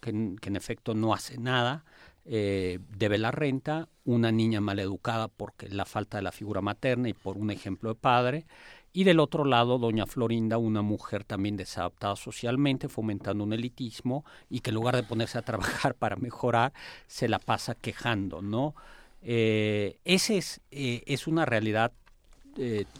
[0.00, 1.84] que en efecto no hace nada.
[2.28, 7.12] Eh, debe la renta, una niña maleducada porque la falta de la figura materna y
[7.12, 8.46] por un ejemplo de padre,
[8.92, 14.60] y del otro lado, doña Florinda, una mujer también desadaptada socialmente, fomentando un elitismo y
[14.60, 16.72] que en lugar de ponerse a trabajar para mejorar,
[17.06, 18.74] se la pasa quejando, ¿no?
[19.22, 21.92] Eh, es, eh, es una realidad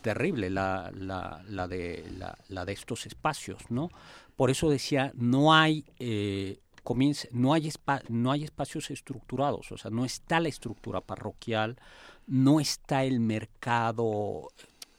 [0.02, 2.04] terrible, la, la, de,
[2.48, 3.88] la, de estos espacios, ¿no?
[4.36, 5.84] Por eso decía, no hay...
[7.32, 7.70] no hay,
[8.08, 11.76] no hay espacios estructurados, o sea, no está la estructura parroquial,
[12.26, 14.48] no está el mercado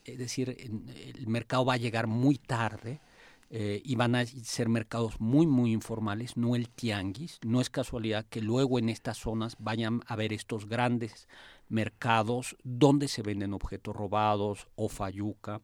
[0.07, 3.01] es decir, el mercado va a llegar muy tarde
[3.49, 7.39] eh, y van a ser mercados muy, muy informales, no el tianguis.
[7.45, 11.27] No es casualidad que luego en estas zonas vayan a haber estos grandes
[11.69, 15.61] mercados donde se venden objetos robados o fayuca.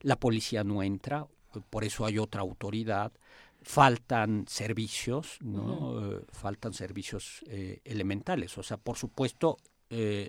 [0.00, 1.26] La policía no entra,
[1.70, 3.12] por eso hay otra autoridad.
[3.68, 6.12] Faltan servicios, ¿no?
[6.12, 8.56] Eh, faltan servicios eh, elementales.
[8.58, 9.58] O sea, por supuesto,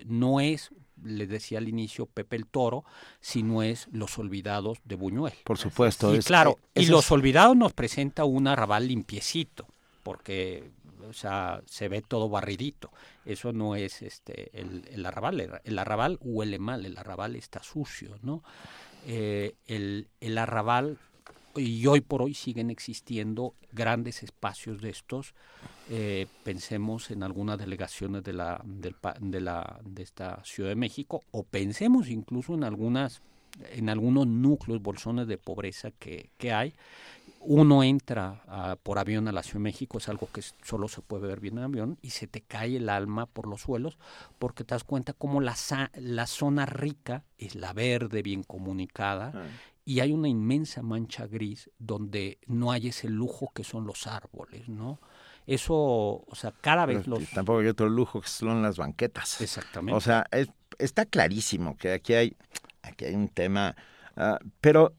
[0.06, 0.70] no es
[1.02, 2.84] le decía al inicio Pepe el Toro,
[3.20, 5.34] si no es Los Olvidados de Buñuel.
[5.44, 6.14] Por supuesto.
[6.14, 9.66] Y claro, y Los Olvidados nos presenta un arrabal limpiecito,
[10.02, 10.70] porque
[11.08, 12.90] o sea, se ve todo barridito.
[13.24, 15.60] Eso no es este el, el arrabal.
[15.64, 18.42] El, arrabal huele mal, el arrabal está sucio, ¿no?
[19.06, 20.98] Eh, el, el arrabal
[21.56, 25.34] y hoy por hoy siguen existiendo grandes espacios de estos.
[25.90, 31.44] Eh, pensemos en algunas delegaciones de la, de, la, de esta Ciudad de México o
[31.44, 33.22] pensemos incluso en algunas
[33.72, 36.74] en algunos núcleos, bolsones de pobreza que, que hay.
[37.40, 41.26] Uno entra por avión a la Ciudad de México, es algo que solo se puede
[41.26, 43.96] ver bien en avión, y se te cae el alma por los suelos,
[44.38, 45.56] porque te das cuenta cómo la,
[45.94, 49.46] la zona rica es la verde, bien comunicada, ah
[49.88, 54.68] y hay una inmensa mancha gris donde no hay ese lujo que son los árboles,
[54.68, 55.00] ¿no?
[55.46, 57.24] Eso, o sea, cada vez los...
[57.30, 59.40] Tampoco hay otro lujo que son las banquetas.
[59.40, 59.96] Exactamente.
[59.96, 60.26] O sea,
[60.78, 62.36] está clarísimo que aquí hay,
[62.82, 63.74] aquí hay un tema,
[64.18, 64.92] uh, pero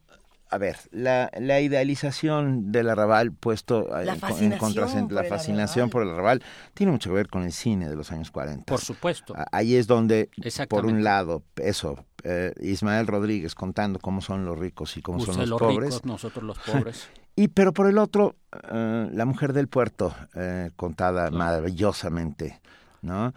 [0.49, 6.09] a ver, la, la idealización del arrabal puesto la en, en la fascinación por el
[6.09, 6.41] arrabal
[6.73, 8.65] tiene mucho que ver con el cine de los años 40.
[8.65, 9.35] Por supuesto.
[9.51, 10.31] Ahí es donde,
[10.67, 15.49] por un lado, eso, eh, Ismael Rodríguez contando cómo son los ricos y cómo son
[15.49, 16.03] los, pobres.
[16.05, 17.09] nosotros los pobres.
[17.35, 18.35] y pero por el otro,
[18.71, 22.61] eh, la mujer del puerto, eh, contada maravillosamente,
[23.01, 23.33] ¿no?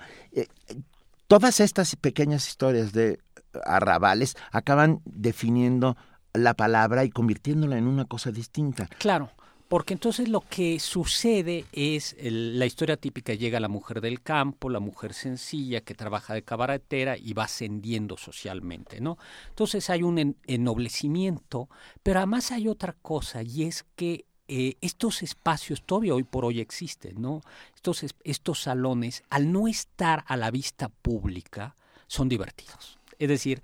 [1.28, 3.18] todas estas pequeñas historias de
[3.64, 5.96] arrabales acaban definiendo
[6.34, 8.88] la palabra y convirtiéndola en una cosa distinta.
[8.98, 9.30] Claro,
[9.72, 14.80] porque entonces lo que sucede es la historia típica llega la mujer del campo, la
[14.80, 19.16] mujer sencilla que trabaja de cabaretera y va ascendiendo socialmente, ¿no?
[19.48, 21.70] Entonces hay un ennoblecimiento,
[22.02, 26.60] pero además hay otra cosa y es que eh, estos espacios todavía hoy por hoy
[26.60, 27.40] existen, ¿no?
[27.74, 31.76] Estos, estos salones, al no estar a la vista pública,
[32.08, 32.98] son divertidos.
[33.18, 33.62] Es decir,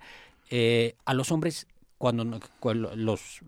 [0.49, 1.67] eh, a los hombres
[1.99, 2.39] cuando,
[2.95, 3.41] los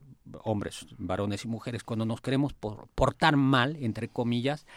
[0.43, 4.67] hombres, varones y mujeres, cuando nos queremos portar mal, entre comillas,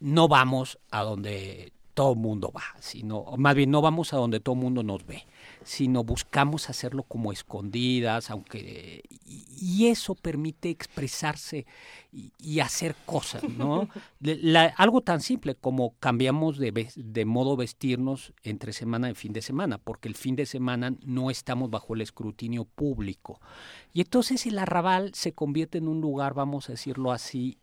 [0.00, 4.38] no vamos a donde todo el mundo va, sino, más bien no vamos a donde
[4.38, 5.24] todo el mundo nos ve,
[5.64, 11.66] sino buscamos hacerlo como escondidas, aunque y eso permite expresarse
[12.12, 13.88] y, hacer cosas, ¿no?
[14.76, 19.78] algo tan simple como cambiamos de, de modo vestirnos entre semana y fin de semana,
[19.78, 23.40] porque el fin de semana no estamos bajo el escrutinio público.
[23.92, 27.58] Y entonces el arrabal se convierte en un lugar, vamos a decirlo así,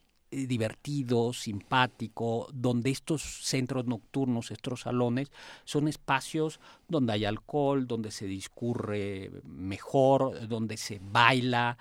[0.47, 5.31] divertido, simpático, donde estos centros nocturnos, estos salones,
[5.63, 11.77] son espacios donde hay alcohol, donde se discurre mejor, donde se baila.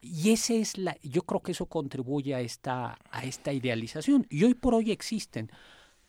[0.00, 4.26] Y ese es la, yo creo que eso contribuye a esta, a esta idealización.
[4.30, 5.50] Y hoy por hoy existen.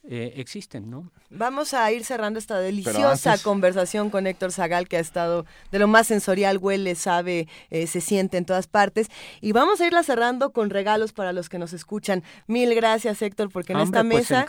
[0.07, 1.11] Eh, existen, ¿no?
[1.29, 5.87] Vamos a ir cerrando esta deliciosa conversación con Héctor Zagal, que ha estado de lo
[5.87, 9.07] más sensorial, huele, sabe, eh, se siente en todas partes.
[9.41, 12.23] Y vamos a irla cerrando con regalos para los que nos escuchan.
[12.47, 14.45] Mil gracias, Héctor, porque en esta pues mesa...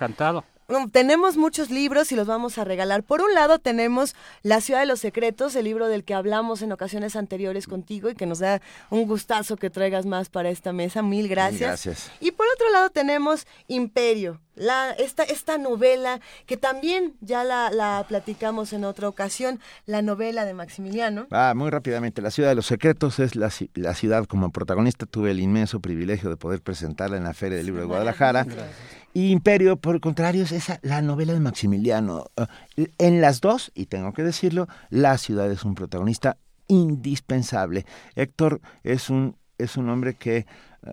[0.70, 3.02] encantado tenemos muchos libros y los vamos a regalar.
[3.02, 6.72] Por un lado tenemos La ciudad de los secretos, el libro del que hablamos en
[6.72, 11.02] ocasiones anteriores contigo y que nos da un gustazo que traigas más para esta mesa.
[11.02, 11.60] Mil gracias.
[11.60, 12.10] gracias.
[12.20, 18.04] Y por otro lado tenemos Imperio, la, esta, esta novela que también ya la, la,
[18.06, 21.26] platicamos en otra ocasión, la novela de Maximiliano.
[21.30, 25.06] Ah, muy rápidamente, La ciudad de los secretos es la, la ciudad como protagonista.
[25.06, 28.46] Tuve el inmenso privilegio de poder presentarla en la Feria del Libro de Guadalajara.
[29.12, 32.26] Y Imperio, por el contrario, es esa, la novela de Maximiliano.
[32.36, 32.48] Ah,
[32.98, 36.36] en las dos, y tengo que decirlo, la ciudad es un protagonista
[36.68, 37.86] indispensable.
[38.14, 40.46] Héctor es un es un hombre que eh,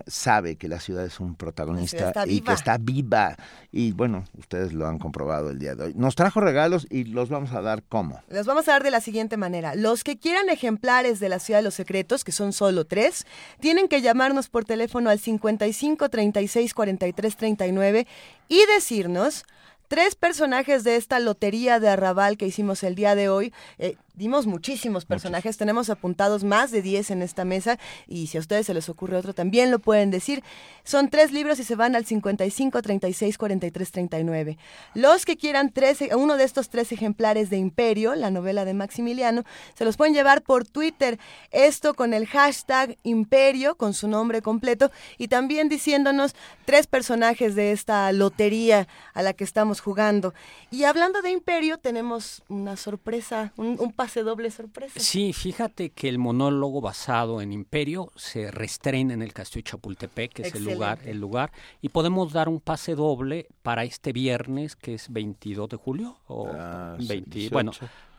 [0.06, 3.36] sabe que la ciudad es un protagonista y que está viva.
[3.72, 5.94] Y bueno, ustedes lo han comprobado el día de hoy.
[5.94, 8.20] Nos trajo regalos y los vamos a dar como.
[8.28, 9.74] Los vamos a dar de la siguiente manera.
[9.74, 13.26] Los que quieran ejemplares de la Ciudad de los Secretos, que son solo tres,
[13.60, 18.06] tienen que llamarnos por teléfono al 55 36 43 39
[18.48, 19.44] y decirnos
[19.88, 23.52] tres personajes de esta lotería de arrabal que hicimos el día de hoy.
[23.78, 28.40] Eh, dimos muchísimos personajes, tenemos apuntados más de 10 en esta mesa y si a
[28.40, 30.42] ustedes se les ocurre otro también lo pueden decir.
[30.82, 34.58] Son tres libros y se van al 55 36 43 39.
[34.94, 39.44] Los que quieran tres, uno de estos tres ejemplares de Imperio, la novela de Maximiliano,
[39.74, 41.20] se los pueden llevar por Twitter.
[41.52, 47.70] Esto con el hashtag Imperio, con su nombre completo, y también diciéndonos tres personajes de
[47.70, 50.34] esta lotería a la que estamos jugando.
[50.72, 54.98] Y hablando de Imperio, tenemos una sorpresa, un, un pase doble sorpresa.
[54.98, 60.32] Sí, fíjate que el monólogo basado en Imperio se reestrena en el Castillo de Chapultepec,
[60.32, 64.76] que es el lugar, el lugar, y podemos dar un pase doble para este viernes,
[64.76, 67.52] que es 22 de julio o Ah, sí, 20, 18.
[67.52, 67.72] bueno,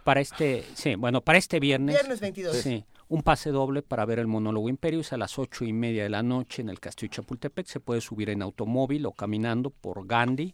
[0.04, 1.96] para este, sí, bueno, para este viernes.
[1.96, 2.56] Viernes 22.
[2.56, 6.04] Sí, un pase doble para ver el monólogo Imperio es a las ocho y media
[6.04, 7.66] de la noche en el Castillo de Chapultepec.
[7.66, 10.54] Se puede subir en automóvil o caminando por Gandhi.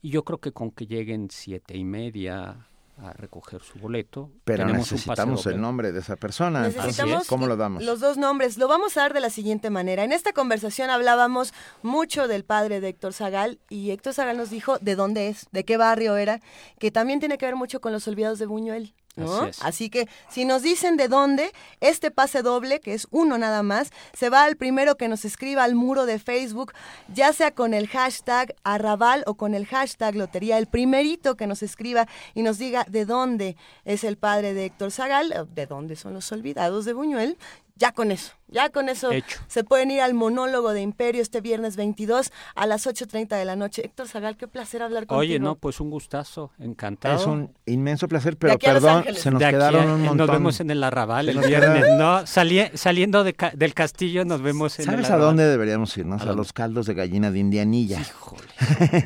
[0.00, 2.68] Y yo creo que con que lleguen siete y media
[2.98, 4.30] a recoger su boleto.
[4.44, 6.62] Pero tenemos necesitamos el nombre de esa persona.
[6.62, 7.84] Necesitamos ¿Cómo lo damos?
[7.84, 8.56] Los dos nombres.
[8.56, 10.04] Lo vamos a dar de la siguiente manera.
[10.04, 11.52] En esta conversación hablábamos
[11.82, 15.64] mucho del padre de Héctor Zagal y Héctor Zagal nos dijo de dónde es, de
[15.64, 16.40] qué barrio era,
[16.78, 18.94] que también tiene que ver mucho con los olvidados de Buñuel.
[19.16, 19.34] ¿No?
[19.42, 19.60] Así.
[19.62, 23.90] Así que si nos dicen de dónde, este pase doble, que es uno nada más,
[24.12, 26.72] se va al primero que nos escriba al muro de Facebook,
[27.12, 31.62] ya sea con el hashtag arrabal o con el hashtag lotería, el primerito que nos
[31.62, 36.14] escriba y nos diga de dónde es el padre de Héctor Zagal, de dónde son
[36.14, 37.36] los olvidados de Buñuel.
[37.78, 39.38] Ya con eso, ya con eso Hecho.
[39.48, 43.54] se pueden ir al monólogo de Imperio este viernes 22 a las 8.30 de la
[43.54, 43.84] noche.
[43.84, 45.18] Héctor Zagal, qué placer hablar contigo.
[45.20, 47.16] Oye, no, pues un gustazo, encantado.
[47.20, 50.16] Es un inmenso placer, pero perdón, se nos quedaron a- un montón.
[50.16, 52.26] Nos vemos en el Arrabal el viernes, ¿no?
[52.26, 55.26] Salí- saliendo de ca- del castillo nos vemos en el ¿Sabes a Arrabal.
[55.28, 56.22] dónde deberíamos irnos?
[56.22, 58.00] ¿A A, los caldos de gallina de Indianilla.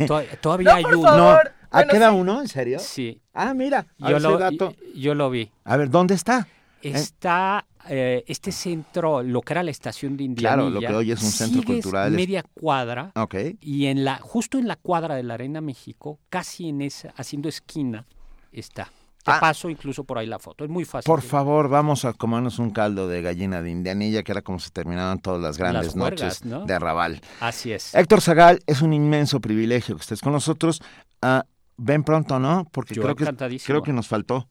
[0.06, 1.16] To- Todavía hay uno.
[1.16, 1.42] No, ¿ah,
[1.72, 2.16] Bueno, queda sí.
[2.16, 2.40] uno?
[2.40, 2.78] ¿En serio?
[2.78, 3.20] Sí.
[3.34, 4.74] Ah, mira, Yo lo, dato.
[4.94, 5.50] yo lo vi.
[5.64, 6.46] A ver, ¿dónde está?
[6.82, 10.54] Está eh, este centro, lo que era la estación de Indianilla.
[10.54, 13.12] Claro, lo que hoy es un centro cultural media cuadra.
[13.16, 13.34] Ok.
[13.60, 17.48] Y en la, justo en la cuadra de la Arena México, casi en esa, haciendo
[17.48, 18.06] esquina,
[18.52, 18.90] está.
[19.22, 19.38] Te Ah.
[19.38, 20.64] paso incluso por ahí la foto.
[20.64, 21.06] Es muy fácil.
[21.06, 24.70] Por favor, vamos a comernos un caldo de gallina de Indianilla, que era como se
[24.70, 26.64] terminaban todas las grandes Las juergas, noches ¿no?
[26.64, 27.20] de Arrabal.
[27.38, 27.94] Así es.
[27.94, 30.80] Héctor Zagal, es un inmenso privilegio que estés con nosotros.
[31.20, 31.44] Ah,
[31.76, 32.66] ven pronto, ¿no?
[32.72, 34.48] Porque Yo creo que, creo que nos faltó.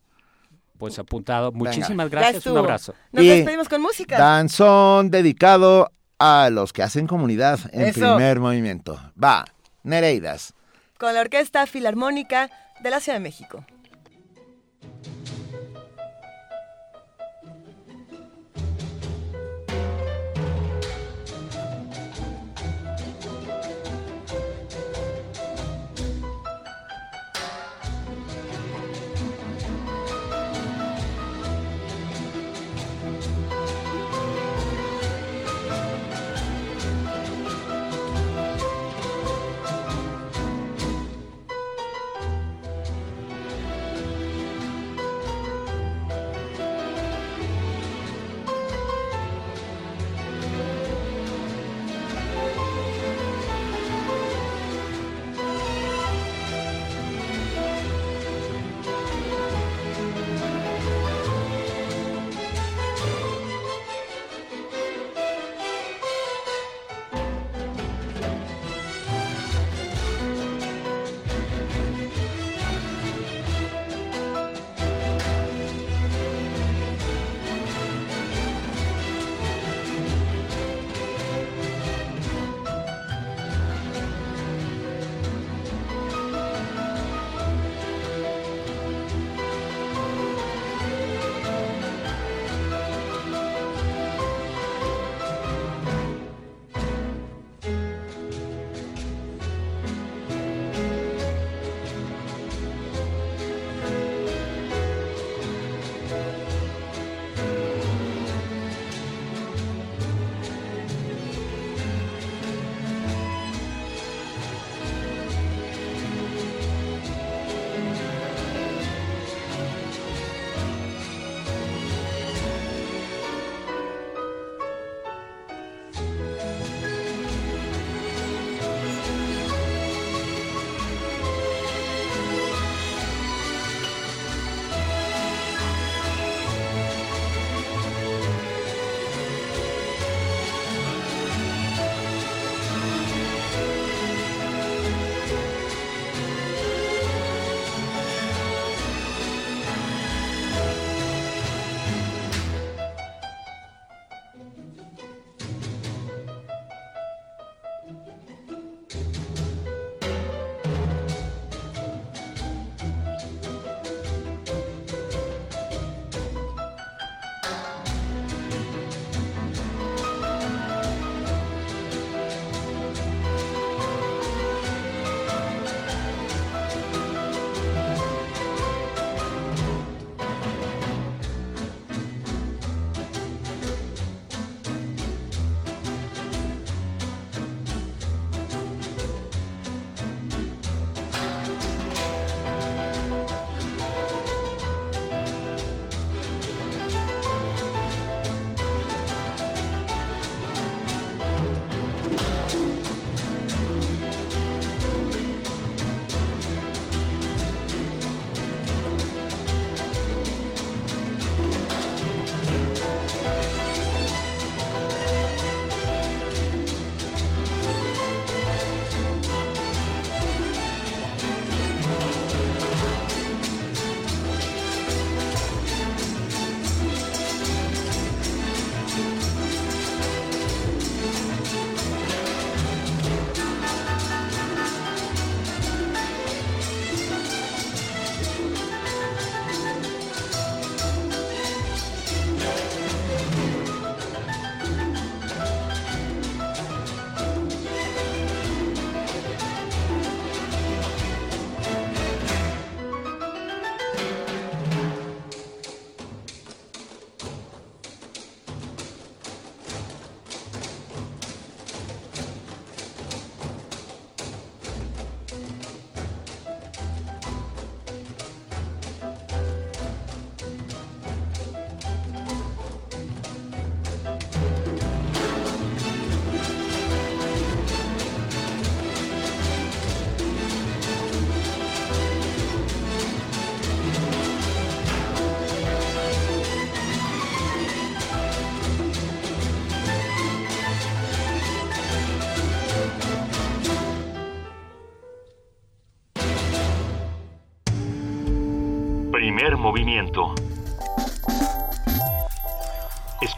[0.80, 1.51] Pues apuntado.
[1.51, 2.45] Muchísimas gracias.
[2.48, 2.95] Un abrazo.
[3.11, 4.17] Nos Y despedimos con música.
[4.17, 7.99] Danzón dedicado a los que hacen comunidad en Eso.
[8.16, 8.98] primer movimiento.
[9.22, 9.45] Va,
[9.83, 10.53] Nereidas.
[10.98, 12.49] Con la Orquesta Filarmónica
[12.82, 13.66] de la Ciudad de México.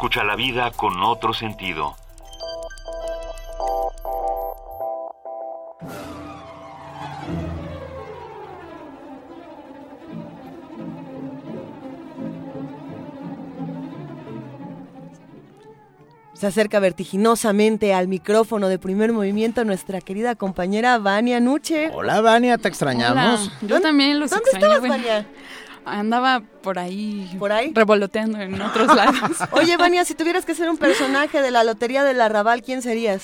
[0.01, 1.95] Escucha la vida con otro sentido.
[16.33, 21.91] Se acerca vertiginosamente al micrófono de primer movimiento nuestra querida compañera Vania Nuche.
[21.93, 23.41] Hola Vania, te extrañamos.
[23.41, 24.73] Hola, Yo también los ¿Dónde extraño.
[24.77, 25.27] estabas, Vania?
[25.91, 27.29] Andaba por ahí.
[27.37, 27.71] ¿Por ahí?
[27.73, 29.37] Revoloteando en otros lados.
[29.51, 33.23] Oye, Vania, si tuvieras que ser un personaje de la Lotería del Arrabal, ¿quién serías?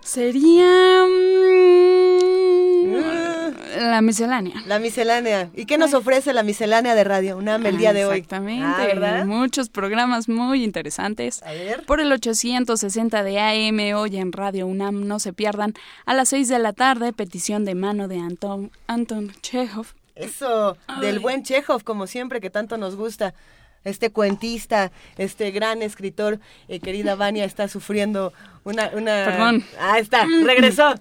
[0.00, 1.04] Sería.
[1.06, 2.92] mm,
[3.80, 4.62] la miscelánea.
[4.66, 5.50] La miscelánea.
[5.54, 8.18] ¿Y qué nos ofrece la miscelánea de Radio UNAM el día de hoy?
[8.18, 8.64] Exactamente.
[8.66, 9.24] Ah, ¿verdad?
[9.26, 11.42] Muchos programas muy interesantes.
[11.42, 11.84] A ver.
[11.84, 15.74] Por el 860 de AM, hoy en Radio UNAM, no se pierdan.
[16.04, 19.86] A las 6 de la tarde, petición de mano de Anton, Anton Chekhov.
[20.14, 23.34] Eso, del buen Chekhov, como siempre, que tanto nos gusta.
[23.84, 28.32] Este cuentista, este gran escritor, eh, querida Vania, está sufriendo
[28.62, 28.90] una...
[28.94, 29.24] una...
[29.24, 29.64] Perdón.
[29.80, 30.94] Ah, está, regresó.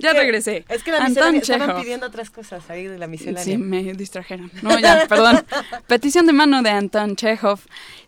[0.00, 0.64] Ya regresé.
[0.68, 3.44] Es que la miscelánea, estaban pidiendo otras cosas ahí de la miscelánea.
[3.44, 4.50] Sí, me distrajeron.
[4.62, 5.44] No, ya, perdón.
[5.86, 7.60] Petición de mano de Anton Chekhov,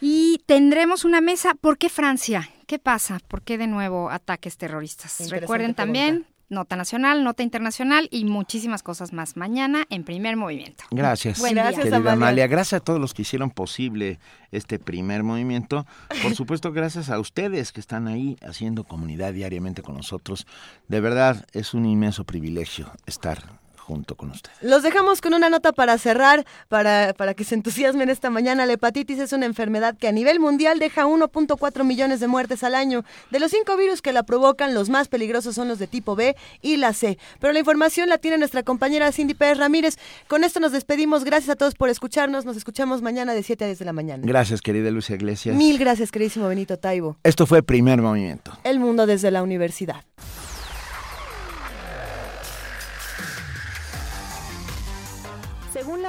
[0.00, 1.54] Y tendremos una mesa.
[1.54, 2.48] ¿Por qué Francia?
[2.66, 3.18] ¿Qué pasa?
[3.28, 5.28] ¿Por qué de nuevo ataques terroristas?
[5.30, 9.36] Recuerden también, nota nacional, nota internacional y muchísimas cosas más.
[9.36, 10.84] Mañana en primer movimiento.
[10.90, 11.72] Gracias, Buen día.
[11.72, 12.46] querida Amalia.
[12.46, 14.18] Gracias a todos los que hicieron posible
[14.50, 15.86] este primer movimiento.
[16.22, 20.46] Por supuesto, gracias a ustedes que están ahí haciendo comunidad diariamente con nosotros.
[20.88, 23.59] De verdad, es un inmenso privilegio estar
[23.90, 24.56] junto con ustedes.
[24.62, 28.64] Los dejamos con una nota para cerrar, para, para que se entusiasmen esta mañana.
[28.64, 32.76] La hepatitis es una enfermedad que a nivel mundial deja 1.4 millones de muertes al
[32.76, 33.04] año.
[33.32, 36.36] De los cinco virus que la provocan, los más peligrosos son los de tipo B
[36.62, 37.18] y la C.
[37.40, 39.98] Pero la información la tiene nuestra compañera Cindy Pérez Ramírez.
[40.28, 41.24] Con esto nos despedimos.
[41.24, 42.44] Gracias a todos por escucharnos.
[42.44, 44.22] Nos escuchamos mañana de 7 a 10 de la mañana.
[44.24, 45.56] Gracias, querida Lucia Iglesias.
[45.56, 47.16] Mil gracias, queridísimo Benito Taibo.
[47.24, 48.52] Esto fue Primer Movimiento.
[48.62, 50.04] El mundo desde la universidad.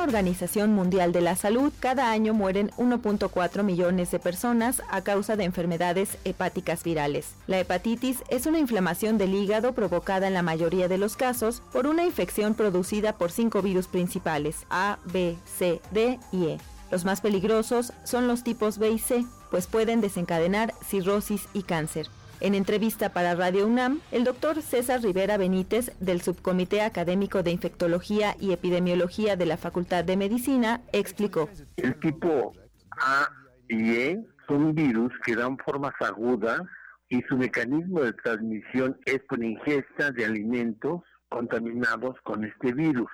[0.02, 5.44] Organización Mundial de la Salud, cada año mueren 1.4 millones de personas a causa de
[5.44, 7.36] enfermedades hepáticas virales.
[7.48, 11.88] La hepatitis es una inflamación del hígado provocada en la mayoría de los casos por
[11.88, 16.58] una infección producida por cinco virus principales, A, B, C, D y E.
[16.92, 22.08] Los más peligrosos son los tipos B y C, pues pueden desencadenar cirrosis y cáncer.
[22.42, 28.36] En entrevista para Radio UNAM, el doctor César Rivera Benítez, del Subcomité Académico de Infectología
[28.40, 31.48] y Epidemiología de la Facultad de Medicina, explicó.
[31.78, 32.52] El tipo
[33.00, 33.30] A
[33.70, 36.62] y E son virus que dan formas agudas
[37.10, 43.12] y su mecanismo de transmisión es por ingesta de alimentos contaminados con este virus.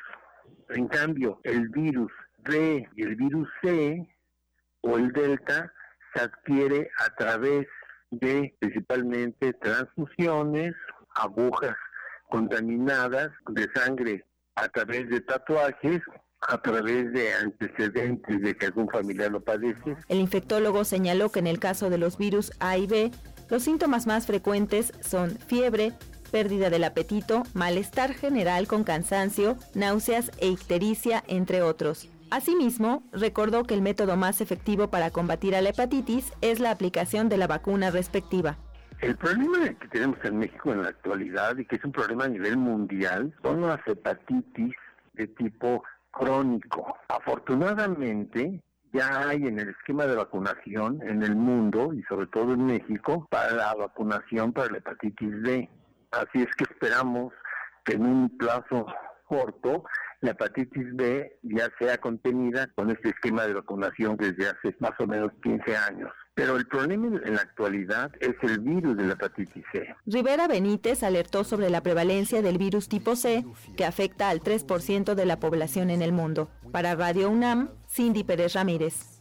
[0.70, 2.14] En cambio, el virus
[2.46, 4.08] B y el virus C
[4.80, 5.74] o el delta
[6.14, 7.68] se adquiere a través
[8.12, 10.74] de principalmente transfusiones,
[11.16, 11.76] agujas
[12.30, 16.02] contaminadas de sangre a través de tatuajes,
[16.42, 19.96] a través de antecedentes de que algún familiar lo padece.
[20.08, 23.12] El infectólogo señaló que en el caso de los virus A y B,
[23.50, 25.94] los síntomas más frecuentes son fiebre,
[26.32, 32.10] pérdida del apetito, malestar general con cansancio, náuseas e ictericia, entre otros.
[32.30, 37.30] Asimismo, recordó que el método más efectivo para combatir a la hepatitis es la aplicación
[37.30, 38.58] de la vacuna respectiva.
[39.00, 42.30] El problema que tenemos en México en la actualidad y que es un problema a
[42.30, 44.76] nivel mundial son las hepatitis
[45.14, 46.98] de tipo crónico.
[47.08, 52.66] Afortunadamente, ya hay en el esquema de vacunación en el mundo y sobre todo en
[52.66, 55.70] México para la vacunación para la hepatitis B.
[56.12, 57.32] Así es que esperamos
[57.86, 58.86] que en un plazo
[59.28, 59.86] corto
[60.22, 65.08] la hepatitis B ya sea contenida con este esquema de vacunación desde hace más o
[65.08, 66.12] menos 15 años.
[66.34, 69.96] Pero el problema en la actualidad es el virus de la hepatitis C.
[70.06, 73.44] Rivera Benítez alertó sobre la prevalencia del virus tipo C,
[73.76, 76.50] que afecta al 3% de la población en el mundo.
[76.72, 79.18] Para Radio UNAM, Cindy Pérez Ramírez.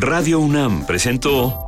[0.00, 1.67] Radio UNAM presentó